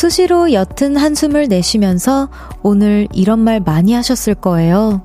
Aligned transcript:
수시로 0.00 0.50
옅은 0.52 0.96
한숨을 0.96 1.48
내쉬면서 1.48 2.30
오늘 2.62 3.06
이런 3.12 3.38
말 3.38 3.60
많이 3.60 3.92
하셨을 3.92 4.34
거예요. 4.34 5.02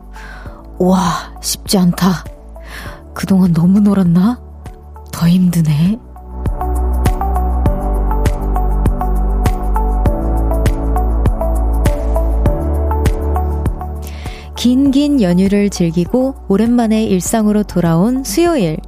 와, 0.79 1.33
쉽지 1.41 1.77
않다. 1.77 2.23
그동안 3.13 3.51
너무 3.51 3.81
놀았나? 3.81 4.39
더 5.11 5.27
힘드네. 5.27 5.99
긴긴 14.65 15.21
연휴를 15.21 15.69
즐기고 15.69 16.33
오랜만에 16.47 17.03
일상으로 17.03 17.61
돌아온 17.61 18.23
수요일. 18.23 18.79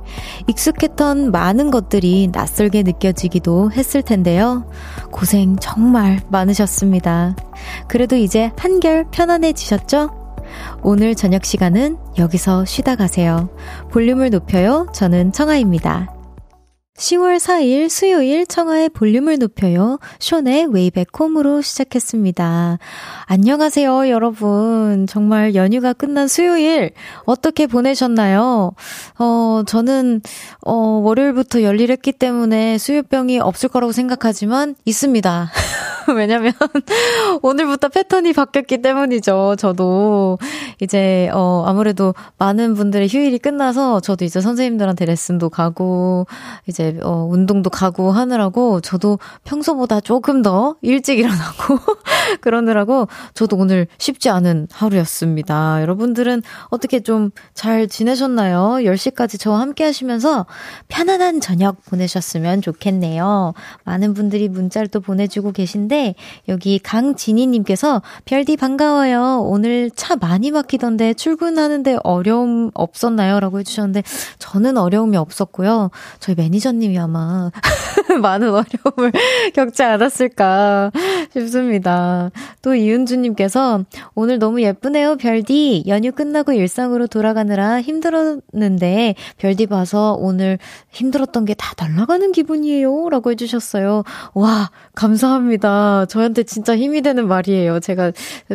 익숙했던 0.47 1.29
많은 1.29 1.69
것들이 1.69 2.31
낯설게 2.33 2.81
느껴지기도 2.81 3.71
했을 3.71 4.01
텐데요. 4.01 4.67
고생 5.11 5.55
정말 5.57 6.19
많으셨습니다. 6.29 7.35
그래도 7.87 8.15
이제 8.15 8.51
한결 8.57 9.05
편안해지셨죠? 9.11 10.09
오늘 10.81 11.13
저녁 11.13 11.45
시간은 11.45 11.99
여기서 12.17 12.65
쉬다 12.65 12.95
가세요. 12.95 13.47
볼륨을 13.91 14.31
높여요. 14.31 14.87
저는 14.93 15.31
청아입니다. 15.31 16.16
10월 16.97 17.37
4일 17.37 17.89
수요일 17.89 18.47
청하의 18.47 18.89
볼륨을 18.89 19.37
높여요. 19.37 19.99
쇼의 20.19 20.67
웨이백 20.71 21.09
홈으로 21.17 21.61
시작했습니다. 21.61 22.79
안녕하세요, 23.25 24.09
여러분. 24.09 25.05
정말 25.07 25.53
연휴가 25.53 25.93
끝난 25.93 26.27
수요일 26.27 26.91
어떻게 27.25 27.67
보내셨나요? 27.67 28.73
어, 29.19 29.61
저는 29.67 30.21
어, 30.65 30.73
월요일부터 30.73 31.61
열일했기 31.61 32.13
때문에 32.13 32.79
수요병이 32.79 33.39
없을 33.39 33.69
거라고 33.69 33.91
생각하지만 33.91 34.75
있습니다. 34.85 35.51
왜냐면 36.15 36.53
오늘부터 37.41 37.89
패턴이 37.89 38.33
바뀌었기 38.33 38.81
때문이죠. 38.81 39.55
저도 39.57 40.37
이제 40.79 41.29
어 41.33 41.63
아무래도 41.65 42.13
많은 42.37 42.73
분들의 42.73 43.07
휴일이 43.07 43.39
끝나서 43.39 43.99
저도 43.99 44.25
이제 44.25 44.41
선생님들한테 44.41 45.05
레슨도 45.05 45.49
가고 45.49 46.27
이제 46.67 46.97
어 47.03 47.27
운동도 47.29 47.69
가고 47.69 48.11
하느라고 48.11 48.81
저도 48.81 49.19
평소보다 49.43 49.99
조금 50.01 50.41
더 50.41 50.75
일찍 50.81 51.19
일어나고 51.19 51.79
그러느라고 52.41 53.07
저도 53.33 53.57
오늘 53.57 53.87
쉽지 53.97 54.29
않은 54.29 54.67
하루였습니다. 54.71 55.81
여러분들은 55.81 56.41
어떻게 56.69 56.99
좀 56.99 57.31
잘 57.53 57.87
지내셨나요? 57.87 58.83
10시까지 58.83 59.39
저와 59.39 59.59
함께 59.61 59.83
하시면서 59.83 60.45
편안한 60.87 61.41
저녁 61.41 61.83
보내셨으면 61.85 62.61
좋겠네요. 62.61 63.53
많은 63.83 64.13
분들이 64.13 64.47
문자를 64.47 64.87
또 64.87 64.99
보내주고 64.99 65.51
계신데 65.51 65.96
있는데 65.97 66.15
여기 66.47 66.79
강진희님께서 66.79 68.01
별디 68.25 68.57
반가워요. 68.57 69.41
오늘 69.45 69.89
차 69.91 70.15
많이 70.15 70.51
막히던데 70.51 71.13
출근하는데 71.15 71.97
어려움 72.03 72.71
없었나요? 72.73 73.39
라고 73.39 73.59
해주셨는데 73.59 74.03
저는 74.39 74.77
어려움이 74.77 75.17
없었고요. 75.17 75.89
저희 76.19 76.35
매니저님이 76.35 76.97
아마 76.99 77.51
많은 78.21 78.49
어려움을 78.49 79.11
겪지 79.53 79.83
않았을까 79.83 80.91
싶습니다. 81.33 82.31
또 82.61 82.75
이은주님께서 82.75 83.83
오늘 84.15 84.39
너무 84.39 84.61
예쁘네요. 84.61 85.17
별디 85.17 85.83
연휴 85.87 86.11
끝나고 86.11 86.53
일상으로 86.53 87.07
돌아가느라 87.07 87.81
힘들었는데 87.81 89.15
별디 89.37 89.65
봐서 89.67 90.15
오늘 90.19 90.59
힘들었던 90.91 91.45
게 91.45 91.57
다 91.57 91.73
날아가는 91.79 92.31
기분이에요. 92.33 93.09
라고 93.09 93.31
해주셨어요. 93.31 94.03
와 94.35 94.69
감사합니다. 94.93 95.76
저한테 96.09 96.43
진짜 96.43 96.75
힘이 96.75 97.01
되는 97.01 97.27
말이에요. 97.27 97.79
제가 97.79 98.11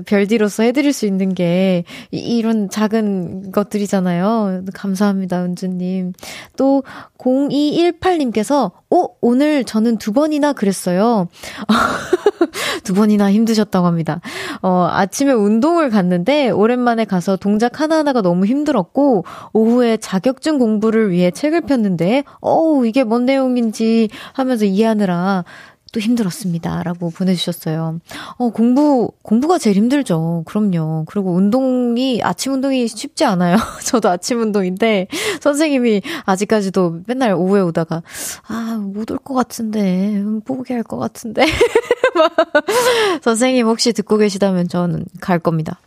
별디로서 0.06 0.62
해드릴 0.62 0.92
수 0.92 1.06
있는 1.06 1.34
게 1.34 1.84
이 2.10 2.42
런 2.42 2.68
작은 2.68 3.52
것들이잖아요. 3.52 4.64
감사합니다, 4.74 5.44
은주님. 5.44 6.12
또 6.56 6.82
0218님께서 7.18 8.72
어, 8.90 9.06
오늘 9.20 9.64
저는 9.64 9.98
두 9.98 10.12
번이나 10.12 10.52
그랬어요. 10.52 11.28
두 12.84 12.94
번이나 12.94 13.30
힘드셨다고 13.32 13.86
합니다. 13.86 14.20
어, 14.60 14.88
아침에 14.90 15.32
운동을 15.32 15.90
갔는데 15.90 16.50
오랜만에 16.50 17.04
가서 17.04 17.36
동작 17.36 17.80
하나하나가 17.80 18.22
너무 18.22 18.44
힘들었고 18.46 19.24
오후에 19.52 19.96
자격증 19.98 20.58
공부를 20.58 21.10
위해 21.10 21.30
책을 21.30 21.62
폈는데 21.62 22.24
어우, 22.40 22.86
이게 22.86 23.04
뭔 23.04 23.24
내용인지 23.24 24.08
하면서 24.32 24.64
이해하느라 24.64 25.44
또 25.92 26.00
힘들었습니다. 26.00 26.82
라고 26.82 27.10
보내주셨어요. 27.10 28.00
어, 28.38 28.48
공부, 28.50 29.12
공부가 29.22 29.58
제일 29.58 29.76
힘들죠. 29.76 30.42
그럼요. 30.46 31.04
그리고 31.06 31.32
운동이, 31.34 32.20
아침 32.22 32.54
운동이 32.54 32.88
쉽지 32.88 33.24
않아요. 33.26 33.56
저도 33.84 34.08
아침 34.08 34.40
운동인데, 34.40 35.08
선생님이 35.40 36.00
아직까지도 36.24 37.02
맨날 37.06 37.34
오후에 37.34 37.60
오다가, 37.60 38.02
아, 38.48 38.80
못 38.82 39.10
올 39.10 39.18
것 39.18 39.34
같은데, 39.34 40.22
포기할 40.46 40.82
것 40.82 40.96
같은데. 40.96 41.44
선생님 43.22 43.66
혹시 43.66 43.92
듣고 43.92 44.16
계시다면 44.16 44.68
저는 44.68 45.04
갈 45.20 45.38
겁니다. 45.38 45.78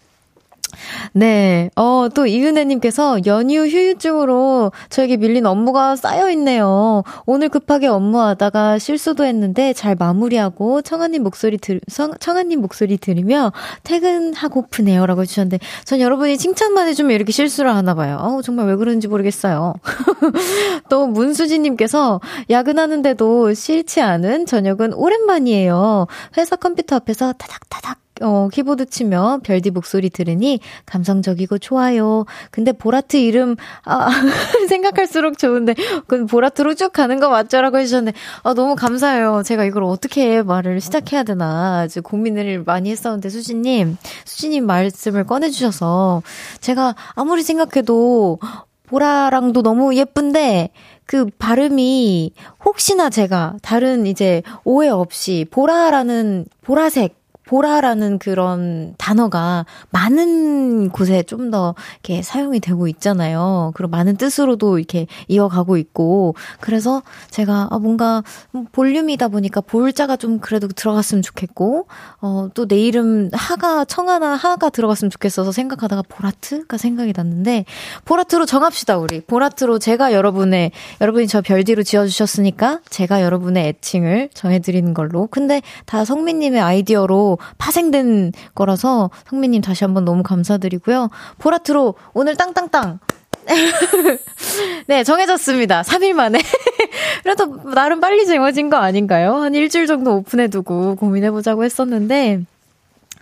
네. 1.13 1.69
어, 1.75 2.07
또 2.13 2.25
이은혜님께서 2.25 3.25
연휴 3.25 3.65
휴유증으로 3.65 4.71
저에게 4.89 5.17
밀린 5.17 5.45
업무가 5.45 5.95
쌓여있네요. 5.95 7.03
오늘 7.25 7.49
급하게 7.49 7.87
업무하다가 7.87 8.79
실수도 8.79 9.25
했는데 9.25 9.73
잘 9.73 9.95
마무리하고 9.97 10.81
청아님 10.81 11.23
목소리 11.23 11.57
들, 11.57 11.79
청아님 12.19 12.61
목소리 12.61 12.97
들으며 12.97 13.51
퇴근하고프네요. 13.83 15.05
라고 15.05 15.21
해주셨는데, 15.21 15.59
전 15.83 15.99
여러분이 15.99 16.37
칭찬만 16.37 16.87
해주면 16.89 17.11
이렇게 17.11 17.31
실수를 17.31 17.75
하나봐요. 17.75 18.17
어우, 18.21 18.41
정말 18.41 18.67
왜 18.67 18.75
그런지 18.75 19.07
모르겠어요. 19.07 19.73
또 20.89 21.07
문수진님께서 21.07 22.21
야근하는데도 22.49 23.53
싫지 23.53 24.01
않은 24.01 24.45
저녁은 24.45 24.93
오랜만이에요. 24.93 26.07
회사 26.37 26.55
컴퓨터 26.55 26.95
앞에서 26.95 27.33
타닥타닥 27.33 28.04
어, 28.21 28.47
키보드 28.51 28.85
치며 28.85 29.39
별디 29.43 29.71
목소리 29.71 30.09
들으니 30.09 30.59
감성적이고 30.85 31.57
좋아요. 31.57 32.25
근데 32.49 32.71
보라트 32.71 33.17
이름, 33.17 33.55
아, 33.83 34.07
생각할수록 34.69 35.37
좋은데, 35.37 35.75
그 36.07 36.25
보라트로 36.25 36.75
쭉 36.75 36.93
가는 36.93 37.19
거 37.19 37.29
맞죠? 37.29 37.61
라고 37.61 37.77
해주셨는데, 37.77 38.17
아, 38.43 38.53
너무 38.53 38.75
감사해요. 38.75 39.43
제가 39.43 39.65
이걸 39.65 39.83
어떻게 39.83 40.41
말을 40.41 40.79
시작해야 40.79 41.23
되나, 41.23 41.81
아주 41.81 42.01
고민을 42.01 42.63
많이 42.65 42.89
했었는데, 42.89 43.29
수진님, 43.29 43.97
수진님 44.23 44.65
말씀을 44.65 45.25
꺼내주셔서, 45.25 46.21
제가 46.61 46.95
아무리 47.15 47.43
생각해도, 47.43 48.39
보라랑도 48.87 49.61
너무 49.61 49.95
예쁜데, 49.95 50.69
그 51.05 51.27
발음이 51.37 52.31
혹시나 52.63 53.09
제가 53.09 53.55
다른 53.61 54.05
이제 54.05 54.41
오해 54.63 54.89
없이 54.89 55.45
보라라는 55.51 56.45
보라색 56.61 57.24
보라라는 57.45 58.19
그런 58.19 58.93
단어가 58.97 59.65
많은 59.91 60.89
곳에 60.89 61.23
좀 61.23 61.45
더 61.51 61.75
이렇게 62.03 62.23
사용이 62.23 62.59
되고 62.59 62.87
있잖아요. 62.87 63.71
그리고 63.75 63.91
많은 63.91 64.17
뜻으로도 64.17 64.79
이렇게 64.79 65.05
이어가고 65.27 65.77
있고. 65.77 66.33
그래서 66.59 67.03
제가 67.29 67.67
아, 67.69 67.77
뭔가 67.77 68.23
볼륨이다 68.71 69.27
보니까 69.27 69.61
볼자가 69.61 70.17
좀 70.17 70.39
그래도 70.39 70.67
들어갔으면 70.67 71.21
좋겠고, 71.21 71.87
어, 72.21 72.49
또 72.55 72.65
내 72.65 72.79
이름 72.79 73.29
하가, 73.31 73.85
청하나 73.85 74.33
하가 74.35 74.69
들어갔으면 74.69 75.11
좋겠어서 75.11 75.51
생각하다가 75.51 76.01
보라트가 76.09 76.77
생각이 76.77 77.13
났는데, 77.15 77.65
보라트로 78.05 78.47
정합시다, 78.47 78.97
우리. 78.97 79.21
보라트로 79.21 79.77
제가 79.77 80.13
여러분의, 80.13 80.71
여러분이 80.99 81.27
저 81.27 81.41
별디로 81.41 81.83
지어주셨으니까 81.83 82.79
제가 82.89 83.21
여러분의 83.21 83.67
애칭을 83.67 84.29
정해드리는 84.33 84.95
걸로. 84.95 85.27
근데 85.29 85.61
다 85.85 86.05
성민님의 86.05 86.59
아이디어로 86.59 87.34
파생된 87.57 88.31
거라서 88.53 89.09
성민님 89.29 89.61
다시 89.61 89.83
한번 89.83 90.05
너무 90.05 90.23
감사드리고요. 90.23 91.09
보라트로 91.39 91.95
오늘 92.13 92.35
땅땅땅 92.35 92.99
네, 94.87 95.03
정해졌습니다. 95.03 95.83
3일 95.83 96.13
만에. 96.13 96.39
그래도 97.23 97.61
나름 97.73 97.99
빨리 97.99 98.25
정해진 98.25 98.69
거 98.69 98.77
아닌가요? 98.77 99.35
한 99.35 99.53
일주일 99.53 99.87
정도 99.87 100.15
오픈해두고 100.15 100.95
고민해보자고 100.95 101.63
했었는데, 101.63 102.41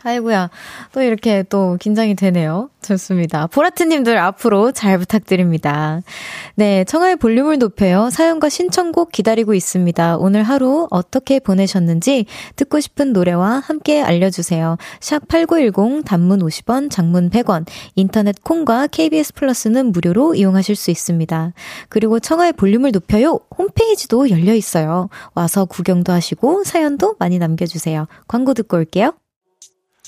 아이고야. 0.04 0.50
또 0.92 1.02
이렇게 1.02 1.44
또 1.44 1.78
긴장이 1.80 2.16
되네요. 2.16 2.70
좋습니다. 2.82 3.48
보라트님들 3.48 4.18
앞으로 4.18 4.74
잘 4.74 4.98
부탁드립니다. 4.98 6.02
네, 6.56 6.84
청하의 6.84 7.16
볼륨을 7.16 7.58
높여요. 7.58 8.10
사연과 8.10 8.50
신청곡 8.50 9.12
기다리고 9.14 9.54
있습니다. 9.54 10.18
오늘 10.18 10.44
하루 10.44 10.88
어떻게 10.92 11.40
보내셨는지 11.40 12.26
듣고 12.58 12.82
싶은 12.82 13.14
노래와 13.14 13.62
함께 13.66 14.02
알려주세요. 14.02 14.78
샵 15.00 15.28
8910 15.30 16.04
단문 16.04 16.40
50원, 16.40 16.92
장문 16.92 17.30
100원, 17.30 17.66
인터넷 17.96 18.44
콩과 18.44 18.88
KBS 18.88 19.34
플러스는 19.34 19.94
무료로 19.94 20.36
이용하실 20.36 20.76
수 20.76 20.92
있습니다. 20.92 21.54
그리고 21.88 22.20
청하의 22.20 22.54
볼륨을 22.54 22.92
높여요. 22.92 23.40
홈페이지도 23.58 24.30
열려 24.30 24.54
있어요. 24.54 25.08
와서 25.34 25.64
구경도 25.64 26.12
하시고 26.12 26.66
사연도 26.66 27.16
많이 27.20 27.40
남겨주세요. 27.40 28.08
광고 28.28 28.54
듣고 28.54 28.78
올게요. 28.78 29.14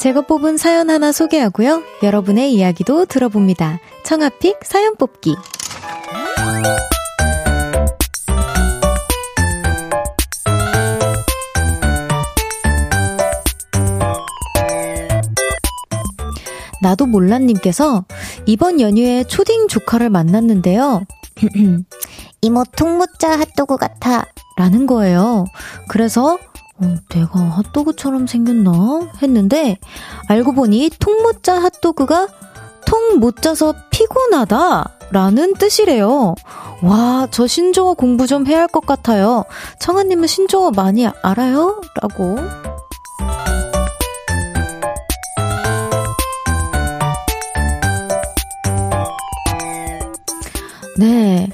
제가 0.00 0.22
뽑은 0.22 0.56
사연 0.56 0.88
하나 0.88 1.12
소개하고요. 1.12 1.82
여러분의 2.02 2.54
이야기도 2.54 3.04
들어봅니다. 3.04 3.80
청아픽 4.02 4.60
사연 4.62 4.96
뽑기. 4.96 5.36
나도 16.80 17.04
몰라님께서 17.04 18.06
이번 18.46 18.80
연휴에 18.80 19.24
초딩 19.24 19.68
조카를 19.68 20.08
만났는데요. 20.08 21.04
이모 22.40 22.64
통모짜 22.74 23.38
핫도그 23.38 23.76
같아. 23.76 24.24
라는 24.56 24.86
거예요. 24.86 25.44
그래서 25.88 26.38
어, 26.82 26.96
내가 27.10 27.38
핫도그처럼 27.40 28.26
생겼나? 28.26 29.10
했는데, 29.22 29.78
알고 30.28 30.52
보니 30.52 30.90
통모짜 30.98 31.62
핫도그가 31.62 32.28
통 32.86 33.18
못 33.20 33.42
짜서 33.42 33.74
피곤하다! 33.90 34.96
라는 35.12 35.54
뜻이래요. 35.54 36.34
와, 36.82 37.26
저 37.30 37.46
신조어 37.46 37.94
공부 37.94 38.26
좀 38.26 38.46
해야 38.46 38.60
할 38.60 38.68
것 38.68 38.86
같아요. 38.86 39.44
청아님은 39.80 40.26
신조어 40.28 40.70
많이 40.70 41.06
알아요? 41.22 41.80
라고. 42.00 42.36
네. 50.98 51.48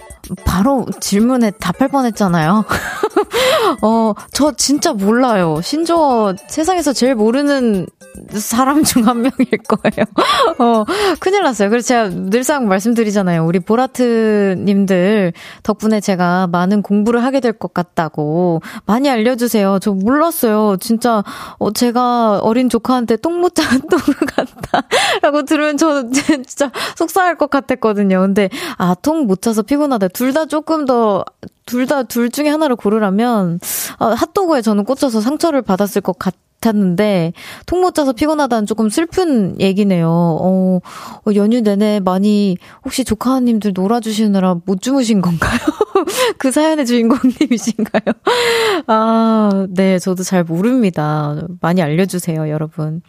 바로 0.45 0.87
질문에 1.01 1.53
답할 1.53 1.89
뻔 1.89 2.05
했잖아요. 2.07 2.65
어, 3.83 4.13
저 4.33 4.53
진짜 4.53 4.93
몰라요. 4.93 5.61
신조어 5.63 6.35
세상에서 6.49 6.93
제일 6.93 7.15
모르는 7.15 7.87
사람 8.31 8.83
중 8.83 9.07
한 9.07 9.21
명일 9.23 9.47
거예요. 9.69 10.07
어, 10.59 10.85
큰일 11.21 11.43
났어요. 11.43 11.69
그래서 11.71 11.87
제가 11.89 12.09
늘상 12.09 12.67
말씀드리잖아요. 12.69 13.45
우리 13.47 13.59
보라트님들 13.61 15.33
덕분에 15.63 16.01
제가 16.01 16.47
많은 16.49 16.83
공부를 16.83 17.23
하게 17.25 17.41
될 17.41 17.53
것 17.59 17.73
같다고. 17.73 18.61
많이 18.85 19.09
알려주세요. 19.09 19.79
저 19.81 19.93
몰랐어요. 19.93 20.77
진짜, 20.79 21.23
어, 21.59 21.73
제가 21.73 22.41
어린 22.41 22.69
조카한테 22.69 23.17
똥못 23.17 23.55
짠 23.55 23.81
똥을 23.89 24.05
같다. 24.27 24.87
라고 25.23 25.43
들으면 25.45 25.77
저 25.79 26.09
진짜 26.11 26.71
속상할 26.97 27.37
것 27.39 27.49
같았거든요. 27.49 28.21
근데, 28.21 28.51
아, 28.77 28.95
통못 29.01 29.41
차서 29.43 29.63
피곤하다. 29.63 30.09
둘 30.09 30.33
다 30.35 30.45
조금 30.47 30.85
더 30.85 31.25
둘 31.67 31.87
다 31.87 32.03
둘 32.05 32.31
중에 32.31 32.49
하나를 32.49 32.77
고르라 32.77 33.06
면 33.11 33.59
아, 33.99 34.07
핫도그에 34.07 34.63
저는 34.63 34.85
꽂혀서 34.85 35.21
상처를 35.21 35.63
받았을 35.63 36.03
것 36.03 36.19
같. 36.19 36.35
같았는데 36.61 37.33
통못 37.67 37.95
짜서 37.95 38.13
피곤하다는 38.13 38.67
조금 38.67 38.89
슬픈 38.89 39.61
얘기네요. 39.61 40.09
어, 40.09 40.81
어, 41.27 41.35
연휴 41.35 41.61
내내 41.61 42.01
많이 42.01 42.57
혹시 42.85 43.05
조카님들 43.05 43.73
놀아주시느라 43.75 44.57
못 44.65 44.83
주무신 44.83 45.21
건가요? 45.21 45.59
그 46.39 46.51
사연의 46.51 46.87
주인공님이신가요? 46.87 48.15
아, 48.87 49.67
네, 49.71 49.99
저도 49.99 50.23
잘 50.23 50.45
모릅니다. 50.45 51.47
많이 51.61 51.83
알려주세요, 51.83 52.49
여러분. 52.49 53.03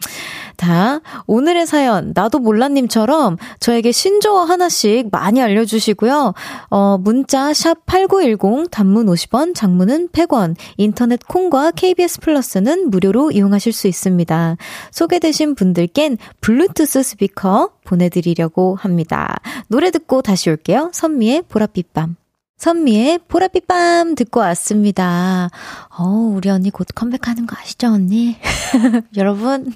다 0.56 1.00
오늘의 1.26 1.66
사연 1.66 2.12
나도 2.14 2.40
몰라님처럼 2.40 3.36
저에게 3.60 3.92
신조어 3.92 4.42
하나씩 4.42 5.08
많이 5.12 5.40
알려주시고요. 5.40 6.34
어, 6.70 6.98
문자 6.98 7.54
샵 7.54 7.86
#8910 7.86 8.68
단문 8.70 9.06
50원, 9.06 9.54
장문은 9.54 10.08
100원, 10.08 10.56
인터넷 10.76 11.20
콩과 11.26 11.70
KBS 11.72 12.20
플러스는 12.20 12.90
무료로 12.90 13.30
이용하실 13.38 13.72
수 13.72 13.88
있습니다. 13.88 14.56
소개되신 14.90 15.54
분들께는 15.54 16.18
블루투스 16.40 17.02
스피커 17.02 17.70
보내드리려고 17.84 18.74
합니다. 18.74 19.36
노래 19.68 19.90
듣고 19.90 20.22
다시 20.22 20.50
올게요. 20.50 20.90
선미의 20.92 21.42
보랏빛 21.48 21.86
밤. 21.94 22.16
선미의 22.58 23.20
보랏빛 23.28 23.68
밤 23.68 24.16
듣고 24.16 24.40
왔습니다. 24.40 25.48
어, 25.96 26.04
우리 26.04 26.50
언니 26.50 26.70
곧 26.70 26.88
컴백하는 26.92 27.46
거 27.46 27.54
아시죠, 27.56 27.86
언니? 27.86 28.36
여러분, 29.16 29.72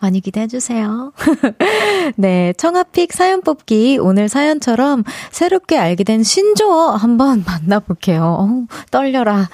많이 0.00 0.20
기대해주세요. 0.20 1.12
네, 2.16 2.54
청아픽 2.54 3.12
사연 3.12 3.42
뽑기. 3.42 3.98
오늘 4.00 4.30
사연처럼 4.30 5.04
새롭게 5.30 5.76
알게 5.76 6.04
된 6.04 6.22
신조어 6.22 6.92
한번 6.92 7.44
만나볼게요. 7.46 8.24
어, 8.24 8.66
떨려라. 8.90 9.50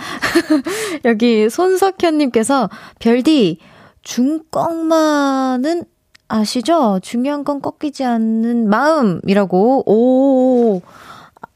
여기 1.04 1.50
손석현님께서, 1.50 2.70
별디, 3.00 3.58
중꺽마는 4.02 5.82
아시죠? 6.28 7.00
중요한 7.02 7.42
건 7.42 7.60
꺾이지 7.60 8.04
않는 8.04 8.68
마음이라고. 8.70 9.82
오. 9.90 10.80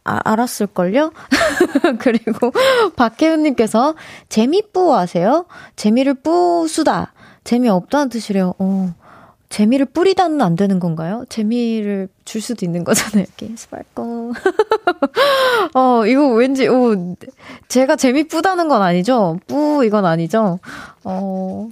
아, 0.05 0.21
알았을걸요? 0.25 1.13
그리고 2.01 2.53
박혜은님께서 2.97 3.95
재미뿌 4.29 4.95
하세요? 4.95 5.47
재미를 5.77 6.15
뿌수다. 6.15 7.13
재미없다는 7.45 8.09
뜻이래요. 8.09 8.55
어, 8.59 8.95
재미를 9.49 9.85
뿌리다는 9.85 10.41
안 10.41 10.57
되는 10.57 10.81
건가요? 10.81 11.25
재미를 11.29 12.09
줄 12.25 12.41
수도 12.41 12.65
있는 12.65 12.85
거잖아요. 12.85 13.27
이렇게 13.39 13.55
스파이커. 13.55 14.33
어, 15.75 16.07
이거 16.07 16.29
왠지, 16.33 16.67
어, 16.67 16.95
제가 17.69 17.97
재미 17.97 18.25
뿌다는 18.25 18.69
건 18.69 18.83
아니죠? 18.83 19.39
뿌, 19.47 19.85
이건 19.85 20.07
아니죠? 20.07 20.59
어, 21.05 21.69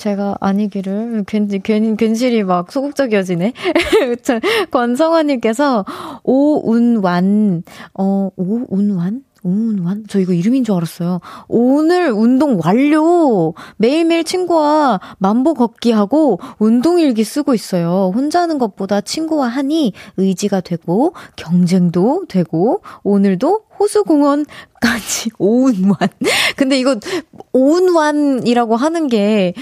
제가 0.00 0.36
아니기를 0.40 1.24
괜히 1.26 1.58
괜히 1.62 1.94
괜시리 1.94 2.42
막 2.42 2.72
소극적이어지네. 2.72 3.52
권성환님께서 4.72 5.84
오운완 6.24 7.62
어 7.92 8.30
오운완 8.34 9.22
오운완? 9.42 10.04
저 10.08 10.20
이거 10.20 10.32
이름인 10.32 10.64
줄 10.64 10.74
알았어요. 10.74 11.20
오늘 11.48 12.10
운동 12.10 12.58
완료! 12.62 13.54
매일매일 13.76 14.24
친구와 14.24 15.00
만보 15.18 15.54
걷기 15.54 15.92
하고 15.92 16.40
운동일기 16.58 17.24
쓰고 17.24 17.54
있어요. 17.54 18.12
혼자 18.14 18.42
하는 18.42 18.58
것보다 18.58 19.00
친구와 19.00 19.48
하니 19.48 19.92
의지가 20.16 20.60
되고 20.60 21.14
경쟁도 21.36 22.26
되고 22.28 22.82
오늘도 23.02 23.62
호수공원까지 23.78 25.30
오운완. 25.38 25.96
근데 26.56 26.78
이거 26.78 26.96
오운완이라고 27.52 28.76
하는 28.76 29.08
게 29.08 29.54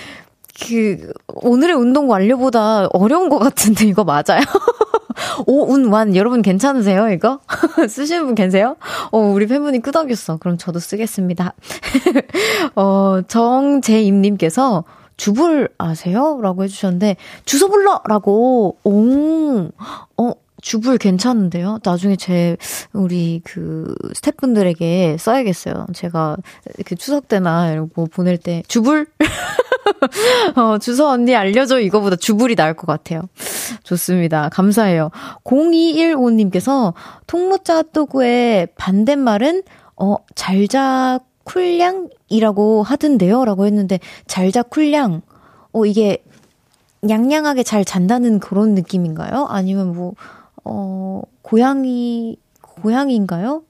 그, 0.66 1.12
오늘의 1.28 1.76
운동 1.76 2.10
완료보다 2.10 2.88
어려운 2.92 3.28
것 3.28 3.38
같은데, 3.38 3.86
이거 3.86 4.04
맞아요? 4.04 4.40
오운완, 5.46 6.16
여러분 6.16 6.42
괜찮으세요, 6.42 7.10
이거? 7.10 7.40
쓰시는 7.88 8.26
분 8.26 8.34
계세요? 8.34 8.76
어, 9.12 9.18
우리 9.18 9.46
팬분이 9.46 9.80
끄덕였어. 9.80 10.38
그럼 10.38 10.58
저도 10.58 10.78
쓰겠습니다. 10.78 11.54
어, 12.74 13.20
정재임님께서, 13.26 14.84
주불 15.16 15.68
아세요? 15.78 16.38
라고 16.42 16.64
해주셨는데, 16.64 17.16
주소 17.44 17.68
불러! 17.68 18.00
라고, 18.06 18.76
오, 18.84 19.68
어, 20.16 20.32
주불 20.60 20.98
괜찮은데요? 20.98 21.78
나중에 21.84 22.16
제, 22.16 22.56
우리 22.92 23.40
그 23.44 23.94
스태프분들에게 24.14 25.16
써야겠어요. 25.18 25.86
제가 25.92 26.36
그 26.84 26.96
추석 26.96 27.28
때나 27.28 27.86
거 27.94 28.06
보낼 28.06 28.38
때, 28.38 28.62
주불? 28.68 29.06
어, 30.56 30.78
주소 30.78 31.08
언니 31.08 31.34
알려줘. 31.34 31.80
이거보다 31.80 32.16
주불이 32.16 32.56
나을 32.56 32.74
것 32.74 32.86
같아요. 32.86 33.22
좋습니다. 33.84 34.48
감사해요. 34.50 35.10
0215님께서 35.44 36.94
통로자 37.26 37.82
또구의 37.82 38.68
반대말은, 38.76 39.62
어, 39.96 40.16
잘자 40.34 41.20
쿨량이라고 41.44 42.82
하던데요? 42.82 43.44
라고 43.44 43.66
했는데, 43.66 44.00
잘자 44.26 44.64
쿨량. 44.64 45.22
어, 45.72 45.84
이게 45.86 46.22
양양하게 47.08 47.62
잘 47.62 47.84
잔다는 47.84 48.40
그런 48.40 48.74
느낌인가요? 48.74 49.46
아니면 49.48 49.94
뭐, 49.94 50.14
어, 50.64 51.22
고양이, 51.42 52.36
고양이인가요? 52.60 53.62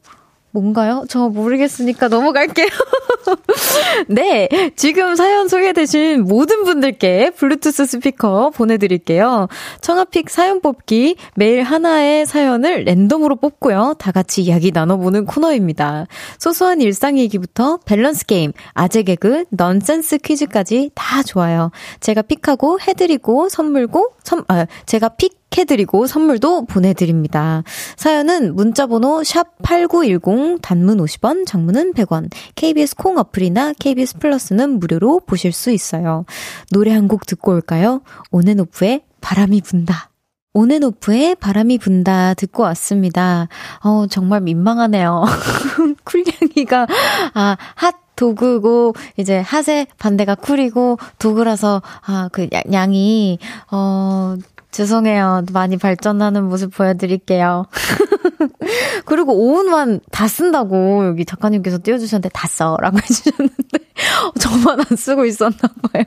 뭔가요? 0.50 1.04
저 1.08 1.28
모르겠으니까 1.28 2.08
넘어갈게요. 2.08 2.66
네, 4.08 4.48
지금 4.76 5.14
사연 5.14 5.46
소개되신 5.48 6.24
모든 6.24 6.64
분들께 6.64 7.30
블루투스 7.30 7.84
스피커 7.86 8.50
보내드릴게요. 8.50 9.48
청하 9.82 10.13
pick 10.13 10.30
사연 10.30 10.60
뽑기 10.60 11.16
매일 11.36 11.62
하나의 11.62 12.26
사연을 12.26 12.84
랜덤으로 12.84 13.36
뽑고요. 13.36 13.94
다 13.98 14.10
같이 14.10 14.42
이야기 14.42 14.72
나눠보는 14.72 15.26
코너입니다. 15.26 16.06
소소한 16.38 16.80
일상 16.80 17.18
얘기부터 17.18 17.78
밸런스 17.84 18.26
게임, 18.26 18.52
아재 18.72 19.02
개그, 19.02 19.44
넌센스 19.50 20.18
퀴즈까지 20.18 20.90
다 20.94 21.22
좋아요. 21.22 21.70
제가 22.00 22.22
pick하고 22.22 22.80
해드리고 22.80 23.48
선물고 23.48 24.12
선, 24.24 24.44
아, 24.48 24.66
제가 24.86 25.10
pick 25.10 25.38
해드리고 25.56 26.06
선물도 26.06 26.66
보내드립니다. 26.66 27.62
사연은 27.96 28.54
문자번호 28.54 29.22
샵8910 29.22 30.60
단문 30.62 30.98
50원, 30.98 31.46
장문은 31.46 31.94
100원, 31.94 32.30
KBS 32.54 32.94
콩 32.96 33.18
어플이나 33.18 33.72
KBS 33.78 34.18
플러스는 34.18 34.78
무료로 34.78 35.20
보실 35.26 35.52
수 35.52 35.70
있어요. 35.70 36.24
노래 36.72 36.92
한 36.92 37.08
곡 37.08 37.24
듣고 37.26 37.52
올까요? 37.52 38.02
온앤오프의 38.30 39.02
바람이 39.22 39.62
분다. 39.62 40.10
온앤오프의 40.52 41.36
바람이 41.36 41.78
분다 41.78 42.34
듣고 42.34 42.62
왔습니다. 42.64 43.48
어, 43.82 44.06
정말 44.10 44.40
민망하네요. 44.42 45.24
쿨냥이가, 46.04 46.86
아, 47.34 47.56
핫 47.76 47.94
도구고 48.16 48.94
이제 49.16 49.38
핫의 49.38 49.86
반대가 49.96 50.34
쿨이고 50.34 50.98
도구라서 51.20 51.80
아 52.04 52.28
그 52.32 52.48
양이 52.72 53.38
어 53.70 54.34
죄송해요. 54.70 55.44
많이 55.52 55.76
발전하는 55.76 56.44
모습 56.44 56.74
보여드릴게요. 56.74 57.66
그리고 59.04 59.34
오은환 59.34 60.00
다 60.10 60.28
쓴다고 60.28 61.06
여기 61.06 61.24
작가님께서 61.24 61.78
띄워주셨는데 61.82 62.30
다 62.32 62.46
써. 62.48 62.76
라고 62.80 62.98
해주셨는데 63.02 63.78
저만 64.38 64.80
안 64.80 64.96
쓰고 64.96 65.24
있었나 65.24 65.56
봐요. 65.82 66.04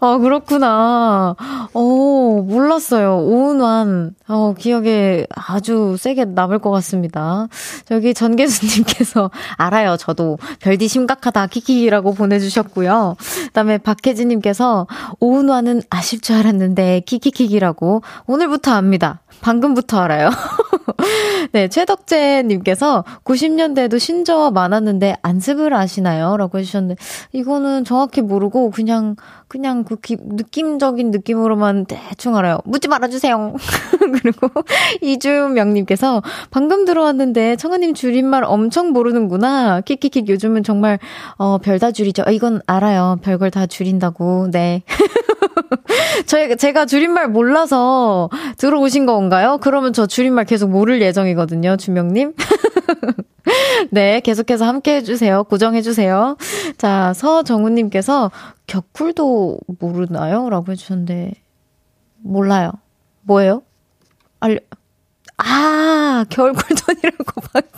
아, 0.00 0.18
그렇구나. 0.18 1.36
어, 1.72 2.44
몰랐어요. 2.46 3.18
오은환. 3.18 4.14
어, 4.28 4.54
기억에 4.56 5.26
아주 5.34 5.96
세게 5.98 6.26
남을 6.26 6.60
것 6.60 6.70
같습니다. 6.70 7.48
저기 7.84 8.14
전계수님께서 8.14 9.30
알아요. 9.56 9.96
저도 9.96 10.38
별디 10.60 10.88
심각하다. 10.88 11.48
키키라고 11.48 12.14
보내주셨고요. 12.14 13.16
그 13.18 13.50
다음에 13.50 13.78
박혜진님께서 13.78 14.86
오은환은 15.18 15.82
아실 15.90 16.20
줄 16.20 16.36
알았는데 16.36 17.00
키키키기라고 17.06 18.02
오늘부터 18.26 18.72
압니다. 18.72 19.20
방금부터 19.40 20.00
알아요. 20.00 20.30
네, 21.52 21.68
최덕재님께서 21.68 23.04
90년대에도 23.24 23.98
신조어 23.98 24.50
많았는데 24.50 25.16
안습을 25.22 25.74
아시나요? 25.74 26.36
라고 26.36 26.58
해주셨는데, 26.58 26.96
이거는 27.32 27.84
정확히 27.84 28.20
모르고 28.20 28.70
그냥, 28.70 29.16
그냥 29.48 29.84
그 29.84 29.96
기, 29.96 30.16
느낌적인 30.20 31.10
느낌으로만 31.10 31.86
대충 31.86 32.36
알아요. 32.36 32.58
묻지 32.64 32.88
말아주세요. 32.88 33.54
그리고 34.22 34.48
이주명님께서 35.00 36.22
방금 36.50 36.84
들어왔는데 36.84 37.56
청아님 37.56 37.94
줄임말 37.94 38.44
엄청 38.44 38.90
모르는구나. 38.92 39.80
킥킥킥 39.80 40.28
요즘은 40.28 40.62
정말, 40.62 40.98
어, 41.36 41.58
별다 41.58 41.92
줄이죠. 41.92 42.22
아, 42.26 42.30
이건 42.30 42.60
알아요. 42.66 43.18
별걸 43.22 43.50
다 43.50 43.66
줄인다고. 43.66 44.50
네. 44.50 44.82
저희, 46.26 46.56
제가 46.56 46.86
줄임말 46.86 47.28
몰라서 47.28 48.28
들어오신 48.58 49.06
건가요? 49.06 49.58
그러면 49.60 49.92
저 49.92 50.06
줄임말 50.06 50.44
계속 50.44 50.70
모를 50.70 51.00
예정이거든요, 51.00 51.76
주명님. 51.76 52.34
네, 53.90 54.20
계속해서 54.20 54.64
함께 54.64 54.96
해주세요. 54.96 55.44
고정해주세요. 55.44 56.36
자, 56.76 57.12
서정우님께서 57.14 58.30
격쿨도 58.66 59.58
모르나요? 59.78 60.48
라고 60.50 60.72
해주셨는데, 60.72 61.32
몰라요. 62.22 62.72
뭐예요? 63.22 63.62
알려, 64.40 64.58
아, 65.44 66.24
겨울 66.28 66.52
쿨톤이라고 66.52 67.40
방금. 67.52 67.70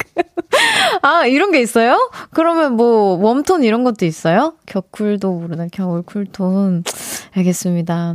아, 1.02 1.26
이런 1.26 1.50
게 1.50 1.61
있어요? 1.61 2.11
그러면 2.33 2.76
뭐, 2.76 3.14
웜톤 3.16 3.64
이런 3.64 3.85
것도 3.85 4.04
있어요? 4.04 4.54
격쿨도 4.66 5.33
모르나, 5.33 5.66
겨울 5.73 6.02
쿨톤. 6.02 6.85
알겠습니다. 7.35 8.14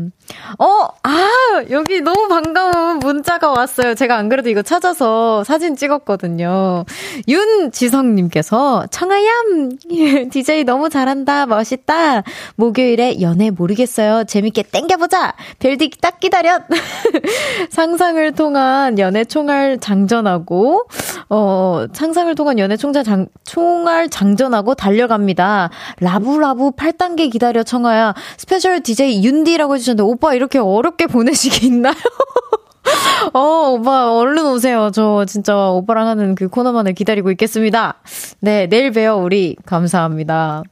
어, 0.60 0.88
아, 1.04 1.64
여기 1.72 2.02
너무 2.02 2.28
반가운 2.28 3.00
문자가 3.00 3.50
왔어요. 3.52 3.96
제가 3.96 4.16
안 4.18 4.30
그래도 4.30 4.50
이거 4.50 4.62
찾아서 4.62 5.44
사진 5.44 5.76
찍었거든요. 5.76 6.86
윤지성님께서, 7.28 8.86
청하얌! 8.92 9.72
DJ 10.30 10.64
너무 10.66 10.90
잘한다. 10.90 11.48
멋있다. 11.48 12.24
목요일에 12.56 13.22
연애 13.22 13.50
모르겠어요. 13.50 14.26
재밌게 14.26 14.64
땡겨보자! 14.72 15.34
별디 15.60 15.92
딱 16.00 16.20
기다려! 16.20 16.60
상상을 17.72 18.32
통한 18.34 19.00
연애 19.00 19.24
총알 19.38 19.78
장전하고, 19.78 20.88
어, 21.30 21.86
상상을 21.94 22.34
통한 22.34 22.58
연애 22.58 22.76
총알 22.76 23.04
장, 23.04 23.28
총알 23.44 24.10
장전하고 24.10 24.74
달려갑니다. 24.74 25.70
라부라부 26.00 26.72
8단계 26.72 27.32
기다려 27.32 27.62
청하야. 27.62 28.16
special 28.38 28.82
DJ 28.82 29.24
윤디라고 29.24 29.76
해주셨는데, 29.76 30.02
오빠 30.02 30.34
이렇게 30.34 30.58
어렵게 30.58 31.06
보내시기 31.14 31.68
있나요? 31.68 31.94
어, 33.34 33.70
오빠, 33.70 34.12
얼른 34.12 34.44
오세요. 34.48 34.90
저 34.92 35.24
진짜 35.26 35.56
오빠랑 35.70 36.08
하는 36.08 36.34
그 36.34 36.48
코너만을 36.48 36.94
기다리고 36.94 37.30
있겠습니다. 37.30 38.02
네, 38.40 38.66
내일 38.66 38.92
봬요, 38.92 39.18
우리. 39.18 39.56
감사합니다. 39.68 40.64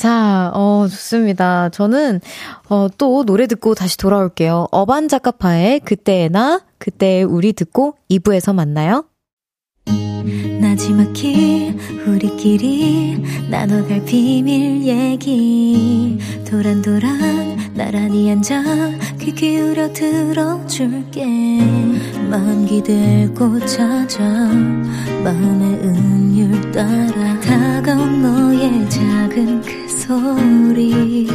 자, 0.00 0.50
어, 0.54 0.86
좋습니다. 0.88 1.68
저는, 1.68 2.22
어, 2.70 2.88
또 2.96 3.22
노래 3.26 3.46
듣고 3.46 3.74
다시 3.74 3.98
돌아올게요. 3.98 4.68
어반 4.70 5.08
작가파의 5.08 5.80
그때의 5.80 6.30
나, 6.30 6.62
그때의 6.78 7.24
우리 7.24 7.52
듣고 7.52 7.96
2부에서 8.10 8.54
만나요. 8.54 9.04
나지막히 10.58 11.76
우리끼리 12.06 13.22
나눠갈 13.50 14.02
비밀 14.06 14.84
얘기 14.84 16.18
도란도란 16.48 17.74
나란히 17.74 18.30
앉아 18.30 18.62
귀 19.20 19.32
기울여 19.32 19.92
들어줄게 19.92 21.26
마음 22.30 22.64
기대고 22.64 23.66
찾아 23.66 24.22
마음의 25.22 25.74
음율 25.84 26.72
따라 26.72 27.38
다가온 27.40 28.22
너의 28.22 28.88
작은 28.88 29.60
그 29.60 29.79
소리 30.10 31.28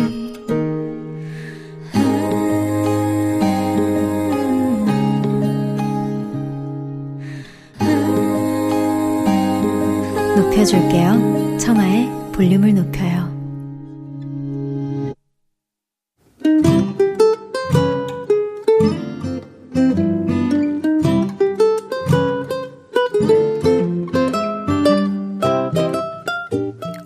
높여줄게요. 10.36 11.58
청하의 11.58 12.12
볼륨을 12.34 12.76
높여요. 12.76 13.34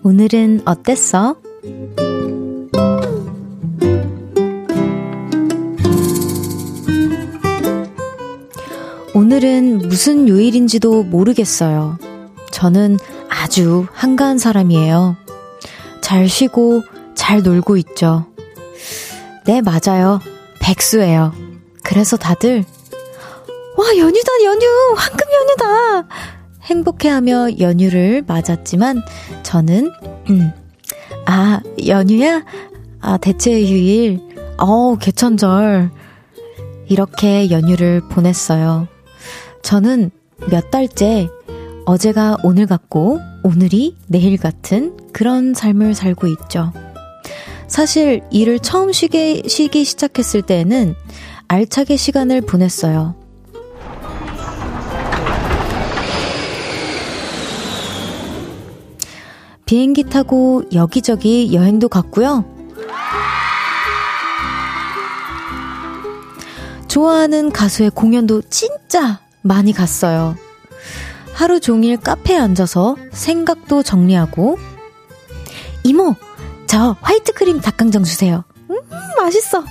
오늘은 0.02 0.62
어땠어? 0.64 1.36
오늘은 9.32 9.78
무슨 9.86 10.28
요일인지도 10.28 11.04
모르겠어요. 11.04 11.98
저는 12.50 12.98
아주 13.28 13.86
한가한 13.92 14.38
사람이에요. 14.38 15.16
잘 16.00 16.28
쉬고 16.28 16.82
잘 17.14 17.40
놀고 17.40 17.76
있죠. 17.76 18.26
네, 19.46 19.60
맞아요. 19.60 20.18
백수예요. 20.58 21.32
그래서 21.84 22.16
다들, 22.16 22.64
와, 23.76 23.96
연휴다, 23.96 24.32
연휴! 24.42 24.66
황금 24.96 25.26
연휴다! 25.32 26.08
행복해하며 26.62 27.60
연휴를 27.60 28.24
맞았지만, 28.26 29.00
저는, 29.44 29.92
음, 30.30 30.52
아, 31.26 31.60
연휴야? 31.86 32.44
아, 33.00 33.16
대체 33.16 33.52
휴일? 33.52 34.18
어우, 34.58 34.98
개천절. 34.98 35.92
이렇게 36.88 37.48
연휴를 37.52 38.00
보냈어요. 38.08 38.88
저는 39.70 40.10
몇 40.50 40.72
달째 40.72 41.28
어제가 41.86 42.38
오늘 42.42 42.66
같고 42.66 43.20
오늘이 43.44 43.94
내일 44.08 44.36
같은 44.36 44.96
그런 45.12 45.54
삶을 45.54 45.94
살고 45.94 46.26
있죠. 46.26 46.72
사실 47.68 48.20
일을 48.32 48.58
처음 48.58 48.90
쉬게, 48.90 49.44
쉬기 49.46 49.84
시작했을 49.84 50.42
때에는 50.42 50.96
알차게 51.46 51.96
시간을 51.96 52.40
보냈어요. 52.40 53.14
비행기 59.66 60.02
타고 60.02 60.64
여기저기 60.74 61.54
여행도 61.54 61.88
갔고요. 61.88 62.44
좋아하는 66.88 67.52
가수의 67.52 67.90
공연도 67.90 68.42
진짜 68.50 69.20
많이 69.42 69.72
갔어요. 69.72 70.36
하루 71.32 71.60
종일 71.60 71.96
카페에 71.96 72.36
앉아서 72.36 72.96
생각도 73.12 73.82
정리하고, 73.82 74.58
이모, 75.84 76.14
저 76.66 76.96
화이트 77.00 77.32
크림 77.32 77.60
닭강정 77.60 78.04
주세요. 78.04 78.44
음, 78.68 78.76
맛있어. 79.16 79.64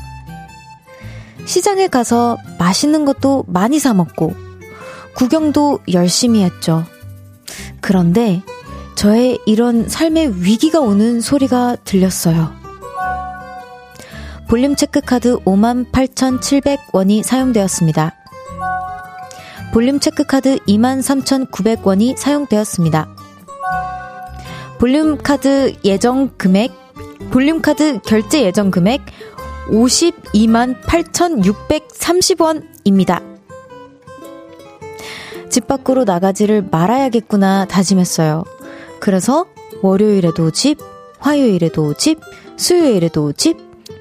시장에 1.46 1.88
가서 1.88 2.38
맛있는 2.58 3.06
것도 3.06 3.46
많이 3.48 3.80
사먹고, 3.80 4.34
구경도 5.16 5.80
열심히 5.92 6.44
했죠. 6.44 6.86
그런데 7.82 8.42
저의 8.96 9.40
이런 9.46 9.88
삶의 9.88 10.44
위기가 10.44 10.80
오는 10.80 11.22
소리가 11.22 11.78
들렸어요. 11.86 12.54
볼륨 14.50 14.76
체크카드 14.76 15.40
58,700원이 15.44 17.24
사용되었습니다. 17.24 18.19
볼륨 19.72 20.00
체크카드 20.00 20.58
23,900원이 20.68 22.18
사용되었습니다. 22.18 23.08
볼륨 24.80 25.18
카드 25.18 25.76
예정 25.86 26.32
금액, 26.38 26.72
볼륨 27.32 27.62
카드 27.62 28.00
결제 28.00 28.44
예정 28.44 28.72
금액 28.72 29.02
52만 29.68 30.82
8,630원입니다. 30.82 33.22
집 35.50 35.68
밖으로 35.68 36.04
나가지를 36.04 36.68
말아야겠구나 36.72 37.66
다짐했어요. 37.66 38.44
그래서 39.00 39.46
월요일에도 39.82 40.52
집, 40.52 40.78
화요일에도 41.20 41.94
집, 41.94 42.20
수요일에도 42.58 43.32
집, 43.34 43.58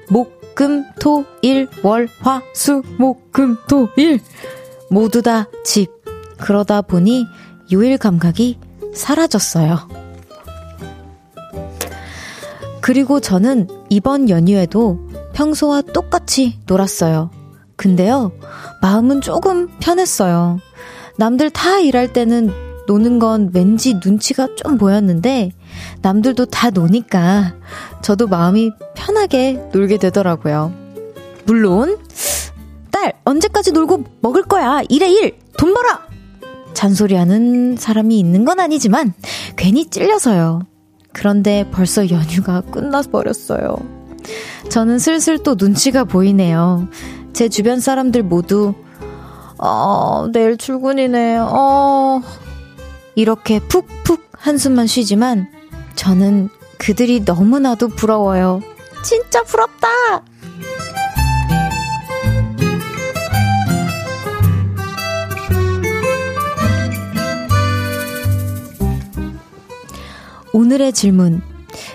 목, 0.09 0.55
금, 0.55 0.83
토, 0.99 1.25
일, 1.41 1.69
월, 1.83 2.07
화, 2.21 2.41
수, 2.53 2.81
목, 2.97 3.31
금, 3.31 3.55
토, 3.67 3.87
일. 3.95 4.19
모두 4.89 5.21
다 5.21 5.47
집. 5.63 5.89
그러다 6.37 6.81
보니 6.81 7.25
요일 7.71 7.97
감각이 7.97 8.59
사라졌어요. 8.93 9.87
그리고 12.81 13.19
저는 13.19 13.67
이번 13.89 14.29
연휴에도 14.29 14.99
평소와 15.33 15.81
똑같이 15.81 16.59
놀았어요. 16.65 17.29
근데요, 17.75 18.31
마음은 18.81 19.21
조금 19.21 19.67
편했어요. 19.79 20.59
남들 21.17 21.49
다 21.49 21.79
일할 21.79 22.11
때는 22.11 22.49
노는 22.87 23.19
건 23.19 23.51
왠지 23.53 23.99
눈치가 24.03 24.47
좀 24.55 24.77
보였는데, 24.77 25.51
남들도 26.01 26.47
다 26.47 26.71
노니까 26.71 27.53
저도 28.01 28.27
마음이 28.27 28.71
편하게 28.95 29.61
놀게 29.71 29.97
되더라고요. 29.97 30.73
물론, 31.45 31.99
딸, 32.99 33.13
언제까지 33.23 33.71
놀고 33.71 34.03
먹을 34.21 34.43
거야? 34.43 34.81
일에 34.89 35.09
일! 35.09 35.39
돈 35.57 35.73
벌어! 35.73 35.99
잔소리하는 36.73 37.77
사람이 37.77 38.19
있는 38.19 38.43
건 38.43 38.59
아니지만, 38.59 39.13
괜히 39.55 39.85
찔려서요. 39.85 40.63
그런데 41.13 41.65
벌써 41.71 42.09
연휴가 42.09 42.61
끝나버렸어요. 42.61 43.77
저는 44.69 44.99
슬슬 44.99 45.37
또 45.39 45.55
눈치가 45.57 46.03
보이네요. 46.03 46.87
제 47.31 47.47
주변 47.47 47.79
사람들 47.79 48.23
모두, 48.23 48.73
어, 49.57 50.27
내일 50.33 50.57
출근이네, 50.57 51.37
어. 51.39 52.21
이렇게 53.15 53.59
푹푹 53.59 54.29
한숨만 54.33 54.87
쉬지만, 54.87 55.47
저는 55.95 56.49
그들이 56.77 57.21
너무나도 57.21 57.89
부러워요. 57.89 58.61
진짜 59.03 59.41
부럽다! 59.43 59.87
오늘의 70.53 70.93
질문. 70.93 71.41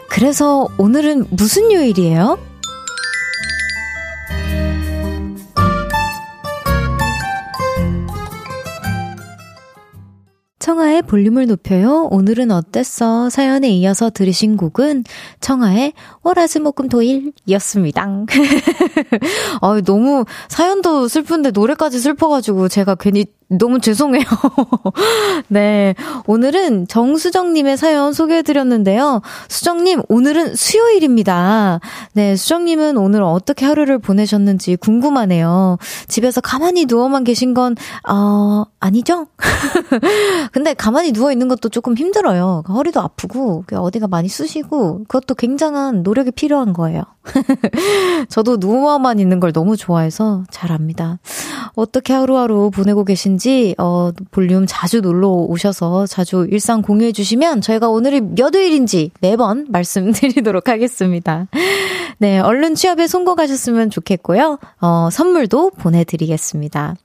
그래서 0.09 0.69
오늘은 0.79 1.27
무슨 1.31 1.73
요일이에요? 1.73 2.39
청하의 10.65 11.03
볼륨을 11.03 11.47
높여요. 11.47 12.09
오늘은 12.11 12.51
어땠어? 12.51 13.29
사연에 13.29 13.69
이어서 13.69 14.09
들으신 14.09 14.57
곡은 14.57 15.05
청하의 15.41 15.93
월화수목금토일이었습니다. 16.23 18.03
아, 19.61 19.81
너무 19.85 20.25
사연도 20.49 21.07
슬픈데 21.07 21.51
노래까지 21.51 21.99
슬퍼가지고 21.99 22.69
제가 22.69 22.95
괜히 22.95 23.27
너무 23.59 23.81
죄송해요. 23.81 24.25
네. 25.49 25.95
오늘은 26.27 26.89
정수정님의 26.89 27.77
사연 27.77 28.13
소개해드렸는데요. 28.13 29.23
수정님, 29.49 30.03
오늘은 30.09 30.55
수요일입니다. 30.55 31.81
네. 32.13 32.37
수정님은 32.37 32.97
오늘 32.97 33.23
어떻게 33.23 33.67
하루를 33.67 33.99
보내셨는지 33.99 34.77
궁금하네요. 34.77 35.79
집에서 36.09 36.41
가만히 36.41 36.87
누워만 36.87 37.25
계신 37.25 37.55
건, 37.55 37.77
어, 38.09 38.65
아니죠? 38.81 39.27
근데 40.53 40.75
가만히 40.75 41.13
누워있는 41.13 41.49
것도 41.49 41.69
조금 41.69 41.97
힘들어요. 41.97 42.65
허리도 42.69 43.01
아프고, 43.01 43.65
어디가 43.73 44.09
많이 44.09 44.29
쑤시고, 44.29 45.05
그것도 45.09 45.35
굉장한 45.35 46.03
노력이 46.03 46.31
필요한 46.33 46.73
거예요. 46.73 47.03
저도 48.29 48.57
누워만 48.59 49.19
있는 49.19 49.41
걸 49.41 49.53
너무 49.53 49.77
좋아해서 49.77 50.45
잘 50.51 50.73
압니다. 50.73 51.19
어떻게 51.75 52.13
하루하루 52.13 52.71
보내고 52.71 53.05
계신지, 53.05 53.44
어, 53.79 54.11
볼륨 54.31 54.65
자주 54.67 55.01
놀러 55.01 55.29
오셔서 55.29 56.07
자주 56.07 56.47
일상 56.51 56.83
공유해 56.83 57.13
주시면 57.13 57.61
저희가 57.61 57.89
오늘이 57.89 58.21
몇 58.21 58.55
요일인지 58.55 59.11
매번 59.21 59.67
말씀드리도록 59.71 60.69
하겠습니다. 60.69 61.47
네, 62.19 62.39
얼른 62.39 62.75
취업에 62.75 63.07
성공하셨으면 63.07 63.91
좋겠고요. 63.91 64.59
어, 64.81 65.09
선물도 65.11 65.71
보내 65.79 66.05
드리겠습니다. 66.05 66.97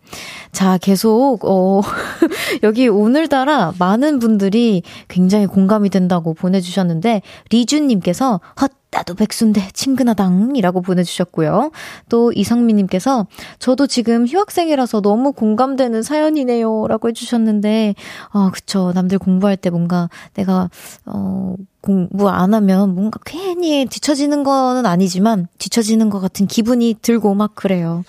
자, 0.52 0.78
계속, 0.78 1.40
어, 1.44 1.82
여기 2.64 2.88
오늘따라 2.88 3.74
많은 3.78 4.20
분들이 4.20 4.84
굉장히 5.08 5.46
공감이 5.46 5.90
된다고 5.90 6.34
보내 6.34 6.62
주셨는데, 6.62 7.22
리준 7.50 7.88
님께서, 7.88 8.40
헛, 8.62 8.72
나도 8.92 9.14
백수인데 9.14 9.70
친근하당이라고 9.74 10.82
보내주셨고요. 10.82 11.72
또 12.10 12.32
이성미님께서 12.34 13.28
저도 13.60 13.86
지금 13.88 14.26
휴학생이라서 14.26 15.02
너무 15.02 15.32
공감되는 15.32 16.02
사연이네요. 16.02 16.88
라고 16.88 17.10
해주셨는데, 17.10 17.94
어, 18.34 18.50
그쵸. 18.52 18.92
남들 18.96 19.20
공부할 19.20 19.58
때 19.58 19.70
뭔가 19.70 20.10
내가, 20.34 20.70
어, 21.06 21.56
공부 21.82 22.30
안 22.30 22.54
하면 22.54 22.94
뭔가 22.94 23.20
괜히 23.26 23.86
뒤처지는 23.86 24.44
거는 24.44 24.86
아니지만 24.86 25.48
뒤처지는 25.60 26.10
것 26.10 26.20
같은 26.20 26.46
기분이 26.46 26.96
들고 27.02 27.36
막 27.36 27.56
그래요. 27.56 28.04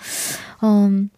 음, 0.63 1.09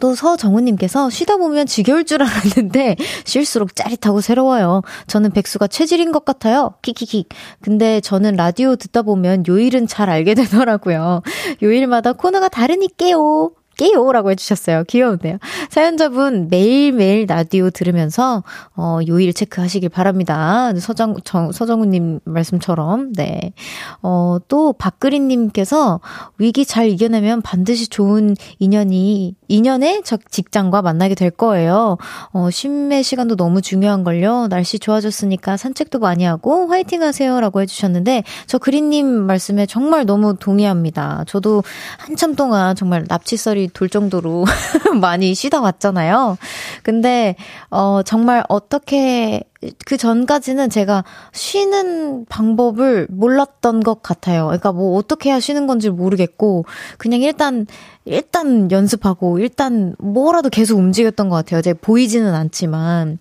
또 0.00 0.14
서정우님께서 0.14 1.10
쉬다 1.10 1.36
보면 1.36 1.66
지겨울 1.66 2.04
줄 2.04 2.22
알았는데 2.22 2.96
쉴수록 3.24 3.76
짜릿하고 3.76 4.20
새로워요. 4.20 4.82
저는 5.06 5.30
백수가 5.30 5.68
체질인 5.68 6.10
것 6.10 6.24
같아요. 6.24 6.74
키키키. 6.82 7.26
근데 7.60 8.00
저는 8.00 8.34
라디오 8.36 8.76
듣다 8.76 9.02
보면 9.02 9.44
요일은 9.46 9.86
잘 9.86 10.10
알게 10.10 10.34
되더라고요. 10.40 11.22
요일마다 11.62 12.14
코너가 12.14 12.48
다르니까요. 12.48 13.52
갈게요. 13.80 14.12
라고 14.12 14.30
해주셨어요. 14.30 14.84
귀여운데요. 14.84 15.38
사연자분 15.70 16.48
매일매일 16.50 17.24
라디오 17.26 17.70
들으면서, 17.70 18.44
어, 18.76 18.98
요일 19.08 19.32
체크하시길 19.32 19.88
바랍니다. 19.88 20.72
서정, 20.78 21.16
정, 21.24 21.50
서정우님 21.50 22.20
말씀처럼. 22.24 23.14
네. 23.14 23.54
어, 24.02 24.36
또 24.48 24.74
박그린님께서 24.74 26.00
위기 26.38 26.66
잘 26.66 26.88
이겨내면 26.88 27.40
반드시 27.40 27.88
좋은 27.88 28.36
인연이, 28.58 29.34
인연의 29.48 30.02
직장과 30.04 30.82
만나게 30.82 31.14
될 31.14 31.30
거예요. 31.30 31.96
어, 32.32 32.50
쉼의 32.50 33.02
시간도 33.02 33.36
너무 33.36 33.62
중요한걸요. 33.62 34.48
날씨 34.48 34.78
좋아졌으니까 34.78 35.56
산책도 35.56 35.98
많이 35.98 36.24
하고 36.24 36.68
화이팅 36.68 37.02
하세요. 37.02 37.40
라고 37.40 37.62
해주셨는데, 37.62 38.24
저 38.46 38.58
그린님 38.58 39.06
말씀에 39.06 39.64
정말 39.66 40.04
너무 40.04 40.36
동의합니다. 40.36 41.24
저도 41.26 41.62
한참 41.96 42.34
동안 42.34 42.76
정말 42.76 43.04
납치설이 43.08 43.69
돌 43.70 43.88
정도로 43.88 44.44
많이 45.00 45.34
쉬다 45.34 45.60
왔잖아요. 45.60 46.36
근데, 46.82 47.36
어, 47.70 48.02
정말 48.04 48.44
어떻게 48.48 49.42
그 49.84 49.98
전까지는 49.98 50.70
제가 50.70 51.04
쉬는 51.32 52.24
방법을 52.26 53.08
몰랐던 53.10 53.80
것 53.82 54.02
같아요. 54.02 54.46
그러니까 54.46 54.72
뭐 54.72 54.96
어떻게 54.96 55.28
해야 55.28 55.38
쉬는 55.38 55.66
건지 55.66 55.90
모르겠고, 55.90 56.64
그냥 56.96 57.20
일단, 57.20 57.66
일단 58.06 58.70
연습하고, 58.70 59.38
일단 59.38 59.94
뭐라도 59.98 60.48
계속 60.48 60.78
움직였던 60.78 61.28
것 61.28 61.36
같아요. 61.36 61.60
제가 61.60 61.78
보이지는 61.82 62.34
않지만. 62.34 63.18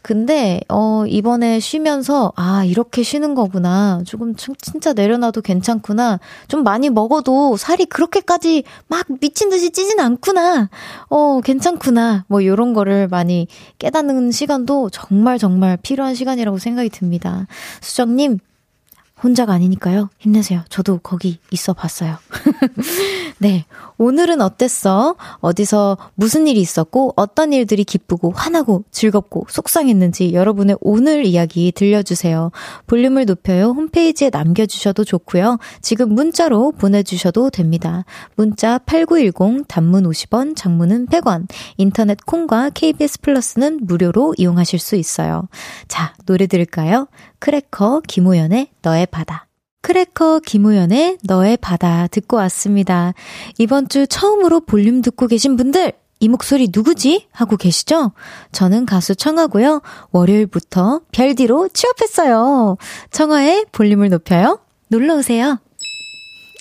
근데, 0.00 0.60
어, 0.68 1.04
이번에 1.06 1.60
쉬면서, 1.60 2.32
아, 2.36 2.64
이렇게 2.64 3.02
쉬는 3.02 3.34
거구나. 3.34 4.00
조금 4.06 4.34
진짜 4.34 4.94
내려놔도 4.94 5.42
괜찮구나. 5.42 6.18
좀 6.48 6.64
많이 6.64 6.88
먹어도 6.88 7.58
살이 7.58 7.84
그렇게까지 7.84 8.64
막 8.88 9.06
미친 9.20 9.50
듯이 9.50 9.70
찌진 9.70 10.00
않구나. 10.00 10.70
어, 11.10 11.40
괜찮구나. 11.44 12.24
뭐, 12.28 12.44
요런 12.44 12.72
거를 12.72 13.08
많이 13.08 13.46
깨닫는 13.78 14.30
시간도 14.32 14.88
정말 14.90 15.38
정말 15.38 15.76
필요한 15.82 16.14
시간이라고 16.14 16.58
생각이 16.58 16.88
듭니다. 16.88 17.46
수정님, 17.80 18.38
혼자가 19.22 19.52
아니니까요. 19.52 20.10
힘내세요. 20.18 20.62
저도 20.68 20.98
거기 20.98 21.38
있어 21.50 21.72
봤어요. 21.72 22.16
네. 23.38 23.64
오늘은 23.98 24.40
어땠어? 24.40 25.16
어디서 25.38 25.96
무슨 26.14 26.46
일이 26.46 26.60
있었고, 26.60 27.12
어떤 27.16 27.52
일들이 27.52 27.84
기쁘고, 27.84 28.32
화나고, 28.32 28.84
즐겁고, 28.90 29.46
속상했는지 29.48 30.32
여러분의 30.32 30.76
오늘 30.80 31.24
이야기 31.24 31.72
들려주세요. 31.72 32.50
볼륨을 32.86 33.26
높여요. 33.26 33.66
홈페이지에 33.70 34.30
남겨주셔도 34.30 35.04
좋고요. 35.04 35.58
지금 35.80 36.14
문자로 36.14 36.72
보내주셔도 36.72 37.50
됩니다. 37.50 38.04
문자 38.34 38.78
8910, 38.78 39.66
단문 39.68 40.04
50원, 40.04 40.56
장문은 40.56 41.06
100원, 41.06 41.46
인터넷 41.76 42.18
콩과 42.26 42.70
KBS 42.70 43.20
플러스는 43.20 43.80
무료로 43.82 44.34
이용하실 44.36 44.78
수 44.78 44.96
있어요. 44.96 45.48
자, 45.86 46.14
노래 46.26 46.46
들을까요? 46.46 47.06
크래커 47.38 48.02
김호연의 48.06 48.68
너의 48.82 49.06
바다. 49.12 49.46
크래커 49.82 50.40
김우연의 50.40 51.18
너의 51.24 51.56
바다 51.56 52.08
듣고 52.08 52.36
왔습니다. 52.38 53.14
이번 53.58 53.88
주 53.88 54.08
처음으로 54.08 54.60
볼륨 54.60 55.02
듣고 55.02 55.28
계신 55.28 55.56
분들, 55.56 55.92
이 56.22 56.28
목소리 56.28 56.68
누구지? 56.72 57.26
하고 57.32 57.56
계시죠? 57.56 58.12
저는 58.52 58.86
가수 58.86 59.16
청하고요. 59.16 59.82
월요일부터 60.12 61.00
별디로 61.10 61.68
취업했어요. 61.68 62.76
청하의 63.10 63.66
볼륨을 63.72 64.08
높여요. 64.08 64.60
놀러오세요. 64.88 65.58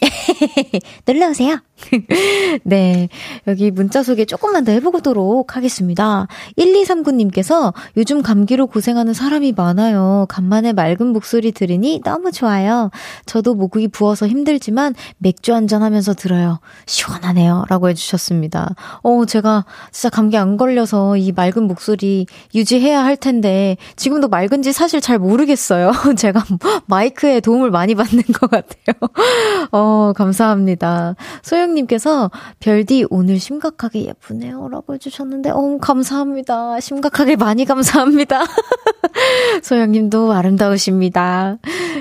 놀러오세요. 1.06 1.60
네. 2.64 3.10
여기 3.48 3.72
문자 3.72 4.04
소개 4.04 4.26
조금만 4.26 4.64
더 4.64 4.72
해보도록 4.72 5.56
하겠습니다. 5.56 6.28
1239님께서 6.58 7.74
요즘 7.98 8.22
감기로 8.22 8.68
고생하는 8.68 9.14
사람이 9.14 9.54
많아요. 9.56 10.26
간만에 10.30 10.74
맑은 10.74 11.08
목소리 11.08 11.52
들으니 11.52 12.02
너무 12.04 12.32
좋아요. 12.32 12.92
저도 13.26 13.56
목이 13.56 13.88
부어서 13.88 14.28
힘들지만 14.28 14.94
맥주 15.18 15.54
한잔 15.54 15.84
하면서 15.84 16.14
들어요. 16.14 16.60
시원하네요. 16.86 17.66
라고 17.70 17.90
해주셨습니다. 17.90 18.76
어, 19.04 19.26
제가 19.26 19.66
진짜 19.92 20.10
감기 20.10 20.38
안 20.38 20.58
걸려서 20.58 21.18
이 21.18 21.32
맑은 21.32 21.64
목소리 21.64 22.26
유지해야 22.54 23.04
할 23.04 23.18
텐데 23.18 23.78
지금도 23.96 24.28
맑은지 24.28 24.72
사실 24.74 25.02
잘 25.02 25.20
모르겠어요. 25.20 25.92
제가 26.18 26.44
마이크에 26.88 27.40
도움을 27.40 27.72
많이 27.72 27.96
받는 27.96 28.24
것 28.34 28.50
같아요. 28.50 28.96
어, 29.72 30.14
감사합니다. 30.16 31.16
소영 31.42 31.71
소영님께서 31.72 32.32
별디 32.60 33.08
오늘 33.10 33.40
심각하게 33.40 34.06
예쁘네요. 34.06 34.68
라고 34.70 34.94
해주셨는데, 34.94 35.52
어, 35.52 35.78
감사합니다. 35.80 36.80
심각하게 36.80 37.36
많이 37.36 37.66
감사합니다. 37.66 38.42
소영님도 39.64 40.32
아름다우십니다. 40.34 41.58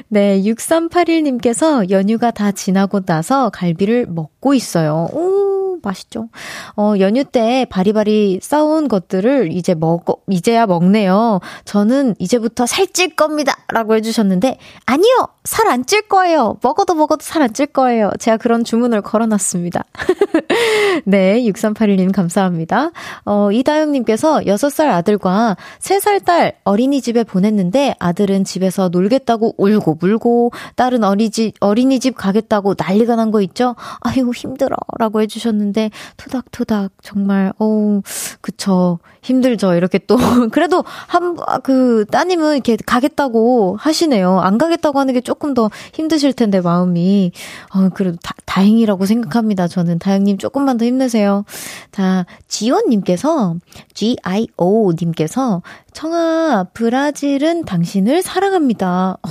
네, 0.09 0.43
6381님께서 0.43 1.91
연휴가 1.91 2.31
다 2.31 2.53
지나고 2.53 3.01
나서 3.01 3.51
갈비를 3.51 4.07
먹고 4.09 4.55
있어요. 4.55 5.09
오, 5.13 5.60
맛있죠. 5.83 6.29
어, 6.77 6.95
연휴 7.01 7.25
때 7.25 7.66
바리바리 7.71 8.40
싸운 8.43 8.88
것들을 8.88 9.53
이제 9.53 9.75
먹어, 9.75 10.16
이제야 10.29 10.66
먹네요. 10.66 11.40
저는 11.64 12.14
이제부터 12.19 12.66
살찔 12.66 13.16
겁니다. 13.16 13.57
라고 13.69 13.95
해주셨는데, 13.95 14.59
아니요! 14.87 15.29
살 15.45 15.66
안 15.69 15.85
찔 15.87 16.03
거예요. 16.09 16.59
먹어도 16.62 16.95
먹어도 16.95 17.23
살 17.25 17.43
안 17.43 17.53
찔 17.55 17.66
거예요. 17.66 18.11
제가 18.19 18.37
그런 18.37 18.62
주문을 18.64 19.01
걸어놨습니다. 19.01 19.85
네, 21.05 21.40
6381님 21.43 22.12
감사합니다. 22.12 22.90
어, 23.25 23.51
이다영님께서 23.53 24.40
6살 24.40 24.88
아들과 24.88 25.57
3살 25.81 26.25
딸 26.25 26.55
어린이집에 26.64 27.25
보냈는데 27.25 27.95
아들은 27.99 28.45
집에서 28.45 28.88
놀겠다고 28.90 29.55
울고 29.57 29.97
물고 30.01 30.53
딸은 30.77 31.05
어리집, 31.05 31.55
어린이집 31.61 32.14
가겠다고 32.16 32.75
난리가 32.77 33.16
난 33.16 33.31
거 33.31 33.40
있죠? 33.43 33.77
아이고, 34.01 34.35
힘들어. 34.35 34.75
라고 34.99 35.21
해주셨는데 35.21 35.70
했는데 35.71 35.91
토닥토닥 36.17 36.93
정말 37.03 37.53
어우 37.59 38.03
그쵸. 38.41 38.99
힘들죠. 39.23 39.75
이렇게 39.75 39.99
또. 39.99 40.17
그래도 40.53 40.85
한 40.87 41.37
그 41.63 42.05
따님은 42.11 42.55
이렇게 42.55 42.77
가겠다고 42.85 43.77
하시네요. 43.79 44.41
안 44.41 44.59
가겠다고 44.59 44.99
하는 44.99 45.15
게 45.15 45.21
조금 45.21 45.55
더 45.55 45.71
힘드실 45.93 46.33
텐데 46.33 46.61
마음이. 46.61 47.33
어 47.75 47.89
그래도 47.91 48.19
다, 48.23 48.35
다행이라고 48.45 49.07
생각합니다. 49.07 49.69
저는 49.69 49.99
다영님 49.99 50.39
조금만 50.39 50.77
더 50.77 50.85
힘내세요. 50.85 51.45
자 51.93 52.27
지원님께서 52.49 53.57
G 53.95 54.17
I 54.23 54.49
O 54.57 54.93
님께서 54.93 55.63
청아 55.93 56.67
브라질은 56.75 57.65
당신을 57.65 58.23
사랑합니다. 58.23 59.19
어, 59.23 59.29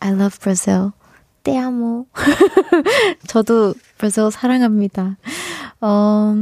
I 0.00 0.12
love 0.12 0.38
Brazil. 0.40 0.90
떼아모. 1.44 2.06
저도 3.28 3.74
벌써 3.98 4.30
사랑합니다. 4.30 5.16
어, 5.80 6.34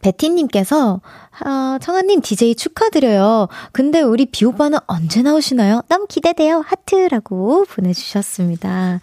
베티님께서, 0.00 1.00
아, 1.40 1.78
청아님 1.82 2.22
DJ 2.22 2.54
축하드려요. 2.54 3.48
근데 3.72 4.00
우리 4.00 4.24
비오빠는 4.24 4.78
언제 4.86 5.20
나오시나요? 5.20 5.82
너무 5.88 6.06
기대돼요. 6.06 6.64
하트라고 6.66 7.66
보내주셨습니다. 7.66 9.00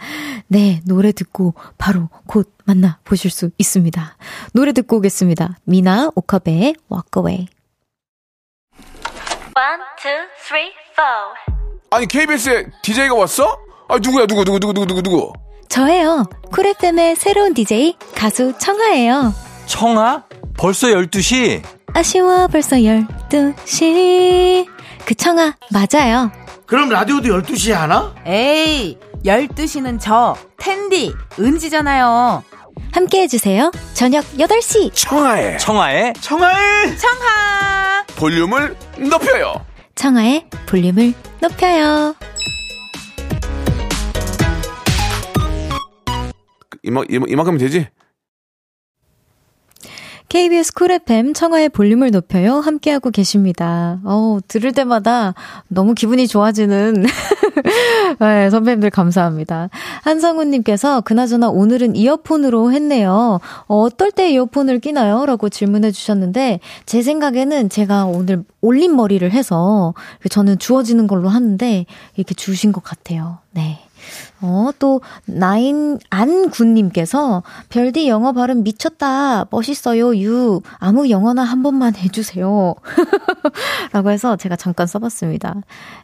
네, 0.47 0.81
노래 0.85 1.11
듣고 1.11 1.53
바로 1.77 2.09
곧 2.25 2.51
만나 2.65 2.97
보실 3.03 3.29
수 3.29 3.51
있습니다. 3.57 4.17
노래 4.53 4.71
듣고 4.71 4.97
오겠습니다. 4.97 5.57
미나 5.65 6.09
오카베의 6.15 6.75
Walk 6.91 7.11
Away. 7.17 7.47
One, 9.55 9.81
two, 10.01 10.11
three, 10.47 10.71
four. 10.95 11.57
아니, 11.91 12.07
KBS에 12.07 12.71
DJ가 12.81 13.15
왔어? 13.15 13.66
아, 13.89 13.97
누구야, 13.99 14.25
누구, 14.27 14.43
누구, 14.43 14.59
누구, 14.59 14.73
누구, 14.73 14.85
누구, 14.87 15.01
누구? 15.01 15.33
저예요. 15.69 16.25
쿨FM의 16.51 17.15
새로운 17.15 17.53
DJ, 17.53 17.95
가수 18.15 18.53
청아예요. 18.57 19.33
청아? 19.65 20.23
벌써 20.57 20.87
12시? 20.87 21.61
아쉬워, 21.93 22.47
벌써 22.47 22.75
12시. 22.77 24.65
그 25.05 25.15
청아, 25.15 25.55
맞아요. 25.71 26.31
그럼 26.65 26.89
라디오도 26.89 27.29
12시에 27.41 27.71
하나? 27.73 28.13
에이, 28.25 28.97
12시는 29.25 29.99
저, 30.01 30.35
텐디, 30.57 31.13
은지잖아요. 31.39 32.43
함께 32.93 33.21
해주세요. 33.21 33.71
저녁 33.93 34.25
8시. 34.37 34.91
청하의 34.93 35.59
청아의 35.59 36.13
청하의 36.19 36.97
청하! 36.97 38.03
볼륨을 38.15 38.75
높여요. 38.97 39.65
청아의 39.95 40.45
볼륨을 40.67 41.13
높여요. 41.41 42.15
이만, 46.87 47.05
이만, 47.09 47.29
이만큼면 47.29 47.59
되지? 47.59 47.87
KBS 50.29 50.73
쿨 50.73 50.91
FM 50.91 51.33
청하의 51.33 51.69
볼륨을 51.69 52.11
높여요. 52.11 52.55
함께하고 52.55 53.11
계십니다. 53.11 53.99
어 54.03 54.39
들을 54.47 54.73
때마다 54.73 55.33
너무 55.69 55.93
기분이 55.93 56.27
좋아지는 56.27 57.05
네, 58.19 58.49
선배님들 58.49 58.89
감사합니다. 58.89 59.69
한성훈님께서 60.03 61.01
그나저나 61.01 61.49
오늘은 61.49 61.95
이어폰으로 61.95 62.71
했네요. 62.71 63.39
어, 63.67 63.81
어떨 63.81 64.11
때 64.11 64.29
이어폰을 64.31 64.79
끼나요? 64.79 65.25
라고 65.25 65.49
질문해 65.49 65.91
주셨는데, 65.91 66.59
제 66.85 67.01
생각에는 67.01 67.69
제가 67.69 68.05
오늘 68.05 68.43
올린 68.61 68.95
머리를 68.95 69.29
해서 69.31 69.93
저는 70.29 70.59
주어지는 70.59 71.07
걸로 71.07 71.29
하는데, 71.29 71.85
이렇게 72.15 72.33
주신 72.33 72.71
것 72.71 72.83
같아요. 72.83 73.39
네. 73.51 73.79
어, 74.41 74.69
또, 74.79 75.01
나인, 75.25 75.99
안군님께서, 76.09 77.43
별디 77.69 78.07
영어 78.07 78.33
발음 78.33 78.63
미쳤다. 78.63 79.45
멋있어요, 79.49 80.15
유. 80.17 80.61
아무 80.77 81.09
영어나 81.09 81.43
한 81.43 81.63
번만 81.63 81.95
해주세요. 81.95 82.75
라고 83.93 84.11
해서 84.11 84.35
제가 84.35 84.55
잠깐 84.55 84.87
써봤습니다. 84.87 85.61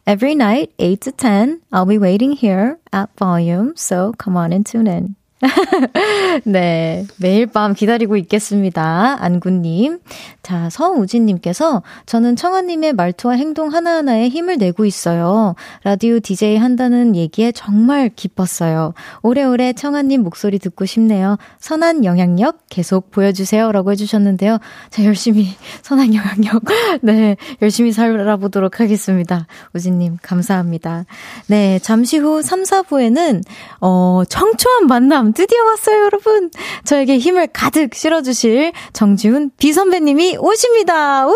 Every 0.08 0.34
night, 0.34 0.74
8 0.78 0.98
to 0.98 1.12
10, 1.12 1.62
I'll 1.72 1.88
be 1.88 1.98
waiting 1.98 2.38
here 2.38 2.78
at 2.94 3.10
volume, 3.18 3.74
so 3.78 4.13
come 4.22 4.38
on 4.38 4.52
and 4.52 4.70
tune 4.70 4.88
in. 4.88 5.16
네. 6.45 7.06
매일 7.17 7.47
밤 7.47 7.73
기다리고 7.73 8.17
있겠습니다. 8.17 9.17
안구님. 9.19 9.99
자, 10.41 10.69
서우진님께서 10.69 11.84
저는 12.06 12.36
청아님의 12.36 12.93
말투와 12.93 13.36
행동 13.36 13.73
하나하나에 13.73 14.29
힘을 14.29 14.58
내고 14.58 14.86
있어요. 14.86 15.56
라디오 15.84 16.19
DJ 16.19 16.58
한다는 16.58 17.15
얘기에 17.15 17.51
정말 17.51 18.10
기뻤어요. 18.10 18.93
오래오래 19.21 19.73
청아님 19.73 20.23
목소리 20.23 20.60
듣고 20.60 20.86
싶네요. 20.86 21.38
선한 21.60 22.06
영향력 22.06 22.60
계속 22.69 23.12
보여주세요. 23.12 23.71
라고 23.71 23.91
해주셨는데요. 23.91 24.60
자, 24.89 25.03
열심히 25.03 25.47
선한 25.84 26.13
영향력. 26.13 26.63
네. 27.01 27.38
열심히 27.62 27.91
살아보도록 27.91 28.79
하겠습니다. 28.79 29.47
우진님, 29.73 30.17
감사합니다. 30.21 31.06
네. 31.47 31.79
잠시 31.79 32.17
후 32.17 32.41
3, 32.41 32.63
4부에는, 32.63 33.43
어, 33.82 34.23
청초한 34.27 34.88
만남 34.88 35.33
드디어 35.34 35.63
왔어요, 35.63 36.04
여러분. 36.06 36.50
저에게 36.84 37.17
힘을 37.17 37.48
가득 37.48 37.96
실어주실 37.96 38.74
정지훈 38.93 39.52
비선배님이 39.58 40.38
오십니다. 40.39 41.28
우후! 41.28 41.36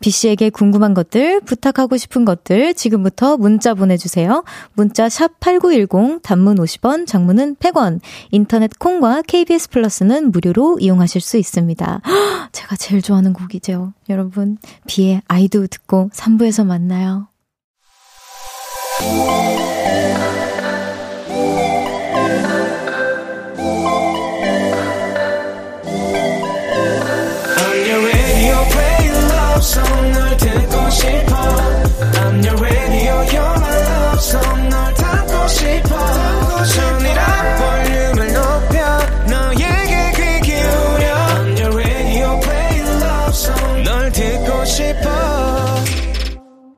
비씨에게 0.00 0.50
궁금한 0.50 0.94
것들, 0.94 1.40
부탁하고 1.40 1.96
싶은 1.96 2.24
것들 2.24 2.74
지금부터 2.74 3.36
문자 3.36 3.74
보내주세요. 3.74 4.44
문자 4.74 5.08
샵 5.08 5.40
8910, 5.40 6.22
단문 6.22 6.56
50원, 6.56 7.06
장문은 7.06 7.56
100원. 7.56 8.00
인터넷 8.30 8.78
콩과 8.78 9.22
KBS 9.22 9.70
플러스는 9.70 10.32
무료로 10.32 10.78
이용하실 10.80 11.20
수 11.20 11.36
있습니다. 11.36 12.00
제가 12.52 12.76
제일 12.76 13.02
좋아하는 13.02 13.32
곡이죠. 13.32 13.92
여러분, 14.08 14.58
비의 14.86 15.22
아이도 15.28 15.66
듣고 15.66 16.10
3부에서 16.12 16.66
만나요. 16.66 17.28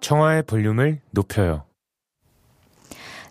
청하의 0.09 0.45
볼륨을 0.45 1.03
높여요. 1.11 1.65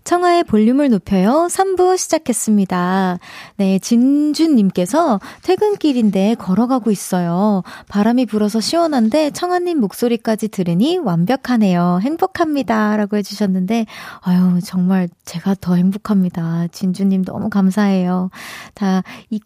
청하의 0.04 0.44
볼륨을 0.44 0.90
높여요. 0.90 1.48
3부 1.50 1.98
시작했습니다. 1.98 3.18
네, 3.56 3.80
진주님께서 3.80 5.20
퇴근길인데 5.42 6.36
걸어가고 6.36 6.92
있어요. 6.92 7.63
바람이 7.90 8.28
불어서 8.28 8.60
시원한데 8.62 9.32
청하님 9.32 9.80
목소리까지 9.80 10.50
들으니 10.50 11.00
완벽하네요. 11.00 11.98
행복합니다. 12.04 12.96
라고 12.96 13.18
해주셨는데, 13.18 13.88
아유, 14.22 14.60
정말 14.63 15.10
제가 15.26 15.56
더 15.60 15.74
행복합니다. 15.74 16.68
진주님 16.72 17.26
너무 17.26 17.50
감사해요. 17.50 18.30
다, 18.76 19.02
이 19.32 19.40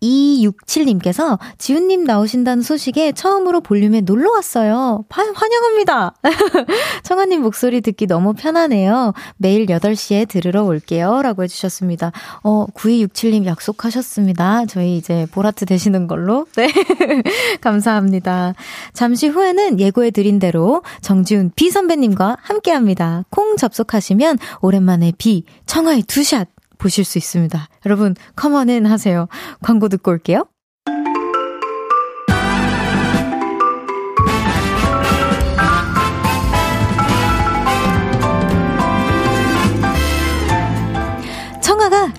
구, 0.00 0.06
267님께서 0.06 1.38
지훈님 1.58 2.04
나오신다는 2.04 2.62
소식에 2.62 3.12
처음으로 3.12 3.60
볼륨에 3.60 4.00
놀러 4.00 4.30
왔어요. 4.30 5.04
파, 5.08 5.22
환영합니다. 5.22 6.14
청아님 7.02 7.42
목소리 7.42 7.80
듣기 7.80 8.06
너무 8.06 8.34
편하네요. 8.34 9.12
매일 9.36 9.66
8시에 9.66 10.28
들으러 10.28 10.64
올게요. 10.64 11.22
라고 11.22 11.42
해주셨습니다. 11.42 12.12
어, 12.42 12.66
9267님 12.74 13.46
약속하셨습니다. 13.46 14.66
저희 14.66 14.96
이제 14.96 15.26
보라트 15.30 15.66
되시는 15.66 16.06
걸로. 16.06 16.46
네. 16.56 16.68
감사합니다. 17.60 18.54
잠시 18.92 19.28
후에는 19.28 19.80
예고해드린 19.80 20.38
대로 20.38 20.82
정지훈 21.00 21.50
비 21.54 21.70
선배님과 21.70 22.38
함께 22.40 22.70
합니다. 22.70 23.24
콩 23.30 23.56
접속하시면 23.56 24.38
오랜만에 24.60 25.12
비, 25.16 25.44
청하의 25.66 26.02
two 26.02 26.22
shot 26.22 26.48
보실 26.78 27.04
수 27.04 27.18
있습니다. 27.18 27.68
여러분, 27.86 28.14
come 28.34 28.60
on 28.60 28.73
in 28.73 28.86
하세요. 28.86 29.28
광고 29.62 29.88
듣고 29.88 30.10
올게요. 30.10 30.46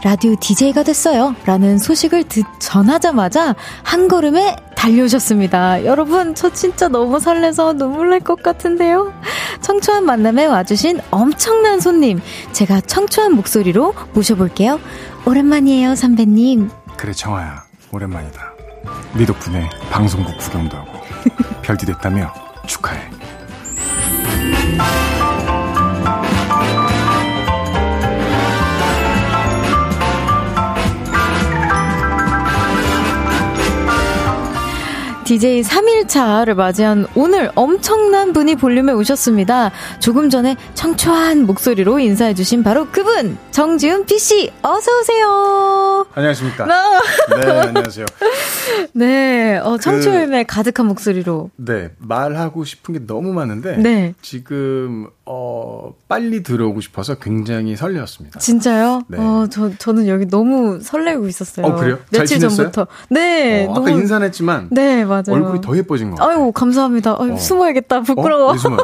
라디오 0.04 0.36
DJ가 0.40 0.84
됐어요. 0.84 1.36
라는 1.46 1.78
소식을 1.80 2.24
듣, 2.26 2.46
전하자마자 2.60 3.56
한 3.84 4.08
걸음에 4.08 4.56
달려오셨습니다. 4.76 5.86
여러분, 5.86 6.36
저 6.36 6.52
진짜 6.52 6.88
너무 6.88 7.20
설레서 7.20 7.74
눈물 7.74 8.10
날 8.10 8.20
것 8.20 8.42
같은데요. 8.44 9.14
청초한 9.62 10.06
만남에 10.06 10.46
와주신 10.46 11.00
엄청난 11.12 11.80
손님. 11.80 12.20
제가 12.52 12.82
청초한 12.82 13.34
목소리로 13.34 13.94
모셔볼게요. 14.14 14.80
오랜만이에요, 15.26 15.96
선배님. 15.96 16.70
그래 16.98 17.14
청아야 17.14 17.64
오랜만이다. 17.92 18.54
네 19.16 19.26
덕분에 19.26 19.70
방송국 19.90 20.38
구경도 20.38 20.78
하고 20.78 20.92
별디 21.64 21.86
됐다며 21.86 22.32
축하해. 22.68 23.00
DJ 35.28 35.62
3일차를 35.62 36.54
맞이한 36.54 37.06
오늘 37.14 37.52
엄청난 37.54 38.32
분이 38.32 38.56
볼륨에 38.56 38.94
오셨습니다. 38.94 39.72
조금 40.00 40.30
전에 40.30 40.56
청초한 40.74 41.46
목소리로 41.46 42.00
인사해주신 42.00 42.64
바로 42.64 42.88
그분! 42.88 43.38
정지훈 43.52 44.06
PC! 44.06 44.54
어서오세요! 44.62 46.08
안녕하십니까? 46.14 46.66
네. 46.66 47.42
네 47.46 47.52
안녕하세요. 47.52 48.06
네, 48.94 49.58
어, 49.58 49.78
청초함에 49.78 50.46
가득한 50.46 50.86
목소리로. 50.86 51.52
네 51.58 51.90
말하고 51.98 52.64
싶은 52.64 52.94
게 52.94 53.06
너무 53.06 53.34
많은데 53.34 53.76
네. 53.78 54.14
지금 54.22 55.08
어 55.26 55.94
빨리 56.08 56.42
들어오고 56.42 56.80
싶어서 56.80 57.16
굉장히 57.16 57.76
설레었습니다. 57.76 58.40
진짜요? 58.40 59.02
네. 59.10 59.18
어, 59.20 59.48
저, 59.52 59.72
저는 59.78 60.08
여기 60.08 60.26
너무 60.26 60.80
설레고 60.82 61.28
있었어요. 61.28 61.66
어, 61.66 61.76
그래요? 61.76 61.98
잘 62.14 62.22
며칠? 62.22 62.40
전부터. 62.40 62.88
네, 63.10 63.66
어, 63.66 63.74
너무. 63.74 63.88
아까 63.88 63.90
인사는 63.92 64.26
했지만 64.26 64.70
네, 64.72 65.04
맞아요. 65.04 65.17
얼굴이 65.28 65.62
더 65.62 65.76
예뻐진 65.78 66.12
것 66.12 66.18
같아요. 66.18 66.44
아유, 66.46 66.52
감사합니다. 66.52 67.16
아유, 67.20 67.34
어. 67.34 67.38
숨어야겠다. 67.38 68.02
부끄러워. 68.02 68.50
어? 68.50 68.52
왜 68.54 68.58
숨어요? 68.58 68.80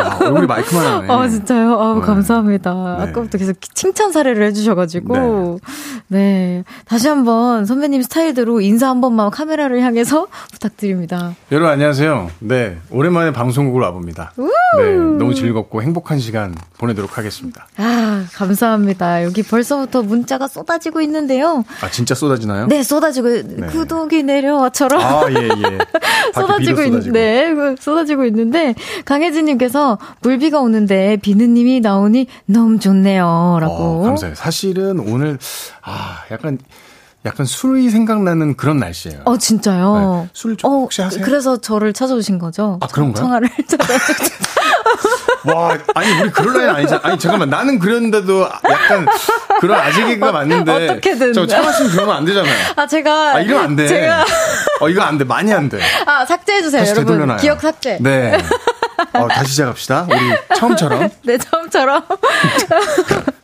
야, 0.00 0.18
얼굴이 0.20 0.46
마이크만 0.46 0.86
하네. 0.86 1.12
아, 1.12 1.28
진짜요? 1.28 1.72
아우, 1.80 2.00
네. 2.00 2.06
감사합니다. 2.06 2.96
네. 2.98 3.04
아까부터 3.10 3.38
계속 3.38 3.56
칭찬 3.74 4.12
사례를 4.12 4.44
해주셔가지고. 4.46 5.60
네. 6.08 6.64
다시 6.84 7.08
한번 7.08 7.64
선배님 7.66 8.02
스타일대로 8.02 8.60
인사 8.60 8.88
한 8.88 9.00
번만 9.00 9.30
카메라를 9.30 9.80
향해서 9.82 10.26
부탁드립니다. 10.52 11.34
여러분 11.52 11.70
안녕하세요. 11.72 12.30
네 12.40 12.76
오랜만에 12.90 13.32
방송국을 13.32 13.80
와봅니다. 13.82 14.32
네 14.78 14.94
너무 15.18 15.34
즐겁고 15.34 15.82
행복한 15.82 16.18
시간 16.18 16.54
보내도록 16.78 17.16
하겠습니다. 17.18 17.66
아, 17.76 18.24
감사합니다. 18.34 19.24
여기 19.24 19.42
벌써부터 19.42 20.02
문자가 20.02 20.48
쏟아지고 20.48 21.00
있는데요. 21.02 21.64
아 21.82 21.90
진짜 21.90 22.14
쏟아지나요? 22.14 22.66
네, 22.66 22.82
쏟아지고, 22.82 23.28
구독이 23.70 24.22
내려와처럼. 24.22 25.00
아 25.00 25.30
예 25.30 25.48
예. 25.48 25.69
쏟아지고 26.34 26.82
있, 26.82 27.12
네, 27.12 27.54
그 27.54 27.76
쏟아지고 27.78 28.24
있는데, 28.26 28.74
강혜진님께서 29.04 29.98
물비가 30.22 30.60
오는데 30.60 31.18
비누님이 31.22 31.80
나오니 31.80 32.26
너무 32.46 32.78
좋네요. 32.78 33.58
라고. 33.60 33.74
어, 33.74 34.02
감사해요. 34.02 34.34
사실은 34.34 34.98
오늘 35.00 35.38
아 35.82 36.24
약간 36.30 36.58
약간 37.26 37.44
술이 37.44 37.90
생각나는 37.90 38.56
그런 38.56 38.78
날씨예요. 38.78 39.20
어, 39.26 39.36
진짜요? 39.36 40.22
네. 40.24 40.30
술좀 40.32 40.70
혹시 40.72 41.02
하세요? 41.02 41.22
그래서 41.22 41.58
저를 41.60 41.92
찾아오신 41.92 42.38
거죠? 42.38 42.78
아, 42.80 42.86
그런가요? 42.86 43.24
청아를 43.24 43.50
찾아오신 43.68 44.14
와, 45.44 45.76
아니 45.94 46.20
우리 46.20 46.30
그럴 46.30 46.52
나이 46.66 46.76
아니잖아. 46.76 47.00
아니 47.04 47.18
잠깐만, 47.18 47.48
나는 47.50 47.78
그랬는데도 47.78 48.48
약간 48.70 49.06
그런 49.60 49.78
아재개가 49.80 50.32
맞는데. 50.32 50.88
어떻게든. 50.90 51.32
저 51.32 51.46
청아 51.46 51.72
씨는 51.72 51.90
그러면 51.90 52.16
안 52.16 52.24
되잖아요. 52.24 52.54
아, 52.76 52.86
제가. 52.86 53.34
아, 53.36 53.40
이러면 53.40 53.64
안 53.64 53.76
돼. 53.76 53.88
제가. 53.88 54.24
어, 54.80 54.88
이거 54.88 55.02
안 55.02 55.16
돼. 55.18 55.24
많이 55.24 55.52
안 55.52 55.68
돼. 55.68 55.78
아, 56.06 56.24
삭제해 56.26 56.62
주세요, 56.62 56.80
다시 56.82 56.90
여러분. 56.92 57.06
되돌려놔요. 57.14 57.38
기억 57.38 57.60
삭제. 57.60 57.98
네. 58.00 58.38
어, 59.14 59.28
다시 59.28 59.50
시작합시다. 59.52 60.06
우리 60.10 60.56
처음처럼. 60.56 61.08
네, 61.24 61.38
처음처럼. 61.38 62.02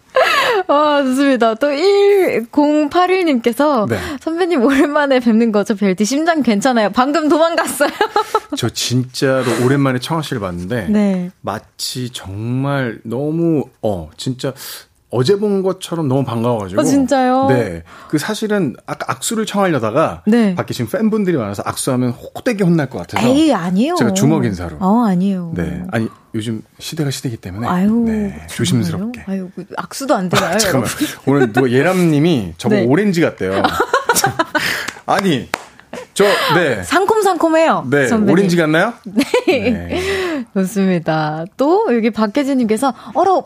아, 0.69 1.03
좋습니다. 1.05 1.55
또 1.55 1.69
1081님께서 1.69 3.89
네. 3.89 3.99
선배님 4.21 4.63
오랜만에 4.63 5.21
뵙는 5.21 5.53
거죠, 5.53 5.77
벨디. 5.77 6.05
심장 6.05 6.43
괜찮아요. 6.43 6.91
방금 6.91 7.29
도망갔어요. 7.29 7.91
저 8.57 8.69
진짜로 8.69 9.45
오랜만에 9.65 9.99
청아 9.99 10.23
씨를 10.23 10.41
봤는데 10.41 10.89
네. 10.89 11.31
마치 11.41 12.11
정말 12.11 12.99
너무 13.05 13.65
어 13.83 14.11
진짜 14.17 14.53
어제 15.11 15.37
본 15.39 15.63
것처럼 15.63 16.09
너무 16.09 16.25
반가워가지고. 16.25 16.81
어, 16.81 16.85
진짜요? 16.85 17.47
네. 17.49 17.83
그 18.09 18.19
사실은 18.19 18.75
아까 18.87 19.13
악수를 19.13 19.47
청하려다가 19.47 20.23
네. 20.27 20.55
밖에 20.57 20.75
지금 20.75 20.91
팬분들이 20.91 21.37
많아서 21.37 21.63
악수하면 21.65 22.11
호되게 22.11 22.65
혼날 22.65 22.91
것 22.91 22.99
같아서. 22.99 23.27
에이, 23.27 23.53
아니에요. 23.55 23.95
제가 23.97 24.15
주먹 24.15 24.45
인사로. 24.45 24.77
어, 24.81 25.05
아니에요. 25.07 25.53
네. 25.55 25.85
아니 25.93 26.09
요즘 26.35 26.63
시대가 26.81 27.11
시대이기 27.11 27.37
때문에. 27.41 27.69
아유, 27.69 27.93
네. 28.05 28.47
조심스럽게. 28.49 29.25
아유, 29.27 29.49
그 29.55 29.65
악수도 29.77 30.15
안 30.15 30.29
되나요? 30.29 30.59
잠깐만. 30.59 30.91
여러분? 30.91 31.35
오늘 31.35 31.53
누가 31.53 31.71
예람님이 31.71 32.55
저거 32.59 32.75
네. 32.75 32.85
오렌지 32.85 33.21
같대요. 33.21 33.63
아니 35.07 35.49
저 36.15 36.25
네. 36.55 36.83
상콤상콤해요. 36.83 37.87
네, 37.91 38.07
선배님. 38.09 38.33
오렌지 38.33 38.57
같나요? 38.57 38.95
네. 39.05 40.45
좋습니다. 40.55 41.45
또 41.57 41.87
여기 41.95 42.11
박혜진님께서 42.11 42.95
어라 43.15 43.43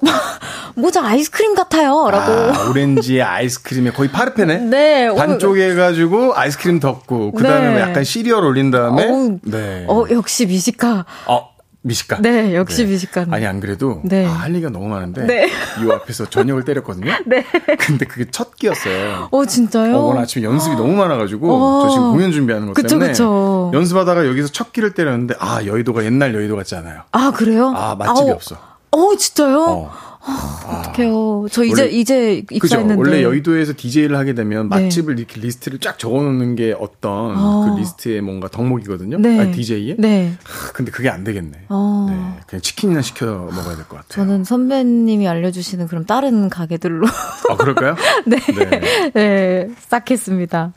모자 0.74 1.04
아이스크림 1.04 1.54
같아요. 1.54 2.08
라고. 2.10 2.32
아, 2.32 2.68
오렌지에 2.70 3.22
아이스크림에 3.22 3.90
거의 3.90 4.10
파르페네. 4.10 4.58
네, 4.70 5.08
오. 5.08 5.16
반쪽에 5.16 5.70
해가지고 5.70 6.32
아이스크림 6.36 6.80
덮고 6.80 7.32
그 7.32 7.42
다음에 7.42 7.74
네. 7.74 7.80
약간 7.80 8.04
시리얼 8.04 8.44
올린 8.44 8.70
다음에 8.70 9.06
어우, 9.06 9.38
네. 9.42 9.84
어 9.88 10.04
역시 10.10 10.46
미식가. 10.46 11.04
어, 11.26 11.50
미식가. 11.82 12.18
네, 12.20 12.54
역시 12.54 12.84
미식가네. 12.84 13.34
아니 13.34 13.46
안 13.46 13.58
그래도 13.60 14.02
네. 14.04 14.26
아, 14.26 14.30
할 14.30 14.54
얘기가 14.54 14.70
너무 14.70 14.88
많은데 14.88 15.24
네. 15.24 15.46
이 15.46 15.90
앞에서 15.90 16.28
저녁을 16.28 16.64
때렸거든요. 16.64 17.10
네. 17.26 17.44
근데 17.78 18.04
그게 18.04 18.26
첫 18.30 18.56
끼였어요. 18.56 19.28
어 19.30 19.44
진짜요? 19.46 19.96
어, 19.96 20.00
오늘 20.08 20.20
아침에 20.20 20.44
연습이 20.44 20.76
너무 20.76 20.92
많아가지고 20.94 21.50
어. 21.50 21.82
저 21.84 21.90
지금 21.94 22.12
공연 22.12 22.32
준비하는 22.32 22.66
것 22.66 22.74
그쵸, 22.74 22.88
때문에 22.88 23.08
그쵸. 23.08 23.70
연습하다가 23.72 24.26
여기서 24.26 24.48
첫 24.48 24.72
끼를 24.72 24.92
때렸는데 24.92 25.34
아 25.38 25.64
여의도가 25.64 26.04
옛날 26.04 26.34
여의도 26.34 26.54
같지 26.56 26.74
않아요. 26.76 27.02
아 27.12 27.30
그래요? 27.30 27.72
아 27.74 27.94
맛집이 27.96 28.28
아우, 28.28 28.34
없어. 28.34 28.56
어 28.90 29.16
진짜요? 29.16 29.64
어. 29.68 30.09
어떡해요. 30.24 31.46
저 31.50 31.64
이제 31.64 31.82
원래- 31.82 31.92
이제 31.94 32.42
그죠. 32.46 32.66
입사했는데. 32.66 33.00
원래 33.00 33.22
여의도에서 33.22 33.72
DJ를 33.76 34.16
하게 34.16 34.34
되면 34.34 34.68
네. 34.68 34.82
맛집을 34.82 35.18
이렇게 35.18 35.40
리스트를 35.40 35.78
쫙 35.78 35.98
적어 35.98 36.22
놓는 36.22 36.56
게 36.56 36.74
어떤 36.78 37.34
아. 37.36 37.66
그 37.74 37.80
리스트의 37.80 38.20
뭔가 38.20 38.48
덕목이거든요. 38.48 39.18
네. 39.18 39.38
아니, 39.40 39.52
DJ의. 39.52 39.96
네. 39.98 40.32
근데 40.74 40.90
그게 40.90 41.08
안 41.08 41.24
되겠네. 41.24 41.52
어. 41.68 42.06
네. 42.10 42.40
그냥 42.46 42.60
치킨이나 42.62 43.02
시켜 43.02 43.26
먹어야 43.26 43.76
될 43.76 43.84
것 43.88 43.96
같아요. 43.96 44.08
저는 44.08 44.44
선배님이 44.44 45.26
알려 45.26 45.50
주시는 45.50 45.86
그럼 45.86 46.04
다른 46.04 46.48
가게들로 46.48 47.06
아 47.48 47.56
그럴까요? 47.56 47.96
네. 48.26 48.36
네. 48.38 49.10
네, 49.14 49.68
싹 49.88 50.10
했습니다. 50.10 50.72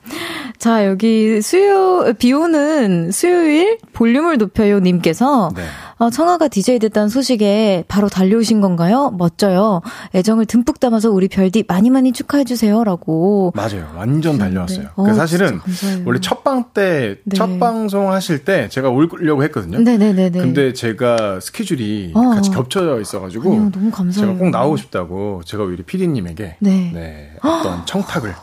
자, 0.58 0.86
여기 0.86 1.42
수요, 1.42 2.14
비 2.18 2.32
오는 2.32 3.12
수요일 3.12 3.78
볼륨을 3.92 4.38
높여요 4.38 4.80
님께서 4.80 5.52
네. 5.56 5.64
어, 5.98 6.10
청아가 6.10 6.48
DJ 6.48 6.80
됐다는 6.80 7.10
소식에 7.10 7.84
바로 7.88 8.10
달려오신 8.10 8.62
건가요? 8.62 9.12
멋져요. 9.18 9.82
애정을 10.16 10.46
듬뿍 10.46 10.80
담아서 10.80 11.12
우리 11.12 11.28
별디 11.28 11.66
많이 11.68 11.90
많이 11.90 12.12
축하해주세요. 12.12 12.84
라고. 12.84 13.52
맞아요. 13.56 13.88
완전 13.96 14.38
달려왔어요. 14.38 14.88
어, 14.96 15.04
그 15.04 15.14
사실은. 15.14 15.60
원래 16.06 16.20
첫방 16.20 16.66
때, 16.74 17.18
네. 17.24 17.36
첫 17.36 17.60
방송 17.60 18.12
하실 18.12 18.44
때 18.44 18.68
제가 18.70 18.90
오려고 18.90 19.44
했거든요. 19.44 19.80
네네네네. 19.80 20.40
근데 20.40 20.74
제가 20.74 21.40
스케줄이 21.40 22.12
어. 22.16 22.22
같이 22.32 22.50
겹쳐져 22.52 23.00
있어가지고 23.00 23.52
아니요, 23.52 23.72
너무 23.72 23.92
감사해요. 23.92 24.34
제가 24.34 24.40
꼭 24.40 24.50
나오고 24.50 24.78
싶다고 24.78 25.42
제가 25.46 25.64
오히려 25.64 25.84
PD님에게 25.86 26.58
네. 26.60 27.32
어떤 27.42 27.86
청탁을 27.86 28.34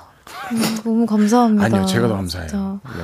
너무 0.84 1.06
감사합니다. 1.06 1.64
아니요 1.64 1.86
제가 1.86 2.08
더 2.08 2.14
감사해요. 2.16 2.48
진짜. 2.48 2.80
네. 2.96 3.02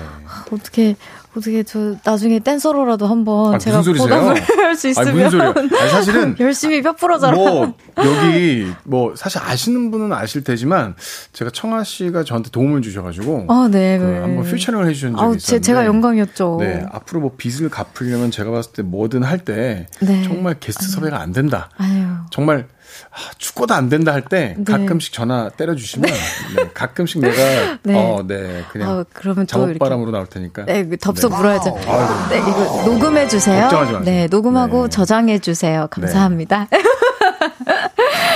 어떻게, 0.53 0.97
어떻게 1.37 1.63
저 1.63 1.95
나중에 2.05 2.39
댄서로라도 2.39 3.07
한번 3.07 3.55
아, 3.55 3.59
제가 3.59 3.79
무슨 3.79 3.95
소리세요? 3.97 4.21
보답을 4.21 4.43
할수 4.65 4.87
아니, 4.97 5.09
있으면. 5.11 5.31
소리예요? 5.31 5.55
아니, 5.57 5.91
사실은 5.91 6.37
열심히 6.41 6.83
뼈 6.83 6.93
부러져라. 6.95 7.37
뭐 7.37 7.75
여기 7.99 8.73
뭐 8.85 9.15
사실 9.17 9.41
아시는 9.43 9.91
분은 9.91 10.13
아실 10.13 10.43
테지만 10.45 10.95
제가 11.33 11.51
청아 11.51 11.85
씨가 11.85 12.25
저한테 12.25 12.51
도움을 12.51 12.83
주셔가지고 12.83 13.47
아, 13.49 13.69
네. 13.71 13.99
그 13.99 14.05
네. 14.05 14.19
한번 14.21 14.45
퓨처링을 14.45 14.89
해주신 14.89 15.09
적이 15.13 15.21
아우, 15.23 15.35
있었는데 15.37 15.39
제, 15.45 15.61
제가 15.61 15.87
영광이었죠. 15.87 16.57
네 16.61 16.85
앞으로 16.91 17.21
뭐 17.21 17.33
빚을 17.37 17.69
갚으려면 17.71 18.31
제가 18.31 18.51
봤을 18.51 18.73
때 18.73 18.83
뭐든 18.83 19.23
할때 19.23 19.87
네. 20.01 20.23
정말 20.25 20.57
게스트 20.59 20.89
섭외가 20.89 21.21
안 21.21 21.33
된다. 21.33 21.69
아유. 21.77 22.07
정말 22.31 22.67
아, 23.11 23.31
죽고도 23.39 23.75
안 23.75 23.89
된다 23.89 24.13
할때 24.13 24.55
네. 24.59 24.65
가끔씩 24.65 25.13
전화 25.13 25.49
때려주시면 25.51 26.11
네, 26.57 26.71
가끔씩 26.75 27.21
내가 27.21 27.79
네. 27.83 27.95
어, 27.95 28.23
네 28.27 28.65
그냥 28.73 28.91
아, 28.91 29.05
그러면. 29.13 29.47
잠옷바람으로 29.47 30.11
나올 30.11 30.27
테니까 30.27 30.65
네, 30.65 30.85
그 30.87 30.97
덥석 30.97 31.31
네. 31.31 31.37
물어야죠. 31.37 31.79
아유. 31.87 32.29
네, 32.31 32.39
이거 32.39 32.83
녹음해 32.87 33.29
주세요. 33.29 33.69
네, 34.05 34.27
녹음하고 34.29 34.85
네. 34.85 34.89
저장해 34.91 35.39
주세요. 35.39 35.89
감사합니다. 35.91 36.69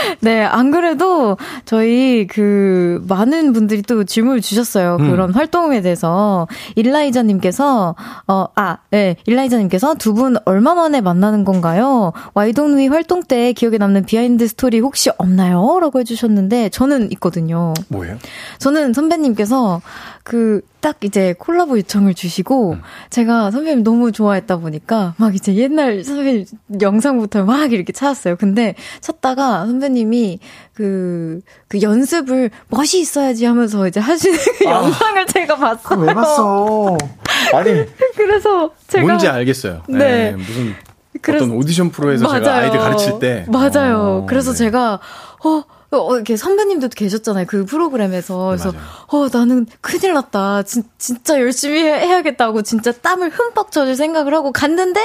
네, 0.20 0.42
안 0.42 0.70
그래도 0.70 1.36
저희 1.64 2.26
그 2.26 3.02
많은 3.08 3.52
분들이 3.52 3.82
또 3.82 4.04
질문을 4.04 4.40
주셨어요. 4.40 4.96
음. 5.00 5.10
그런 5.10 5.32
활동에 5.32 5.80
대해서 5.80 6.46
일라이자님께서 6.76 7.94
어, 8.28 8.46
아, 8.54 8.78
네, 8.90 9.16
일라이자님께서 9.26 9.94
두 9.94 10.10
분 10.10 10.36
얼마 10.44 10.74
만에 10.74 11.00
만나는 11.00 11.44
건가요? 11.44 12.12
Why 12.34 12.50
Don't 12.50 12.77
We 12.77 12.88
활동 12.88 13.22
때 13.22 13.52
기억에 13.52 13.78
남는 13.78 14.04
behind 14.04 14.46
story 14.48 14.80
혹시 14.80 15.08
없나요?라고 15.18 16.00
해 16.00 16.04
주셨는데 16.04 16.68
저는 16.70 17.10
있거든요. 17.12 17.72
뭐예요? 17.88 18.16
저는 18.58 18.92
선배님께서 18.92 19.80
그 20.24 20.60
딱 20.80 20.96
이제 21.02 21.34
콜라보 21.38 21.76
요청을 21.78 22.14
주시고 22.14 22.76
제가 23.10 23.50
선배님 23.50 23.82
너무 23.82 24.12
좋아했다 24.12 24.56
보니까 24.58 25.14
막 25.18 25.34
이제 25.34 25.54
옛날 25.54 26.02
선배님 26.02 26.46
영상부터 26.80 27.44
막 27.44 27.72
이렇게 27.72 27.92
찾았어요. 27.92 28.36
근데 28.36 28.74
찾다가 29.00 29.66
선배님이 29.66 30.38
그, 30.72 31.40
그 31.68 31.82
연습을 31.82 32.50
멋이 32.68 33.00
있어야지 33.00 33.44
하면서 33.44 33.86
이제 33.86 34.00
하시는 34.00 34.38
그 34.58 34.64
영상을 34.64 35.26
제가 35.26 35.56
봤어요. 35.56 36.00
왜 36.00 36.14
봤어? 36.14 36.96
아니 37.54 37.84
그래서 38.16 38.70
제가 38.88 39.04
뭔지 39.06 39.28
알겠어요. 39.28 39.82
네. 39.88 39.98
네, 39.98 40.32
무슨 40.32 40.74
그래서- 41.20 41.44
어떤 41.44 41.56
오디션 41.58 41.90
프로에서 41.90 42.26
제가 42.26 42.54
아이들 42.54 42.78
가르칠 42.78 43.18
때 43.18 43.44
맞아요. 43.48 44.22
어, 44.22 44.26
그래서 44.26 44.52
네. 44.52 44.58
제가 44.58 44.98
어 45.44 45.62
어, 45.92 46.14
이렇게 46.14 46.36
선배님도 46.36 46.88
계셨잖아요. 46.90 47.46
그 47.48 47.64
프로그램에서. 47.64 48.46
그래서, 48.46 48.72
맞아요. 48.72 48.84
어, 49.08 49.28
나는 49.32 49.66
큰일 49.80 50.12
났다. 50.14 50.62
진, 50.62 50.84
진짜 50.98 51.40
열심히 51.40 51.80
해, 51.82 51.92
해야겠다고 52.06 52.62
진짜 52.62 52.92
땀을 52.92 53.30
흠뻑 53.30 53.72
젖을 53.72 53.96
생각을 53.96 54.32
하고 54.34 54.52
갔는데, 54.52 55.00